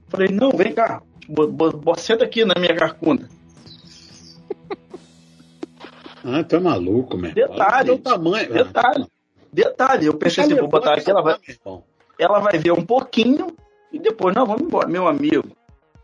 [0.07, 1.01] Falei, não, vem cá.
[1.27, 3.27] Bo, bo, bo- senta aqui na minha carcunda.
[6.27, 7.31] Ah, tu é maluco, meu.
[7.31, 7.91] Detalhe.
[7.91, 8.51] Olha o tamanho.
[8.51, 9.05] Detalhe.
[9.53, 11.37] Detalhe, eu pensei assim, vou botar aqui, ela vai,
[12.17, 13.55] ela vai ver um pouquinho
[13.93, 15.47] e depois, não, vamos embora, meu amigo.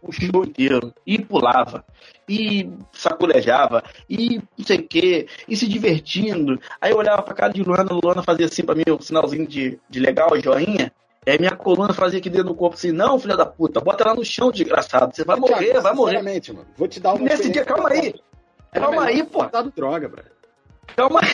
[0.01, 0.93] O show inteiro.
[1.05, 1.85] E pulava.
[2.27, 3.83] E sacolejava.
[4.09, 5.27] E não sei o quê.
[5.47, 6.59] E se divertindo.
[6.79, 9.79] Aí eu olhava pra cara de Luana, Luana fazia assim pra mim, um sinalzinho de,
[9.89, 10.91] de legal, joinha.
[11.25, 14.15] Aí minha coluna fazia aqui dentro do corpo assim, não, filha da puta, bota ela
[14.15, 15.15] no chão, desgraçado.
[15.15, 16.21] Você vai morrer, vai morrer.
[16.21, 18.15] mano, vou te dar uma Nesse dia, calma aí.
[18.73, 19.45] Calma aí, pô.
[19.75, 20.23] Droga, bro.
[20.95, 21.33] Calma aí.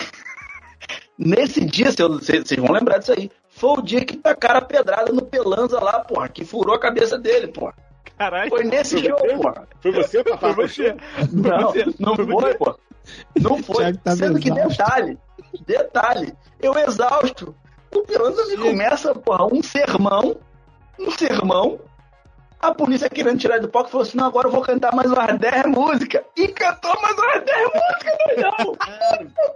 [1.18, 3.32] Nesse dia, vocês vão lembrar disso aí.
[3.50, 7.18] Foi o dia que tacaram a pedrada no Pelanza lá, porra, que furou a cabeça
[7.18, 7.74] dele, porra.
[8.18, 8.50] Caralho.
[8.50, 9.68] Foi nesse show, porra.
[9.80, 10.54] Foi você, papai?
[10.54, 10.96] Foi você.
[11.32, 11.86] Não, você.
[12.00, 12.80] não foi, pô.
[13.40, 13.94] Não foi.
[13.94, 14.70] Tava Sendo que exausto.
[14.78, 15.18] detalhe,
[15.66, 17.56] detalhe, eu exausto.
[17.94, 18.04] O
[18.50, 20.38] me começa, porra, um sermão,
[21.00, 21.80] um sermão.
[22.60, 25.38] A polícia querendo tirar do palco falou assim: não, agora eu vou cantar mais umas
[25.38, 26.24] 10 músicas.
[26.36, 28.78] E cantou mais umas 10 músicas, doidão.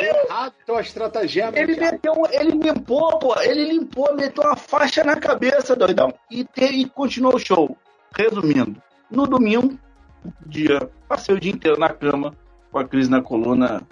[0.00, 1.58] Errado tua estratagema.
[1.58, 6.12] Ele meteu, ele limpou, pô, ele limpou, meteu uma faixa na cabeça, doidão.
[6.30, 7.76] E, te- e continuou o show.
[8.18, 9.78] Resumindo, no domingo,
[10.44, 12.34] dia, passei o dia inteiro na cama,
[12.72, 13.82] com a crise na coluna.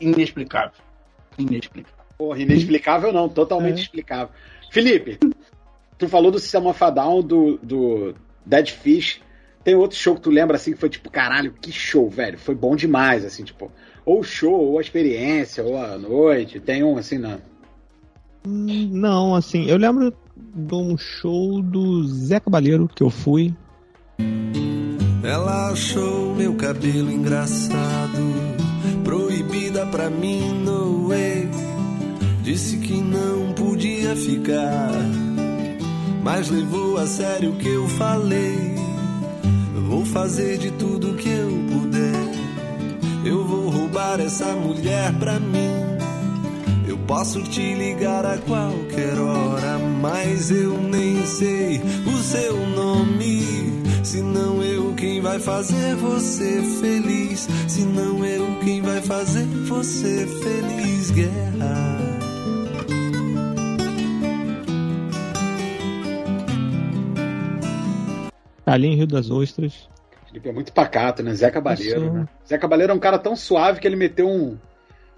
[0.00, 0.72] Inexplicável.
[1.38, 2.04] Inexplicável.
[2.16, 3.82] Porra, inexplicável não, totalmente É.
[3.82, 4.30] explicável.
[4.70, 5.18] Felipe,
[5.98, 8.14] tu falou do System of a Down, do, do
[8.44, 9.20] Dead Fish.
[9.62, 12.38] Tem outro show que tu lembra assim que foi tipo, caralho, que show, velho.
[12.38, 13.70] Foi bom demais, assim, tipo,
[14.04, 16.60] ou o show, ou a experiência, ou a noite.
[16.60, 17.40] Tem um assim, não.
[18.46, 23.54] Não, assim, eu lembro de um show do Zé Cabaleiro que eu fui.
[25.22, 28.32] Ela achou meu cabelo engraçado,
[29.02, 31.48] proibida pra mim, no way.
[32.42, 34.92] Disse que não podia ficar,
[36.22, 38.76] mas levou a sério o que eu falei.
[39.88, 42.36] Vou fazer de tudo que eu puder.
[43.24, 45.96] Eu vou roubar essa mulher pra mim.
[46.86, 53.42] Eu posso te ligar a qualquer hora, mas eu nem sei o seu nome.
[54.04, 60.26] Se não eu quem vai fazer você feliz, se não eu quem vai fazer você
[60.26, 61.96] feliz, guerra.
[68.64, 69.88] Ali em Rio das Ostras.
[70.26, 71.34] Felipe é muito pacato, né?
[71.34, 72.12] Zé Cabaleiro, Isso.
[72.12, 72.28] né?
[72.46, 74.58] Zé Cabaleiro é um cara tão suave que ele meteu um,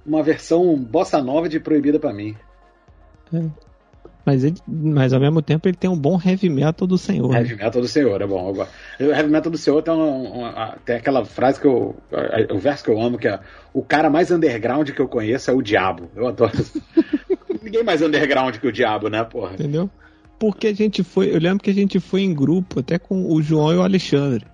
[0.04, 2.36] uma versão bossa nova de Proibida pra mim.
[4.26, 7.30] Mas, ele, mas ao mesmo tempo ele tem um bom heavy metal do senhor.
[7.32, 7.38] né?
[7.38, 8.52] Heavy Metal do Senhor, é bom.
[8.52, 8.70] Gosto.
[9.00, 11.96] O Heavy Metal do Senhor tem, uma- tem aquela frase que eu.
[12.52, 13.40] O verso que eu amo, que é
[13.72, 16.10] o cara mais underground que eu conheço é o diabo.
[16.14, 16.52] Eu adoro.
[17.62, 19.54] Ninguém mais underground que o diabo, né, porra?
[19.54, 19.88] Entendeu?
[20.38, 21.34] Porque a gente foi.
[21.34, 24.44] Eu lembro que a gente foi em grupo, até com o João e o Alexandre.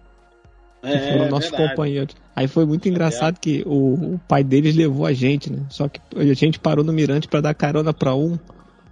[0.82, 1.70] que foram nossos É, verdade.
[1.70, 2.16] companheiros.
[2.36, 5.60] Aí foi muito engraçado que o, o pai deles levou a gente, né?
[5.68, 8.38] Só que a gente parou no Mirante pra dar carona pra um.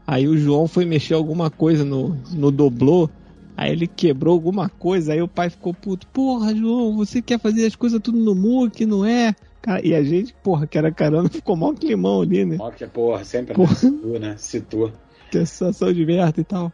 [0.06, 3.08] Aí o João foi mexer alguma coisa no, no doblô.
[3.56, 5.12] Aí ele quebrou alguma coisa.
[5.12, 6.06] Aí o pai ficou puto.
[6.08, 9.34] Porra, João, você quer fazer as coisas tudo no MOOC, não é?
[9.82, 12.56] E a gente, porra, que era carona, ficou mal climão ali, né?
[12.58, 13.70] Ó, que porra, sempre Porra.
[13.70, 13.76] né?
[13.76, 14.34] Situ, né?
[14.36, 14.92] Situ.
[15.30, 16.72] que a situação de merda e tal.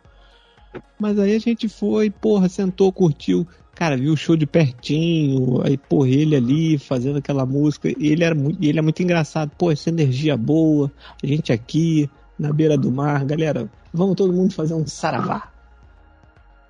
[0.99, 3.47] Mas aí a gente foi, porra, sentou, curtiu.
[3.75, 7.89] Cara, viu o show de pertinho, aí, porra, ele ali fazendo aquela música.
[7.89, 9.53] E ele, era muito, ele é muito engraçado.
[9.57, 10.91] Pô, essa energia boa,
[11.23, 13.25] a gente aqui, na beira do mar.
[13.25, 15.49] Galera, vamos todo mundo fazer um saravá.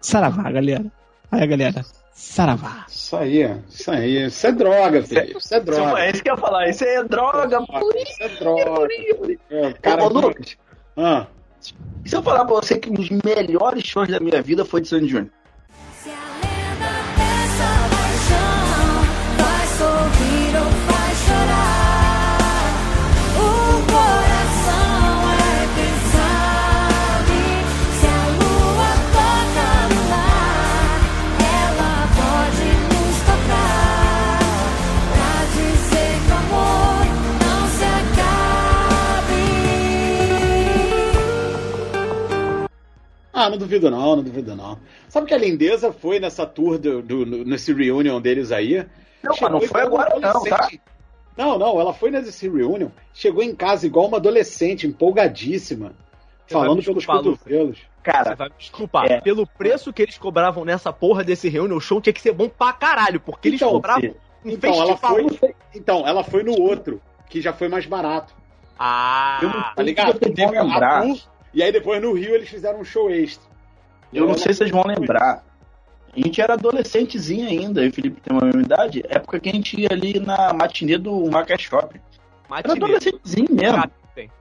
[0.00, 0.86] Saravá, galera.
[1.30, 2.86] Aí, galera, saravá.
[2.88, 4.26] Isso aí, isso aí.
[4.26, 5.38] Isso é droga, filho.
[5.38, 6.00] Isso é droga.
[6.00, 7.58] É isso que eu ia falar, isso aí é droga,
[7.96, 8.88] Isso é droga.
[9.50, 10.56] É, Cara, cara, Ô, Lucas,
[10.96, 11.26] ah,
[12.04, 14.80] e se eu falar pra você que um dos melhores shows da minha vida foi
[14.80, 15.30] de Sandy Júnior?
[43.38, 44.78] Ah, não duvido não, não duvido não.
[45.08, 48.84] Sabe que a lindeza foi nessa tour, do, do- nesse reunion deles aí?
[49.22, 50.30] Não, mas não foi agora não, tá?
[50.30, 50.80] adolescente.
[51.36, 55.92] Não, não, ela foi nesse reunion, chegou em casa igual uma adolescente, empolgadíssima,
[56.46, 57.78] Você falando pelos cotovelos.
[57.78, 59.04] Você Cara, vai me desculpar.
[59.10, 59.20] É.
[59.20, 62.48] Pelo preço que eles cobravam nessa porra desse reunion, o show tinha que ser bom
[62.48, 64.10] pra caralho, porque eles Então, cobravam
[64.44, 65.28] um Então, ela festival.
[65.38, 68.34] foi, então, ela foi no outro, que já foi mais barato,
[68.80, 70.18] Ah, Eu não- tá ligado?
[70.20, 71.02] Teve a lembrar.
[71.02, 71.18] tour,
[71.58, 73.44] e aí depois no Rio eles fizeram um show extra.
[74.12, 75.44] eu não sei se vocês vão lembrar.
[76.16, 79.52] A gente era adolescentezinho ainda, e o Felipe tem uma mesma idade, época que a
[79.52, 81.98] gente ia ali na matinê do Maca Shopping.
[81.98, 82.72] Era matinê.
[82.84, 83.82] adolescentezinho mesmo.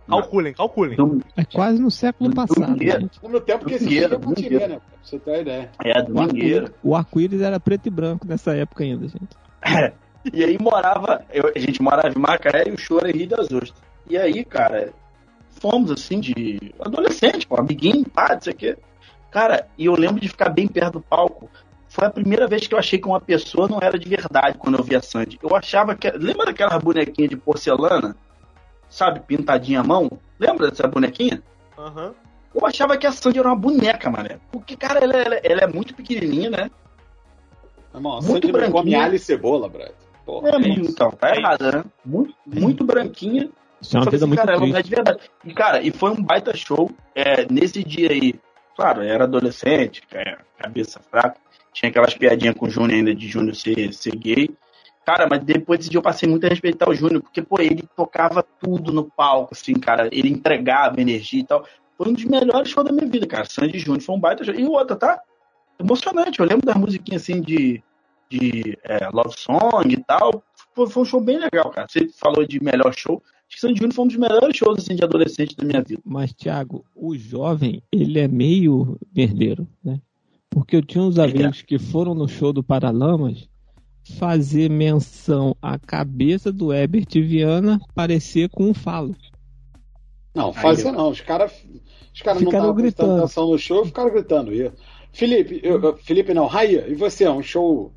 [0.07, 0.95] Calculem, calculem, calculem.
[0.95, 2.77] Do- É quase no século passado.
[2.79, 3.19] Gente.
[3.21, 4.79] No tempo que existia matinê, né?
[4.79, 5.69] Pra você ter uma ideia.
[5.83, 6.71] É, domingueira.
[6.83, 9.91] o arco-íris era preto e branco nessa época ainda, gente.
[10.33, 13.27] E aí morava, eu- a gente morava em Macaé e o show era em Rio
[13.29, 13.73] das Ostras.
[14.09, 14.91] E aí, cara,
[15.59, 18.77] fomos assim de adolescente, pô, amiguinho, pá, não sei o quê.
[19.31, 21.49] Cara, e eu lembro de ficar bem perto do palco.
[21.89, 24.77] Foi a primeira vez que eu achei que uma pessoa não era de verdade quando
[24.77, 25.39] eu vi a Sandy.
[25.41, 26.09] Eu achava que.
[26.11, 28.15] Lembra daquela bonequinha de porcelana?
[28.89, 30.09] sabe, pintadinha à mão.
[30.39, 31.43] Lembra dessa bonequinha?
[31.77, 32.13] Aham.
[32.55, 34.39] Eu achava que a Sandy era uma boneca, mané.
[34.49, 36.71] Porque, cara, ela, ela- ela é muito pequenininha, né?
[37.93, 39.03] Irmão, a Muito não come branquinha.
[39.03, 39.91] alho e cebola, Brad.
[40.25, 41.83] Porra, É, é então, tá É errada, né?
[42.05, 43.49] Muito, muito branquinha.
[43.81, 44.83] Isso é uma vida assim, muito cara, é triste.
[44.83, 45.19] de verdade.
[45.45, 46.89] E, cara, e foi um baita show.
[47.13, 48.35] É, nesse dia aí,
[48.75, 51.39] claro, era adolescente, é, cabeça fraca.
[51.73, 54.49] Tinha aquelas piadinhas com o Júnior ainda, de Júnior ser, ser gay.
[55.05, 57.83] Cara, mas depois desse dia eu passei muito a respeitar o Júnior, porque, pô, ele
[57.95, 60.09] tocava tudo no palco, assim, cara.
[60.11, 61.65] Ele entregava energia e tal.
[61.97, 63.45] Foi um dos melhores shows da minha vida, cara.
[63.45, 64.53] Sandy Júnior foi um baita show.
[64.53, 65.21] E o outro, tá?
[65.79, 66.39] Emocionante.
[66.39, 67.81] Eu lembro das musiquinhas, assim, de,
[68.29, 70.43] de é, love song e tal.
[70.75, 71.87] Foi, foi um show bem legal, cara.
[71.87, 73.21] Você falou de melhor show.
[73.47, 76.01] Acho que Sandy Júnior foi um dos melhores shows, assim, de adolescente da minha vida.
[76.03, 80.01] Mas, Thiago, o jovem, ele é meio merdeiro, né?
[80.49, 83.47] Porque eu tinha uns amigos que foram no show do Paralamas
[84.17, 89.15] fazer menção à cabeça do Herbert Viana parecer com um falo.
[90.33, 91.09] Não, fazia não.
[91.09, 91.51] Os caras
[92.13, 93.17] os cara não estavam prestando gritando.
[93.23, 94.71] atenção no show ficaram gritando isso.
[95.11, 97.23] Felipe, eu- eu- Felipe não, Raia, e você?
[97.25, 97.91] É um show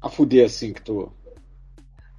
[0.00, 1.10] a fuder assim que tu.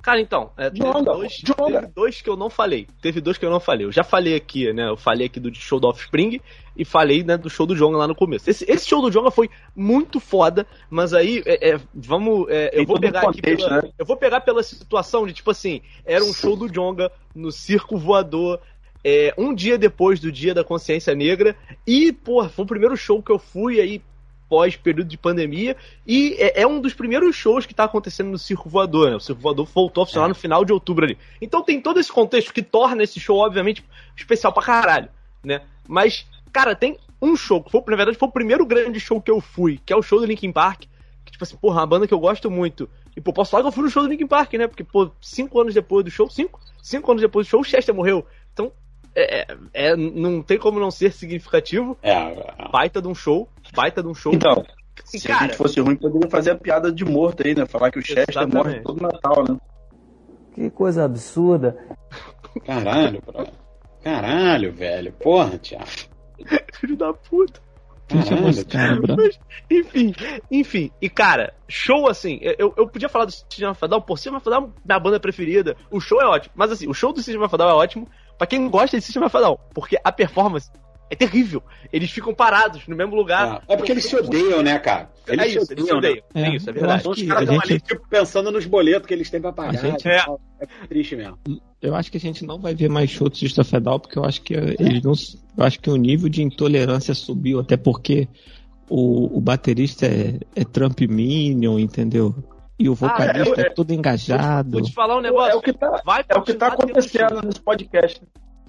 [0.01, 1.81] Cara, então, é, teve, Joga, dois, joga.
[1.81, 2.87] teve dois que eu não falei.
[3.01, 3.85] Teve dois que eu não falei.
[3.85, 4.87] Eu já falei aqui, né?
[4.87, 6.39] Eu falei aqui do show do Offspring
[6.75, 8.49] e falei né, do show do Jonga lá no começo.
[8.49, 12.47] Esse, esse show do Jonga foi muito foda, mas aí, é, é, vamos.
[12.49, 13.89] é, eu vou pegar aqui contexto, pela, né?
[13.97, 17.97] Eu vou pegar pela situação de, tipo assim, era um show do Jonga no Circo
[17.97, 18.61] Voador.
[19.03, 21.55] é, um dia depois do Dia da Consciência Negra.
[21.85, 24.01] E, pô, foi o primeiro show que eu fui aí
[24.49, 25.77] pós período de pandemia.
[26.05, 29.15] E é, é um dos primeiros shows que tá acontecendo no Circo Voador, né?
[29.15, 31.17] O Circo Voador voltou a funcionar no final de outubro ali.
[31.39, 33.85] Então tem todo esse contexto que torna esse show, obviamente,
[34.17, 35.09] especial pra caralho,
[35.43, 35.61] né?
[35.87, 39.31] Mas, cara, tem um show, que foi, na verdade, foi o primeiro grande show que
[39.31, 40.83] eu fui, que é o show do Linkin Park.
[41.25, 42.89] Que, tipo assim, porra, uma banda que eu gosto muito.
[43.15, 44.67] E, pô, posso falar que eu fui no show do Linkin Park, né?
[44.67, 46.59] Porque, pô, cinco anos depois do show, cinco?
[46.81, 48.25] Cinco anos depois do show, o Chester morreu.
[48.53, 48.71] Então,
[49.15, 51.97] é, é- é- não tem como não ser significativo.
[52.01, 54.33] É, é, Baita de um show, baita de um show.
[54.33, 54.63] Então,
[55.13, 57.65] E, se a cara, gente fosse ruim, poderia fazer a piada de morto aí, né?
[57.65, 58.55] Falar que o Chester Exatamente.
[58.55, 59.57] morre todo Natal, né?
[60.53, 61.77] Que coisa absurda.
[62.65, 63.47] caralho, bro.
[64.03, 65.11] Caralho, velho.
[65.13, 65.85] Porra, Thiago.
[66.73, 67.61] filho da puta.
[68.07, 68.99] Caralho, cara?
[69.69, 70.13] Enfim,
[70.49, 70.91] enfim.
[70.99, 74.49] E, cara, show assim, eu, eu podia falar do System of a Down, por a
[74.49, 75.75] Down, minha banda preferida.
[75.91, 76.53] O show é ótimo.
[76.55, 78.07] Mas assim, o show do System of a Down é ótimo
[78.39, 79.57] pra quem gosta de System of a Down.
[79.75, 80.71] Porque a performance
[81.11, 81.61] é terrível.
[81.93, 83.61] Eles ficam parados no mesmo lugar.
[83.67, 85.09] É, é porque eles se odeiam, né, cara?
[85.27, 86.23] É isso, eles se odeiam.
[86.33, 86.49] né?
[86.49, 86.93] É, isso, é verdade.
[86.93, 89.29] acho Então os que caras a estão gente- ali, tipo, pensando nos boletos que eles
[89.29, 89.69] têm pra pagar.
[89.85, 90.39] A gente- e tal.
[90.59, 91.37] é triste mesmo.
[91.81, 93.99] Eu acho que a gente não vai ver mais show do System of a Down,
[93.99, 95.13] porque eu acho que eles não.
[95.57, 98.27] Eu acho que o nível de intolerância subiu, até porque
[98.87, 102.33] o, o baterista é, é Trump Minion, entendeu?
[102.79, 104.71] E o vocalista é, é, todo engajado.
[104.71, 105.51] Vou te falar um negócio.
[105.51, 108.21] É o que tá, vai é o que tá acontecendo nesse podcast.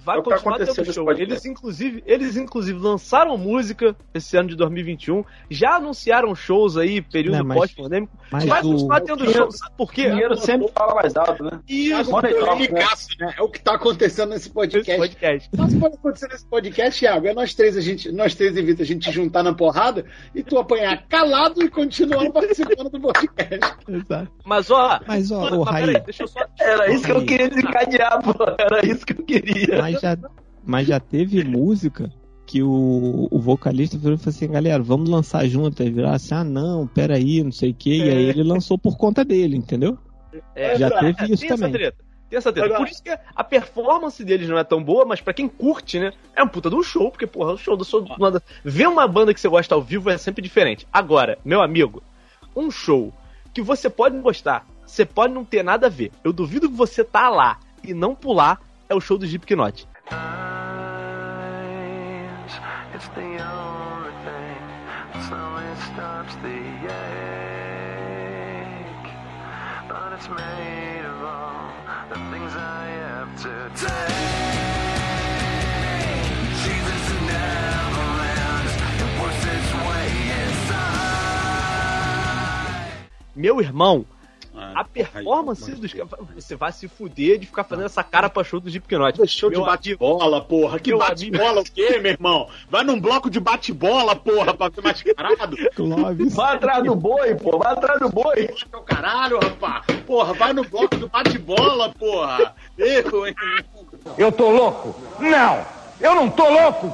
[0.03, 1.05] Vai É o que tá continuar tendo show.
[1.05, 1.31] podcast.
[1.31, 7.45] Eles inclusive, eles inclusive lançaram música esse ano de 2021, já anunciaram shows aí, período
[7.53, 8.17] pós-pandêmico.
[8.31, 10.09] mas Vai o- continuar tendo dinheiro- show, sabe por O quê?
[10.09, 11.59] dinheiro sempre fala mais alto, né?
[11.67, 12.85] Isso, É o talk, né?
[13.19, 13.33] né?
[13.37, 14.97] É o que tá acontecendo nesse esse podcast.
[14.97, 15.49] podcast.
[15.57, 17.27] Mas pode acontecer nesse podcast, Thiago.
[17.27, 20.41] É nós três, a gente, nós três evita a gente te juntar na porrada e
[20.41, 23.59] tu apanhar calado e continuar participando do podcast.
[23.87, 24.31] Exato.
[24.45, 26.39] Mas ó, Mas, ó, Mano, mas Raí, peraí, deixa eu só.
[26.59, 28.33] Era isso que eu queria desencadear, pô.
[28.57, 29.90] Era isso que eu queria.
[29.93, 30.17] Mas já,
[30.65, 32.11] mas já teve música
[32.45, 35.81] que o, o vocalista falou assim, galera, vamos lançar junto.
[35.81, 37.97] Aí virou assim, ah não, peraí, não sei o que.
[37.97, 39.97] E aí ele lançou por conta dele, entendeu?
[40.55, 41.71] É, Já é, teve isso tem essa também.
[41.71, 41.97] treta.
[42.29, 42.75] Tem essa treta.
[42.75, 46.11] Por isso que a performance deles não é tão boa, mas pra quem curte, né?
[46.35, 48.01] É um puta de um show, porque, porra, o show do show.
[48.01, 50.87] do- Ver uma banda que você gosta ao vivo é sempre diferente.
[50.91, 52.01] Agora, meu amigo,
[52.55, 53.13] um show
[53.53, 56.11] que você pode não gostar, você pode não ter nada a ver.
[56.23, 58.59] Eu duvido que você tá lá e não pular
[58.91, 59.87] é o show do Slipknot.
[62.93, 64.61] It's the only thing
[65.13, 66.59] that slowly stops the
[66.91, 67.21] ache.
[69.87, 71.71] But it's made of all
[72.09, 74.59] the things I have to take.
[76.65, 78.07] Jesus never
[78.43, 80.07] ends and works its way
[80.43, 81.31] inside.
[83.37, 84.05] Meu irmão,
[84.75, 86.09] a performance dos caras.
[86.35, 89.27] Você vai se fuder de ficar fazendo essa cara pra show do Slipknot.
[89.27, 90.79] Show de Meu bate-bola, porra.
[90.79, 92.47] Que bate-bola o quê, meu irmão?
[92.69, 95.57] Vai num bloco de bate-bola, porra, pra ser mascarado.
[95.75, 96.35] Clóvis.
[96.35, 97.57] Vai atrás do boi, pô.
[97.57, 98.53] Vai atrás do boi.
[98.71, 99.85] Meu caralho, rapaz.
[100.05, 102.53] Porra, vai no bloco do bate-bola, porra.
[102.77, 103.35] Eu, hein?
[104.17, 104.95] Eu tô louco?
[105.19, 105.65] Não!
[105.99, 106.93] Eu não tô louco!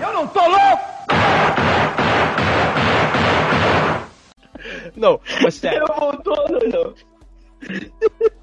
[0.00, 0.96] Eu não tô louco!
[4.96, 5.84] Não, mas sério.
[5.88, 6.36] Eu voltou,
[6.68, 6.94] não.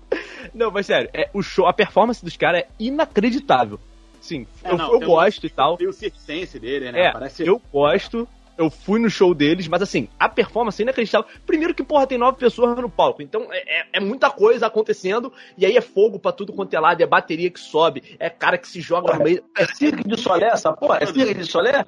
[0.54, 3.80] Não, mas sério, é, o show, a performance dos caras é inacreditável.
[4.22, 5.78] Sim, É, eu, não, eu tem um- gosto e tal.
[5.78, 7.08] Tem o circense dele, né?
[7.08, 7.46] É, Parece...
[7.46, 8.28] eu gosto.
[8.56, 11.28] Eu fui no show deles, mas assim, a performance é inacreditável.
[11.48, 13.24] Primeiro que, porra, tem nove pessoas no palco.
[13.24, 15.34] Então é, é- é muita coisa acontecendo.
[15.58, 17.02] E aí é fogo pra tudo quanto é lado.
[17.02, 18.16] É bateria que sobe.
[18.20, 19.44] É cara que se joga no meio.
[19.58, 21.00] É Cirque de Solé essa porra?
[21.02, 21.84] É Cirque de Solé?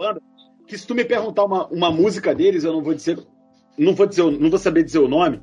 [0.68, 3.20] que se tu me perguntar uma, uma música deles, eu não vou dizer.
[3.78, 5.42] Não vou dizer, não vou saber dizer o nome.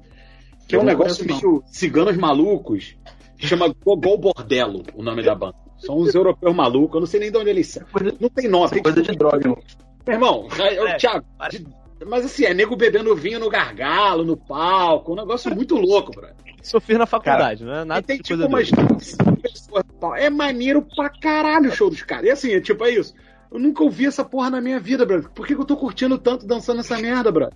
[0.68, 2.96] Que é Eu um não negócio meio ciganos malucos.
[3.38, 5.56] Chama Gogol Bordello, o nome da banda.
[5.78, 7.82] São uns europeus malucos, eu não sei nem de onde eles são.
[8.20, 8.70] Não tem nome.
[8.70, 9.58] Tem Coisa de droga, irmão.
[10.06, 11.66] Meu irmão, eu, É, Thiago, de-
[12.06, 16.28] mas assim, é nego bebendo vinho no gargalo, no palco, um negócio muito louco, bro.
[16.62, 18.92] Isso eu fiz na faculdade, não é E nada tem de tipo umas doida.
[18.94, 19.84] 25 pessoas.
[20.16, 22.26] É maneiro pra caralho o show dos caras.
[22.26, 23.12] E assim, é tipo, é isso.
[23.52, 25.28] Eu nunca ouvi essa porra na minha vida, bro.
[25.30, 27.50] Por que, que eu tô curtindo tanto dançando essa merda, bro?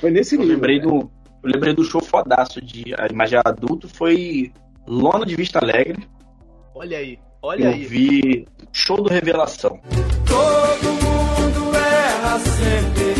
[0.00, 0.54] Foi nesse Eu nível.
[0.56, 0.84] lembrei né?
[0.86, 1.10] do,
[1.42, 4.52] eu lembrei do show fodaço de a imagem adulto, foi
[4.86, 6.06] Lona de Vista Alegre.
[6.74, 7.84] Olha aí, olha Eu aí.
[7.84, 9.78] vi show do Revelação.
[10.26, 13.14] Todo mundo erra sempre,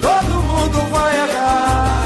[0.00, 2.02] todo mundo vai errar.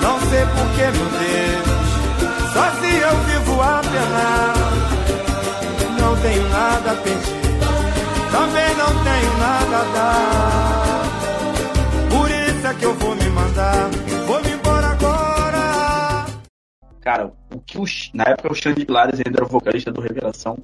[0.00, 4.54] Não sei porquê, meu Deus, sozinho eu vivo a penar.
[6.00, 7.42] Não tenho nada a pedir,
[8.32, 11.04] também não tenho nada a dar.
[12.10, 13.90] Por isso é que eu vou me mandar,
[14.26, 16.26] vou me embora agora.
[17.00, 17.84] Cara, o que o,
[18.14, 20.56] na época o Xande Pilares ainda era o vocalista do Revelação.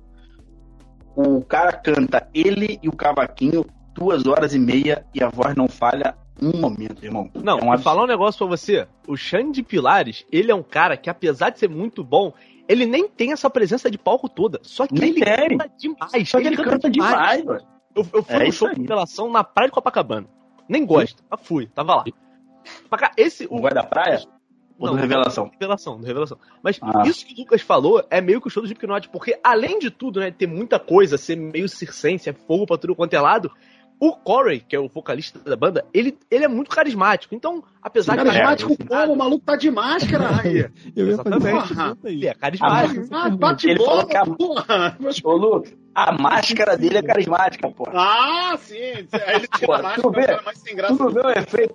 [1.15, 3.65] O cara canta ele e o cavaquinho
[3.95, 7.31] duas horas e meia e a voz não falha um momento, irmão.
[7.35, 8.87] Não, é um falar um negócio pra você.
[9.07, 12.33] O Xande Pilares, ele é um cara que, apesar de ser muito bom,
[12.67, 14.59] ele nem tem essa presença de palco toda.
[14.63, 15.59] Só que Nem ele tem.
[15.59, 16.29] canta demais.
[16.29, 17.61] Só que ele canta demais, mano.
[17.95, 18.75] Eu, eu fui É no show aí.
[18.77, 20.27] de revelação na praia de Copacabana.
[20.69, 22.05] Nem gosto, mas fui, tava lá.
[22.91, 23.47] Mas, cara, esse.
[23.51, 24.21] O Vai da Praia?
[24.79, 25.51] Ou do Revelação?
[25.53, 26.39] Revelação, do Revelação.
[26.63, 27.03] Mas Ah.
[27.05, 29.91] isso que o Lucas falou é meio que o show do Slipknot, porque além de
[29.91, 33.51] tudo, né, ter muita coisa, ser meio circense, é fogo pra tudo quanto é lado,
[34.03, 37.35] o Corey, que é o vocalista da banda, ele, ele é muito carismático.
[37.35, 38.25] Então, apesar de...
[38.25, 39.13] Carismático como?
[39.13, 40.71] O maluco tá de máscara, aí.
[40.97, 41.75] Eu Exatamente.
[42.07, 43.07] Ele é carismático.
[43.15, 44.97] Ah, bate Ele bola, falou que a- porra.
[45.23, 45.63] Ô, Lu,
[45.95, 47.87] a máscara dele é carismática, pô.
[47.93, 48.77] Ah, sim.
[49.13, 50.43] Aí ele tira a tu máscara, vê?
[50.47, 50.97] mais sem graça.
[50.97, 51.75] Tu não vê o efeito?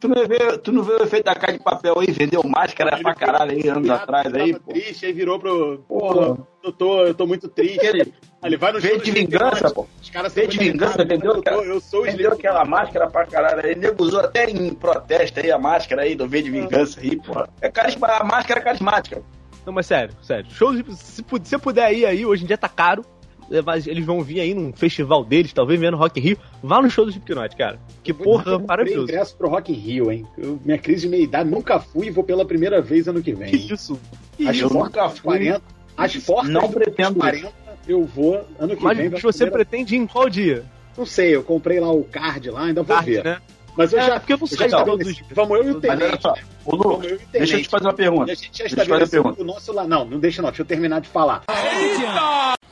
[0.00, 2.10] Tu não vê, tu não vê o efeito da cara de papel aí?
[2.10, 4.72] Vendeu máscara pra caralho aí anos atrás aí, pô.
[4.72, 5.78] triste, aí virou pro.
[5.88, 6.38] Porra.
[6.62, 7.84] Eu tô, eu tô muito triste.
[7.84, 8.12] Ele
[8.44, 9.86] Aí ele vai no show de vingança, pô.
[10.02, 12.46] Os caras de vingança, vendeu aquela, eu sou o vendeu Slipknot.
[12.46, 13.74] aquela máscara pra caralho aí.
[13.74, 17.48] Nego usou até em protesto aí a máscara aí do V de vingança aí, porra.
[17.62, 19.22] É carisma, a máscara é carismática.
[19.64, 20.50] Não, mas sério, sério.
[20.50, 20.94] Show de...
[20.94, 23.02] Se se você puder ir aí, hoje em dia tá caro.
[23.50, 26.38] É, Mas eles vão vir aí num festival deles, talvez vendo Rock in Rio.
[26.62, 27.78] Vá no show do Slipknot, cara.
[28.02, 29.04] Que porra, Eu maravilhoso.
[29.04, 30.26] ingresso pro Rock in Rio, hein?
[30.38, 33.50] Eu- minha crise de meia-idade nunca fui e vou pela primeira vez ano que vem.
[33.50, 33.98] Que isso?
[34.36, 34.76] Que As eu isso?
[34.78, 35.20] nunca fui.
[35.22, 35.62] 40,
[35.96, 37.52] as fortes Não pretendo 40,
[37.86, 39.08] eu vou ano que Mas vem.
[39.08, 40.64] vai você primeira- pretende ir em qual dia?
[40.96, 43.24] Não sei, eu comprei lá o card lá, ainda vou Tarde, ver.
[43.24, 43.38] né?
[43.76, 44.78] Mas eu É, já, porque eu não eu sei então.
[44.80, 45.24] estabeleci.
[45.34, 46.26] Vamos eu e o Mas Tenente.
[46.26, 46.34] né?
[46.64, 48.32] Ô Lu, e deixa eu te fazer uma E pergunta.
[48.32, 49.42] a gente já Deixa eu te fazer uma estabeleceu pergunta.
[49.42, 49.86] o nosso lá.
[49.86, 51.42] Não, não deixa não, deixa eu terminar de falar.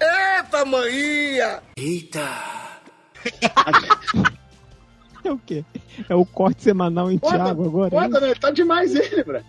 [0.00, 1.62] Eita, maninha!
[5.24, 5.64] É o quê?
[6.08, 7.90] É o corte semanal em Foda, Thiago agora?
[7.90, 8.34] Foda, né?
[8.34, 9.40] Tá demais ele, bro.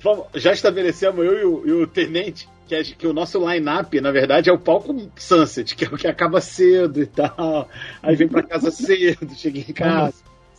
[0.00, 4.00] Vamos, já estabelecemos eu e o, e o Tenente que, a- que o nosso line-up,
[4.00, 7.68] na verdade, é o palco Sunset, que é o que acaba cedo e tal.
[8.00, 10.14] Aí vem pra casa cedo, chega em casa.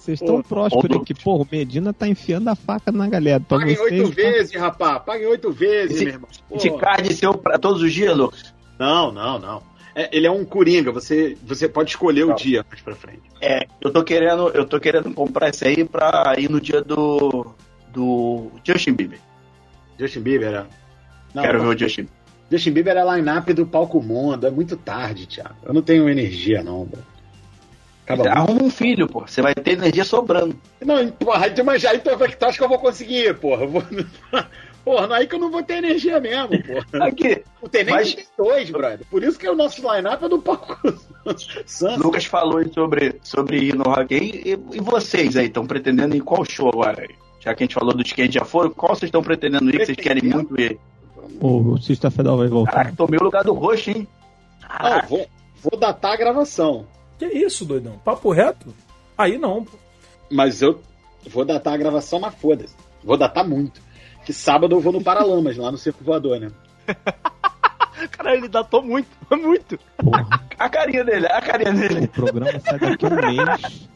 [0.09, 3.39] Vocês estão Pô, prósperos ô, que, porra, o Medina tá enfiando a faca na galera.
[3.39, 5.03] Pra Paguem oito tá- vezes, rapaz.
[5.05, 6.29] Paguem oito vezes, Esse- meu irmão.
[6.47, 6.55] Pô.
[6.55, 8.53] Esse card seu pra todos os dias, Lucas?
[8.79, 9.61] Não, não, não.
[9.95, 12.35] É, ele é um coringa, você, você pode escolher o Não.
[12.35, 13.21] dia mais pra frente.
[13.41, 17.45] É, eu tô querendo, eu tô querendo comprar esse aí pra ir no dia do
[17.91, 19.19] do Justin Bieber.
[19.99, 20.65] Justin Bieber, é?
[21.33, 22.07] Não, Quero ver o Justin.
[22.51, 24.45] Justin Bieber é line-up do palco mundo.
[24.47, 25.55] É muito tarde, Thiago.
[25.65, 27.01] Eu não tenho energia, não, bro.
[28.09, 28.37] Acaba muito.
[28.37, 29.21] Arruma um filho, pô.
[29.21, 30.55] Você vai ter energia sobrando.
[30.83, 33.67] Não, porra, mas aí tu, tu acha que eu vou conseguir, porra?
[33.67, 33.83] Vou...
[34.83, 37.05] Porra, não é aí que eu não vou ter energia mesmo, porra.
[37.05, 39.05] Aqui, O Tenente Mas- tem dois, brother.
[39.11, 40.79] Por isso que o nosso line-up é do palco
[41.67, 41.97] Santos.
[41.97, 44.15] Lucas falou sobre, sobre ir no Rock.
[44.15, 47.05] E, e vocês aí, estão pretendendo ir qual show agora?
[47.41, 49.69] Já que a gente falou dos que a gente já foram, qual vocês estão pretendendo
[49.69, 50.79] ir que vocês querem muito ir?
[51.41, 52.71] O Sexta Fedal vai voltar.
[52.71, 54.07] Caraca, tomei o lugar do roxo, hein?
[54.63, 55.27] Ah, vou,
[55.61, 56.87] vou datar a gravação.
[57.19, 57.99] Que isso, doidão?
[57.99, 58.73] Papo reto?
[59.17, 59.63] Aí não.
[59.65, 59.77] pô.
[60.31, 60.81] Mas eu
[61.29, 62.73] vou datar a gravação, mas foda-se.
[63.03, 63.81] Vou datar muito.
[64.25, 66.49] Que sábado eu vou no Paralamas, lá no Circo Voador, né?
[68.11, 69.77] Cara, ele datou muito, muito.
[69.97, 70.25] Porra,
[70.57, 72.07] A carinha dele, a carinha o dele.
[72.07, 73.89] programa sai daqui a um mês.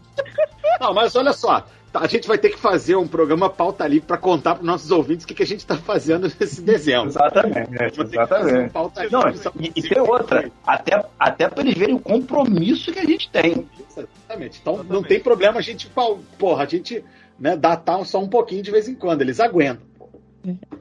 [0.81, 1.65] Não, mas olha só.
[1.93, 5.25] A gente vai ter que fazer um programa pauta livre pra contar pros nossos ouvintes
[5.25, 7.09] o que, que a gente tá fazendo nesse dezembro.
[7.09, 8.71] Exatamente, Vou ter que fazer um exatamente.
[8.71, 12.91] pauta livre Não, pra e, e tem outra, até, até pra eles verem o compromisso
[12.91, 13.67] que a gente tem.
[13.89, 14.59] Exatamente.
[14.61, 15.89] Então não tem problema a gente,
[16.37, 17.03] porra, a gente
[17.39, 19.85] né, datar só um pouquinho de vez em quando, eles aguentam.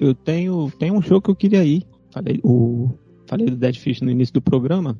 [0.00, 1.86] Eu tenho, tenho um show que eu queria ir.
[2.10, 2.90] Falei, o,
[3.26, 4.98] falei do Dead Fish no início do programa.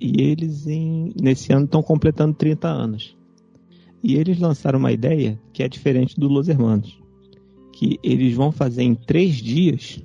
[0.00, 3.16] E eles, em, nesse ano, estão completando 30 anos.
[4.02, 6.98] E eles lançaram uma ideia que é diferente do Los Hermanos.
[7.72, 10.02] Que eles vão fazer em três dias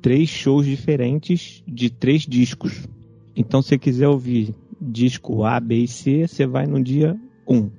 [0.00, 2.88] três shows diferentes de três discos.
[3.34, 7.68] Então, se você quiser ouvir disco A, B e C, você vai no dia 1.
[7.68, 7.72] Se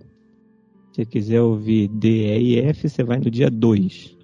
[0.93, 4.17] você quiser ouvir D, E e F, você vai no dia 2.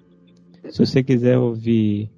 [0.70, 2.10] Se você quiser ouvir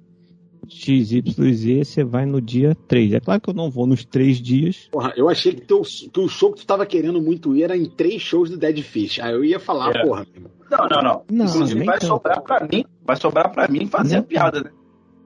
[0.69, 3.13] X, Y e Z, você vai no dia 3.
[3.13, 4.87] É claro que eu não vou nos três dias.
[4.91, 7.75] Porra, eu achei que, teu, que o show que tu tava querendo muito ir era
[7.77, 9.19] em três shows do Dead Fish.
[9.19, 10.01] Aí eu ia falar, É.
[10.03, 10.51] porra, meu irmão.
[10.69, 11.23] Não, não, não.
[11.31, 12.07] Não, Inclusive vai tanto.
[12.07, 14.69] sobrar pra mim, vai sobrar pra mim fazer Nem a piada, né?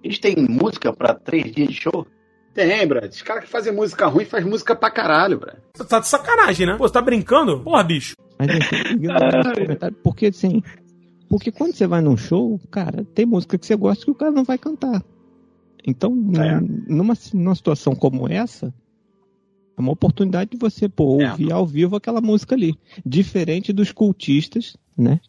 [0.04, 2.06] Eles têm música pra três dias de show?
[2.54, 3.12] Tem, Brad.
[3.12, 5.56] Os caras que fazem música ruim faz música pra caralho, Brad.
[5.74, 6.76] Tá tá de sacanagem, né?
[6.78, 7.60] Pô, você tá brincando?
[7.62, 8.14] Porra, bicho.
[8.38, 8.50] Mas
[9.56, 10.62] comentário, porque assim.
[11.30, 14.32] Porque quando você vai num show, cara, tem música que você gosta que o cara
[14.32, 15.02] não vai cantar.
[15.86, 16.60] Então, É.
[16.88, 18.74] numa, numa situação como essa,
[19.78, 21.30] é uma oportunidade de você pô, É.
[21.32, 22.78] ouvir ao vivo aquela música ali.
[23.06, 25.20] Diferente dos cultistas, né?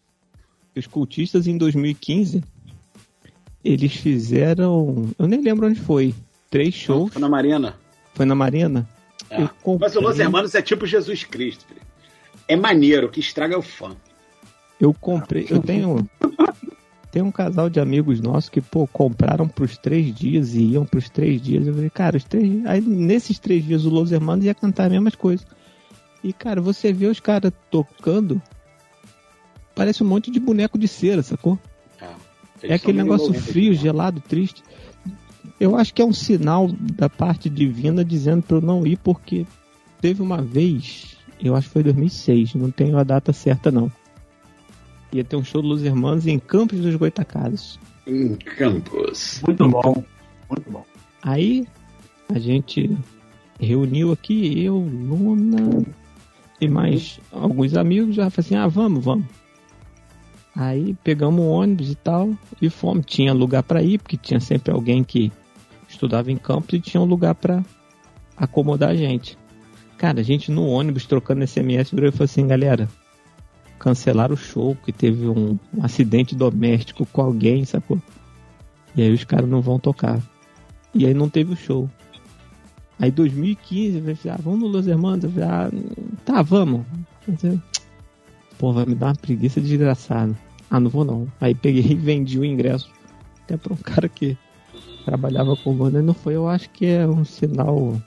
[0.77, 2.43] Os cultistas em 2015,
[3.65, 5.09] eles fizeram.
[5.19, 6.15] Eu nem lembro onde foi.
[6.51, 7.13] Três shows.
[7.13, 7.77] Foi na Marina.
[8.13, 8.89] Foi na Marina?
[9.31, 9.49] É.
[9.63, 11.81] Comprei- Mas o Los Hermanos é tipo Jesus Cristo, filho.
[12.47, 13.97] É maneiro, que estraga é o fã.
[14.79, 16.09] Eu comprei, eu tenho
[17.15, 21.09] tem um casal de amigos nossos que pô compraram pros três dias e iam pros
[21.09, 21.65] três dias.
[21.65, 24.91] Eu falei, cara, os três, aí nesses três dias o Los Hermanos ia cantar as
[24.91, 25.47] mesmas coisas.
[26.25, 28.43] E cara, você vê os caras tocando,
[29.77, 31.57] parece um monte de boneco de cera, sacou?
[32.61, 34.65] É aquele negócio frio, gelado, triste.
[35.61, 39.47] Eu acho que é um sinal da parte divina dizendo pra eu não ir, porque
[40.01, 43.89] teve uma vez, eu acho que foi 2006, não tenho a data certa não.
[45.15, 47.79] Ia ter um show do Los Hermanos em Campos dos Goitacazes.
[48.05, 49.41] Em Campos.
[49.47, 50.05] Muito bom,
[50.51, 50.85] muito bom.
[51.23, 51.69] Aí
[52.29, 52.99] a gente
[53.61, 55.87] reuniu aqui, eu, Luna
[56.61, 59.27] e mais alguns amigos, já falei assim, ah, vamos, vamos.
[60.57, 63.07] Aí pegamos um ônibus e tal, e fomos.
[63.07, 65.31] Tinha lugar pra ir, porque tinha sempre alguém que
[65.89, 67.65] estudava em Campos e tinha um lugar pra
[68.37, 69.39] acomodar a gente.
[69.97, 72.89] Cara, a gente no ônibus trocando SMS virou e falou assim, galera,
[73.79, 78.01] cancelaram o show, que teve um, um acidente doméstico com alguém, sacou?
[78.97, 80.21] E aí os caras não vão tocar.
[80.95, 81.91] E aí não teve o show.
[82.99, 85.33] Aí 2015, eu falei, ah, vamos no Los Hermanos?
[85.33, 85.71] Falei, ah,
[86.25, 86.83] tá, vamos.
[88.57, 90.37] Pô, vai me dar uma preguiça desgraçada.
[90.71, 91.27] Ah, não vou não.
[91.41, 92.89] Aí peguei e vendi o ingresso.
[93.43, 94.39] Até pra um cara que
[95.05, 96.37] trabalhava com banda e não foi.
[96.37, 98.01] Eu acho que é um sinal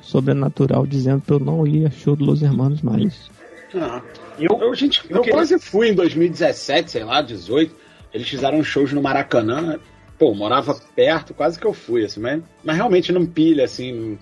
[0.00, 3.30] sobrenatural dizendo pra eu não ir a show do Los Hermanos mais.
[3.74, 4.00] Ah,
[4.38, 7.74] eu, eu, gente, eu quase fui em 2017, sei lá, 18.
[8.14, 9.78] Eles fizeram shows no Maracanã.
[10.18, 14.18] Pô, morava perto, quase que eu fui, assim, mas, mas realmente não pilha, assim.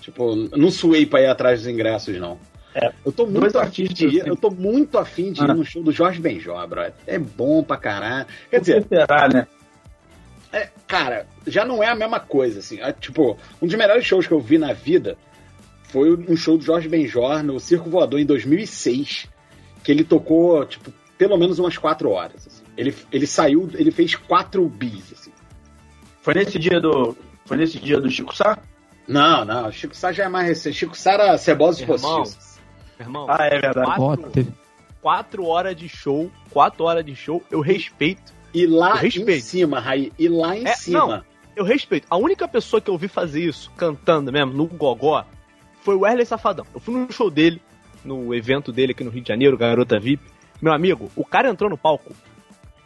[0.00, 2.38] Tipo, não suei pra ir atrás dos ingressos, não.
[2.74, 4.28] É, eu tô muito afim de ir, assim.
[4.28, 5.54] eu tô muito afim de ir Ah.
[5.54, 6.94] no show do Jorge Benjó, brother.
[7.06, 8.26] É bom pra caralho.
[8.50, 9.46] Quer dizer, será, né?
[10.52, 12.80] é, cara, já não é a mesma coisa, assim.
[12.80, 15.16] É, tipo, um dos melhores shows que eu vi na vida
[15.92, 19.28] foi um show do Jorge Benjor no Circo Voador em 2006,
[19.84, 22.46] que ele tocou, tipo, pelo menos umas quatro horas.
[22.46, 22.62] assim.
[22.76, 25.30] Ele, ele saiu, ele fez quatro bis, assim.
[26.22, 27.16] Foi nesse dia do.
[27.44, 28.58] Foi nesse dia do Chico Sá?
[29.06, 30.76] Não, não, Chico Sá já é mais recente.
[30.78, 31.98] Chico Sá era cebosos Irmão.
[31.98, 32.58] postiços.
[32.98, 33.96] Irmão, Ah, é verdade.
[33.96, 34.32] Quatro.
[35.02, 38.32] Quatro horas de show, quatro horas de show, eu respeito.
[38.54, 39.44] E lá Eu em respeito.
[39.44, 41.06] cima, Raí, e lá em É, cima.
[41.06, 41.24] não.
[41.56, 42.06] Eu respeito.
[42.08, 45.24] A única pessoa que eu vi fazer isso, cantando mesmo, no gogó,
[45.82, 46.64] foi o Wesley Safadão.
[46.74, 47.60] Eu fui no show dele,
[48.04, 50.22] no evento dele aqui no Rio de Janeiro, Garota VIP.
[50.60, 52.14] Meu amigo, o cara entrou no palco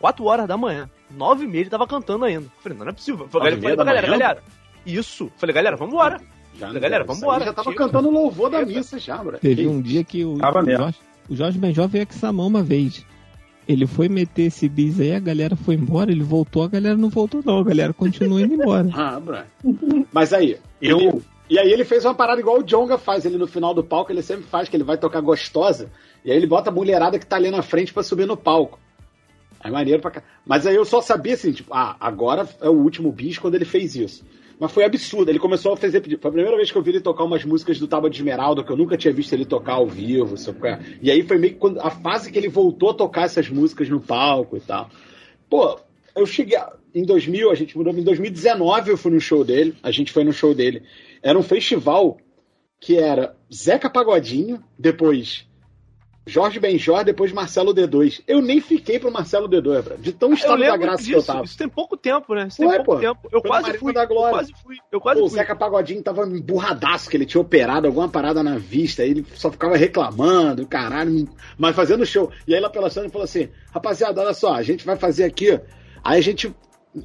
[0.01, 0.89] 4 horas da manhã.
[1.10, 2.44] 9 e meia ele tava cantando ainda.
[2.47, 3.28] Eu Falei, não, não é possível.
[3.28, 4.18] Falei, falei pra galera, manhã?
[4.18, 4.43] galera.
[4.85, 5.31] Isso.
[5.36, 6.20] Falei, galera, vambora.
[6.59, 7.44] Já, Falei, galera, isso vambora.
[7.44, 7.85] Já tava Chega.
[7.85, 9.39] cantando louvor da missa já, bro.
[9.39, 10.82] Teve Que um dia que o, Tava o mesmo.
[10.85, 10.98] Jorge,
[11.28, 13.05] o Jorge Benjó veio aqui Samão uma vez.
[13.68, 17.09] Ele foi meter esse bis aí, a galera foi embora, ele voltou, a galera não
[17.10, 18.89] voltou não, a galera continua indo embora.
[18.94, 19.39] Ah, bro.
[20.12, 23.47] Mas aí, Eu- e aí ele fez uma parada igual o Jonga faz ele no
[23.47, 25.90] final do palco, ele sempre faz, que ele vai tocar gostosa,
[26.24, 28.78] e aí ele bota a mulherada que tá ali na frente pra subir no palco.
[29.62, 30.23] É maneiro pra cá.
[30.44, 33.64] Mas aí eu só sabia assim, tipo, ah, agora é o último bis quando ele
[33.64, 34.24] fez isso.
[34.59, 35.31] Mas foi absurdo.
[35.31, 36.02] Ele começou a fazer.
[36.02, 38.64] Foi a primeira vez que eu vi ele tocar umas músicas do Tábua de Esmeralda,
[38.64, 40.36] que eu nunca tinha visto ele tocar ao vivo.
[40.36, 40.78] sabe é?
[41.02, 43.89] E aí foi meio que quando, a fase que ele voltou a tocar essas músicas
[43.89, 44.89] no palco e tal.
[45.48, 45.78] Pô,
[46.14, 46.59] eu cheguei.
[46.94, 47.93] Em 2000, a gente mudou.
[47.93, 49.74] Em 2019 eu fui no show dele.
[49.82, 50.82] A gente foi no show dele.
[51.22, 52.18] Era um festival
[52.80, 55.47] que era Zeca Pagodinho, depois
[56.28, 58.20] Jorge Benjor, depois Marcelo D2.
[58.26, 61.10] Eu nem fiquei pro Marcelo D2, bro, de tão Eu estado da graça disso.
[61.10, 61.44] que eu tava.
[61.44, 62.48] Isso tem pouco tempo, né?
[62.48, 63.06] Isso Ué, tem pouco pô.
[63.06, 63.28] tempo.
[63.30, 63.93] Eu quase fui.
[63.93, 64.30] da Glória.
[64.30, 64.76] Eu quase fui.
[64.90, 65.38] Eu quase Pô, o fui.
[65.38, 69.76] Zeca Pagodinho tava emburradaço, que ele tinha operado alguma parada na vista, ele só ficava
[69.76, 72.32] reclamando, caralho, mas fazendo show.
[72.47, 75.22] E aí lá pela cena ele falou assim: rapaziada, olha só, a gente vai fazer
[75.22, 75.60] aqui.
[76.02, 76.52] Aí a gente.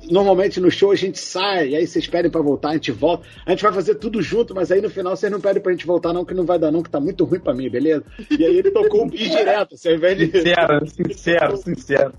[0.09, 3.27] Normalmente no show a gente sai, e aí vocês pedem pra voltar, a gente volta.
[3.45, 5.85] A gente vai fazer tudo junto, mas aí no final vocês não pedem pra gente
[5.85, 8.03] voltar, não, que não vai dar, não, que tá muito ruim pra mim, beleza?
[8.29, 10.25] E aí ele tocou um bis direto, ao invés de.
[10.31, 12.13] Sincero, sincero, sincero.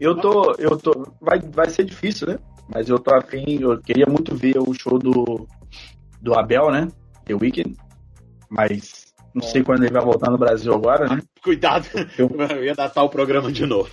[0.00, 2.38] Eu tô, eu tô, vai, vai ser difícil, né?
[2.72, 5.46] Mas eu tô afim, eu queria muito ver o show do,
[6.22, 6.88] do Abel, né?
[7.26, 7.76] The Weeknd.
[8.48, 11.20] Mas não sei quando ele vai voltar no Brasil agora, né?
[11.42, 11.86] Cuidado,
[12.16, 13.90] Eu- eu ia datar o programa de novo.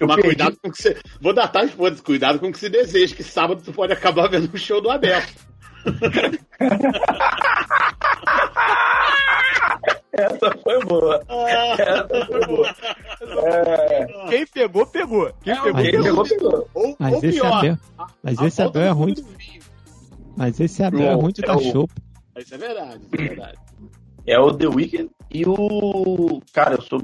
[0.00, 0.22] Eu Mas perdi.
[0.22, 0.96] cuidado com o que você.
[1.20, 4.28] Vou datar e foda cuidado com o que se deseja, que sábado tu pode acabar
[4.28, 5.20] vendo o show do Abel.
[10.12, 11.22] Essa foi boa.
[11.78, 12.74] Essa foi boa.
[13.46, 15.32] É, Quem pegou, pegou.
[15.42, 16.02] Quem quem pegou.
[16.02, 16.68] pegou, pegou.
[16.74, 17.78] Ou, Mas ou esse pior, Abel,
[18.22, 19.14] mas a esse volta Abel é ruim.
[20.36, 21.88] Mas esse Abel é Não, ruim de é dar o- show.
[22.38, 23.58] Isso é verdade, isso é verdade.
[24.26, 26.40] É o The Weeknd e o.
[26.52, 27.00] Cara, eu sou,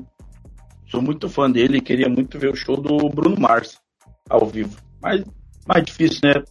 [0.97, 3.78] sou muito fã dele e queria muito ver o show do Bruno Mars
[4.31, 4.78] ao vivo.
[5.02, 5.23] Mas
[5.66, 6.43] mais difícil, né?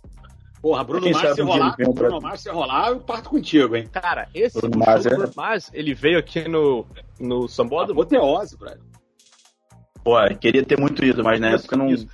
[0.62, 2.22] Porra, Bruno Mars sabe se rolar, Bruno Brasil.
[2.22, 3.90] Mars se rolar, eu parto contigo, hein?
[3.92, 6.86] Cara, esse Bruno o Mars é- Bruno Mars, ele veio aqui no,
[7.20, 8.02] no Sambódromo.
[8.02, 8.82] Apoteose, velho.
[10.04, 11.88] Pô, queria ter muito ido, mas na época não.
[11.88, 12.08] Isso.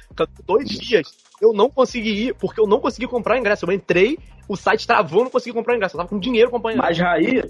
[0.45, 3.65] Dois dias eu não consegui ir, porque eu não consegui comprar ingresso.
[3.65, 4.17] Eu entrei,
[4.47, 5.95] o site travou, eu não consegui comprar ingresso.
[5.95, 7.01] Eu tava com dinheiro comprando ingresso.
[7.01, 7.43] Mas Raí,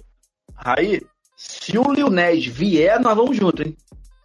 [0.56, 1.02] Raí,
[1.36, 3.76] se o Lil Ned vier, nós vamos junto, hein?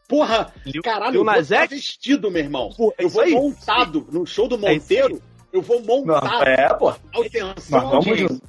[0.08, 2.70] Porra, Lil- caralho, Lil eu vou estar vestido, meu irmão.
[2.76, 3.32] Pô, é eu vou aí.
[3.32, 4.74] montado no show do É.
[4.74, 5.20] Monteiro.
[5.52, 6.44] Eu vou Não, montado.
[6.44, 6.90] é, pô.
[7.12, 8.40] Atenção, audiência.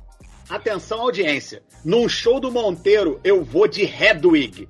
[0.50, 1.64] Atenção, audiência.
[1.84, 4.68] Num show do Monteiro, eu vou de Hedwig.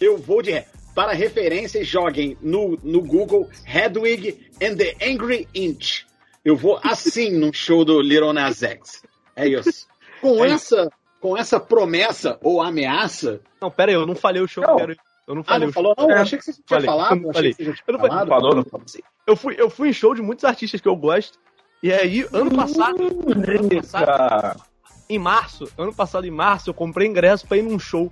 [0.00, 0.62] Eu vou de.
[0.94, 6.04] Para referências, joguem no, no Google Hedwig and the Angry Inch.
[6.44, 9.02] Eu vou assim num show do Little Nas X.
[9.34, 9.86] É isso.
[10.22, 10.88] Com É essa,
[11.20, 13.40] com essa promessa ou ameaça.
[13.60, 14.78] Não, pera aí, eu não falei o show que eu Não.
[14.80, 14.96] quero.
[15.26, 15.82] Eu não Ah, falei não o show.
[15.82, 15.94] falou?
[15.98, 17.10] Não, eu achei que você tinha falei, falado.
[17.12, 17.54] eu não falei.
[17.54, 18.08] tinha Eu não falei.
[18.10, 18.28] falado.
[18.28, 18.86] Falou, não falou?
[19.26, 21.38] Eu fui, eu fui em show de muitos artistas que eu gosto.
[21.82, 24.62] E aí, ano passado, ano passado,
[25.08, 28.10] em março, ano passado em março, eu comprei ingresso pra ir num show.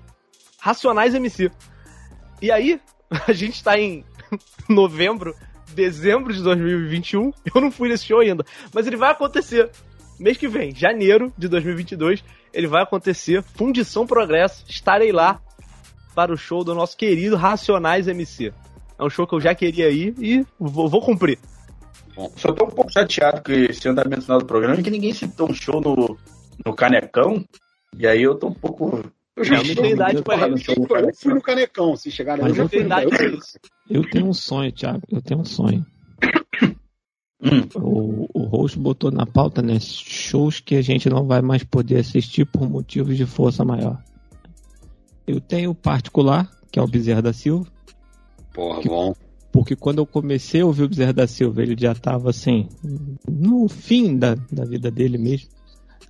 [0.60, 1.50] Racionais MC.
[2.42, 2.80] E aí,
[3.28, 4.04] a gente tá em
[4.68, 5.34] novembro,
[5.74, 7.30] dezembro de 2021.
[7.54, 8.44] Eu não fui nesse show ainda.
[8.72, 9.70] Mas ele vai acontecer
[10.18, 12.24] mês que vem, janeiro de 2022.
[12.52, 13.42] Ele vai acontecer.
[13.42, 14.64] Fundição Progresso.
[14.68, 15.40] Estarei lá
[16.14, 18.52] para o show do nosso querido Racionais MC.
[18.98, 21.38] É um show que eu já queria ir e vou, vou cumprir.
[22.36, 25.54] Só tô um pouco chateado com esse andamento final do programa, que ninguém citou um
[25.54, 26.16] show no,
[26.64, 27.44] no Canecão.
[27.98, 29.02] E aí eu tô um pouco.
[29.36, 30.22] Eu já É, eu não tenho idade
[30.62, 33.58] show do Eu fui no Canecão, se chegar Mas eu eu isso.
[33.90, 35.02] Eu tenho um sonho, Thiago.
[35.10, 35.84] Eu tenho um sonho.
[37.42, 37.68] Hum.
[37.74, 39.78] O, o host botou na pauta, né?
[39.80, 44.00] Shows que a gente não vai mais poder assistir por motivos de força maior.
[45.26, 47.66] Eu tenho particular, que é o Bezerra da Silva,
[48.52, 49.14] Porra, bom.
[49.50, 52.68] porque quando eu comecei a ouvir o Bezerra da Silva, ele já estava assim,
[53.28, 55.48] no fim da, da vida dele mesmo.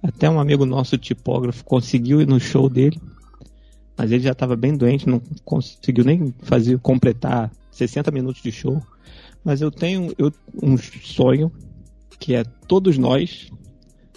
[0.02, 3.00] Até um amigo nosso, tipógrafo, conseguiu ir no show dele,
[3.96, 8.82] mas ele já estava bem doente, não conseguiu nem fazer completar 60 minutos de show.
[9.44, 10.32] Mas eu tenho eu,
[10.62, 11.50] um sonho
[12.18, 13.50] que é todos nós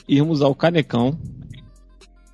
[0.08, 1.18] irmos ao Canecão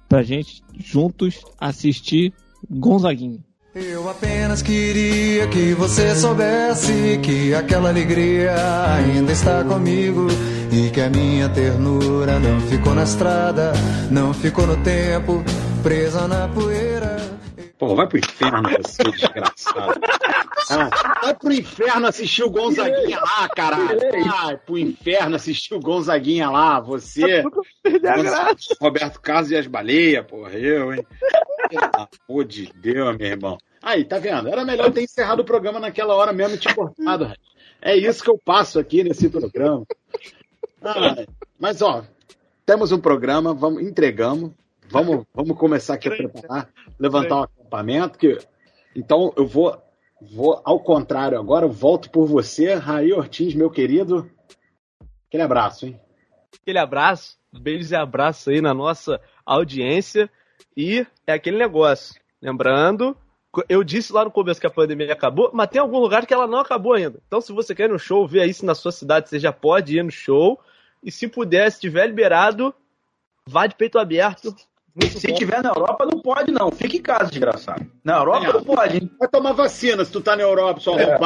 [0.07, 2.33] pra gente juntos assistir
[2.69, 3.39] Gonzaguinha.
[3.75, 8.53] Eu apenas queria que você soubesse que aquela alegria
[8.95, 10.27] ainda está comigo
[10.71, 13.73] e que a minha ternura não ficou na estrada,
[14.11, 15.43] não ficou no tempo,
[15.81, 17.12] presa na poeira.
[17.77, 19.99] Pô, vai pro inferno, você desgraçado.
[20.69, 20.89] Ah,
[21.21, 23.99] vai pro inferno assistir o Gonzaguinha lá, caralho.
[23.99, 27.43] Vai pro inferno assistir o Gonzaguinha lá, você.
[28.01, 28.55] Graça.
[28.79, 31.05] Roberto Carlos e as baleias, porra, eu, hein?
[31.69, 33.57] Pelo amor de Deus, meu irmão.
[33.81, 34.47] Aí, tá vendo?
[34.47, 37.25] Era melhor ter encerrado o programa naquela hora mesmo e te cortado.
[37.25, 37.53] rapaz.
[37.81, 39.85] É isso que eu passo aqui nesse programa.
[40.81, 41.25] Ah,
[41.59, 42.05] mas, ó,
[42.65, 44.51] temos um programa, vamos, entregamos.
[44.89, 46.69] Vamos, vamos começar aqui a preparar,
[46.99, 48.17] levantar o acampamento.
[48.17, 48.37] Que,
[48.95, 49.81] então, eu vou,
[50.21, 54.29] vou, ao contrário, agora eu volto por você, Raí Ortiz, meu querido.
[55.27, 55.99] Aquele abraço, hein?
[56.61, 57.37] Aquele abraço.
[57.51, 60.29] Beijos e abraços aí na nossa audiência.
[60.77, 62.21] E é aquele negócio.
[62.41, 63.17] Lembrando,
[63.69, 66.47] eu disse lá no começo que a pandemia acabou, mas tem algum lugar que ela
[66.47, 67.19] não acabou ainda.
[67.27, 69.51] Então, se você quer ir no show, vê aí se na sua cidade você já
[69.51, 70.59] pode ir no show.
[71.03, 72.73] E se puder, se tiver liberado,
[73.45, 74.55] vá de peito aberto.
[74.95, 75.33] Muito Se bom.
[75.33, 76.69] tiver na Europa, não pode, não.
[76.71, 77.85] Fica em casa, desgraçado.
[78.03, 78.53] Na Europa É.
[78.53, 78.97] não pode.
[78.97, 79.11] hein?
[79.19, 81.17] Vai tomar vacina se tu tá na Europa, só É.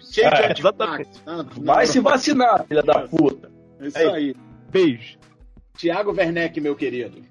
[0.00, 0.30] Cheio É.
[0.30, 1.08] de antivax.
[1.24, 1.46] tá?
[1.62, 3.50] Vai se vacinar, filha da puta.
[3.80, 4.34] É Isso aí.
[4.70, 5.16] Beijo.
[5.76, 7.22] Tiago Werneck, meu querido.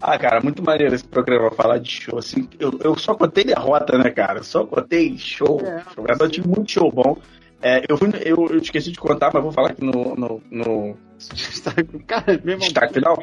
[0.00, 2.18] Ah, cara, muito maneiro esse programa falar de show.
[2.18, 4.42] Assim, eu, eu só contei derrota, né, cara?
[4.42, 5.60] Só contei show.
[5.64, 5.82] É.
[5.94, 6.04] show.
[6.08, 7.16] Eu tive muito show bom.
[7.62, 10.96] É, eu, fui, eu, eu esqueci de contar, mas vou falar aqui no, no, no
[12.06, 13.22] Cara, meu irmão, destaque final.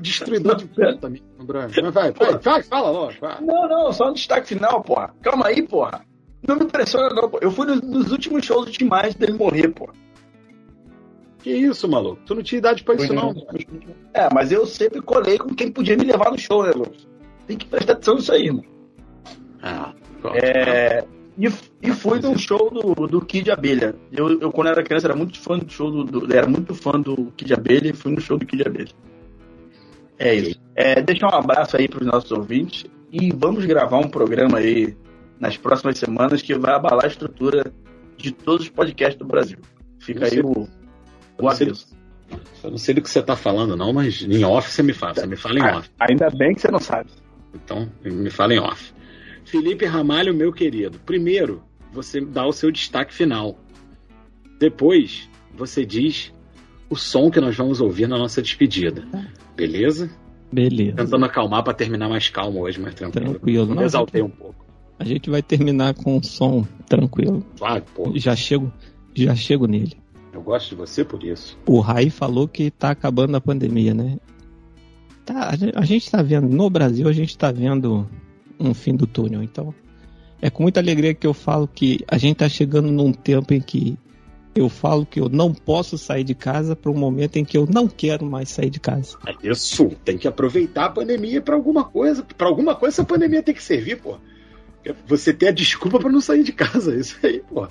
[0.00, 1.22] Destruidor de puta também.
[1.38, 3.12] Mas vai, vai, vai, fala logo.
[3.20, 3.40] vai.
[3.40, 5.14] Não, não, só um destaque final, porra.
[5.22, 6.04] Calma aí, porra.
[6.46, 7.38] Não me impressiona, não, pô.
[7.40, 9.92] Eu fui nos, nos últimos shows Tim Maia dele morrer, porra.
[11.38, 12.20] Que isso, maluco?
[12.24, 13.34] Tu não tinha idade pra isso, não.
[14.14, 17.06] É, mas eu sempre colei com quem podia me levar no show, né, Lucas?
[17.46, 18.64] Tem que prestar atenção nisso aí, irmão.
[19.60, 19.92] Ah,
[20.34, 21.04] É,
[21.36, 21.46] e,
[21.82, 23.94] e fui num show do, do Kid Abelha.
[24.12, 26.92] Eu, eu, quando era criança, era muito fã do show do, do- Era muito fã
[26.92, 28.92] do Kid Abelha e fui no show do Kid Abelha.
[30.22, 30.60] É isso.
[30.76, 34.96] É, deixar um abraço aí para os nossos ouvintes e vamos gravar um programa aí
[35.40, 37.72] nas próximas semanas que vai abalar a estrutura
[38.16, 39.58] de todos os podcasts do Brasil.
[39.98, 40.68] Fica aí o, o
[41.42, 41.86] não sei, aviso.
[42.62, 45.14] eu não sei do que você tá falando, não, mas em off você me fala.
[45.14, 45.90] Você me fala em Ah, off.
[45.98, 47.10] ainda bem que você não sabe.
[47.52, 48.94] Então, me fala em off.
[49.44, 51.00] Felipe Ramalho, meu querido.
[51.00, 53.58] Primeiro, você dá o seu destaque final.
[54.60, 56.32] Depois, você diz
[56.92, 59.04] o som que nós vamos ouvir na nossa despedida.
[59.56, 60.10] Beleza?
[60.52, 60.96] Beleza.
[60.96, 63.30] Tentando acalmar para terminar mais calmo hoje, mais tranquilo.
[63.30, 63.74] Tranquilo.
[63.74, 64.64] Me exaltei um pouco.
[64.98, 67.44] A gente vai terminar com um som tranquilo.
[67.58, 68.12] Vai, pô.
[68.16, 68.70] Já chego,
[69.14, 69.96] já chego nele.
[70.32, 71.58] Eu gosto de você por isso.
[71.66, 74.18] O Rai falou que tá acabando a pandemia, né?
[75.24, 78.08] Tá, a gente- a gente tá vendo, no Brasil a gente tá vendo
[78.58, 79.74] um fim do túnel, então
[80.40, 83.60] é com muita alegria que eu falo que a gente tá chegando num tempo em
[83.60, 83.96] que
[84.54, 87.66] eu falo que eu não posso sair de casa para um momento em que eu
[87.66, 89.16] não quero mais sair de casa.
[89.26, 89.90] É isso.
[90.04, 92.22] Tem que aproveitar a pandemia para alguma coisa.
[92.22, 94.18] Para alguma coisa essa pandemia tem que servir, pô.
[95.06, 96.94] Você ter a desculpa para não sair de casa.
[96.98, 97.66] Isso aí, pô.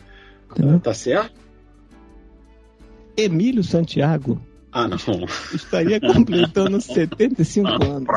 [0.52, 0.80] Entendeu?
[0.80, 1.40] Tá certo?
[3.16, 4.42] Emílio Santiago
[4.74, 4.98] Ah, não.
[5.54, 8.08] estaria completando 75 anos.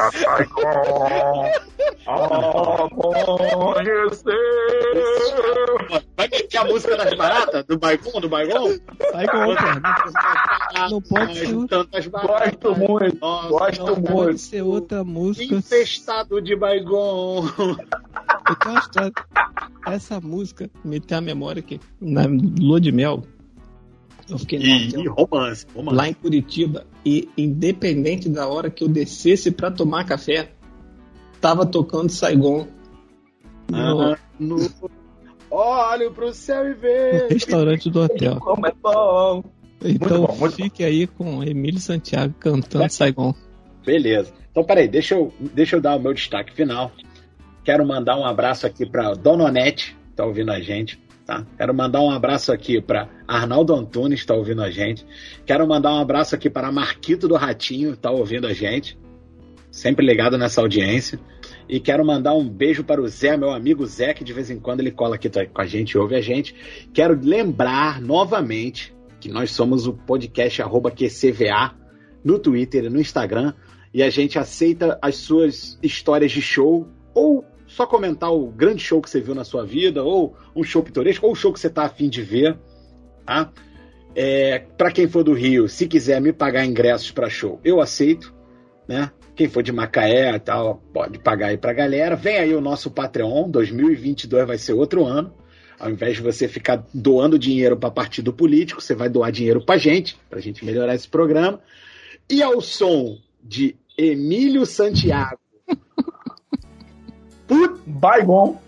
[6.17, 7.65] Vai meter a música das baratas?
[7.65, 8.21] Do Baigon?
[8.21, 8.69] Do Baigon?
[9.11, 9.83] Sai com outra.
[10.91, 11.79] Não pode ser outra.
[11.79, 12.61] Tantas baratas.
[12.63, 13.19] Gosto muito.
[13.21, 14.13] Nossa, Gosto Não muito.
[14.13, 15.55] pode ser outra música.
[15.55, 17.47] Infestado de Baigon.
[17.59, 19.13] Eu tenho uma história.
[19.87, 22.23] Essa música me tem a memória que na
[22.61, 23.23] lua de mel
[24.29, 25.97] eu fiquei E hotel romance, romance.
[25.97, 30.51] lá em Curitiba e independente da hora que eu descesse pra tomar café,
[31.41, 32.67] tava tocando Saigon
[33.71, 34.57] no, Ah, no...
[35.51, 37.27] Olho pro céu e no vejo.
[37.31, 38.41] restaurante do hotel.
[38.41, 39.45] Como é bom.
[39.85, 43.35] Então bom, muito fique aí com Emílio Santiago cantando Saigon.
[43.85, 44.33] Beleza.
[44.51, 46.91] Então, peraí, deixa eu, deixa eu dar o meu destaque final.
[47.65, 50.99] Quero mandar um abraço aqui para Dona Onete, que tá ouvindo a gente.
[51.27, 51.47] Tá?
[51.57, 55.07] Quero mandar um abraço aqui para Arnaldo Antunes, que tá ouvindo a gente.
[55.47, 58.99] Quero mandar um abraço aqui para Marquito do Ratinho, que tá ouvindo a gente.
[59.71, 61.19] Sempre ligado nessa audiência.
[61.67, 64.61] E quero mandar um beijo para o Zé, meu amigo Zé, que de vez em
[64.61, 66.55] quando ele cola aqui com a gente, ouve a gente.
[66.93, 71.75] Quero lembrar novamente que nós somos o podcast arroba QCVA
[72.23, 73.55] no Twitter e no Instagram.
[73.95, 77.45] E a gente aceita as suas histórias de show ou
[77.75, 81.27] só comentar o grande show que você viu na sua vida, ou um show pitoresco,
[81.27, 82.57] ou o show que você está afim de ver.
[83.27, 83.51] Tá?
[84.15, 88.33] É, para quem for do Rio, se quiser me pagar ingressos para show, eu aceito.
[88.87, 89.11] Né?
[89.35, 92.15] Quem for de Macaé e tal, pode pagar aí pra galera.
[92.15, 95.35] Vem aí o nosso Patreon, 2022 vai ser outro ano.
[95.77, 99.77] Ao invés de você ficar doando dinheiro para partido político, você vai doar dinheiro pra
[99.77, 101.61] gente, pra gente melhorar esse programa.
[102.31, 105.44] E ao som de Emílio Santiago.
[107.47, 107.81] Put...
[107.87, 108.59] Baigon.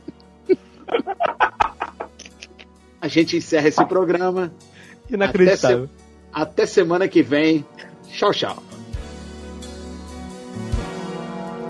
[3.01, 4.53] A gente encerra esse programa.
[5.11, 5.85] Inacreditável.
[5.85, 7.65] Até, se- até semana que vem.
[8.13, 8.63] Tchau, tchau.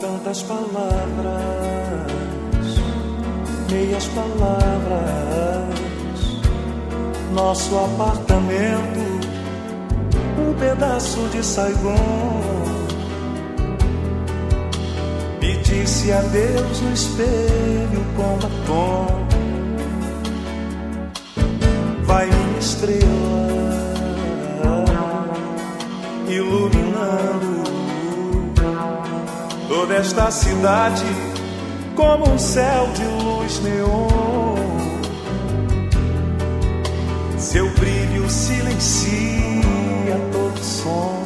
[0.01, 1.43] Tantas palavras,
[3.71, 5.77] meias palavras.
[7.33, 9.01] Nosso apartamento,
[10.39, 12.76] um pedaço de Saigon.
[15.67, 19.27] Disse adeus no espelho com batom.
[22.05, 23.03] Vai minha estrela,
[26.29, 27.65] iluminando
[29.69, 31.05] toda esta cidade
[31.97, 34.55] como um céu de luz neon.
[37.39, 41.26] Seu brilho silencia todo som.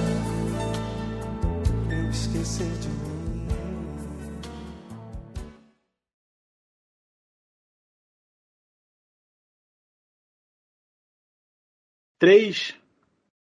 [12.21, 12.75] 3,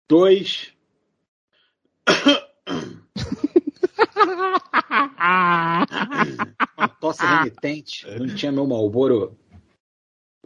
[0.08, 0.72] 2.
[6.78, 8.06] Uma tosse remitente.
[8.18, 9.36] Não tinha meu malboro.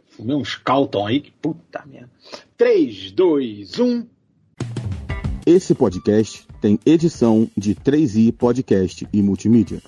[0.09, 2.11] Fumei uns Calton aí, que puta merda.
[2.57, 4.09] 3, 2, 1.
[5.45, 9.81] Esse podcast tem edição de 3i Podcast e Multimídia.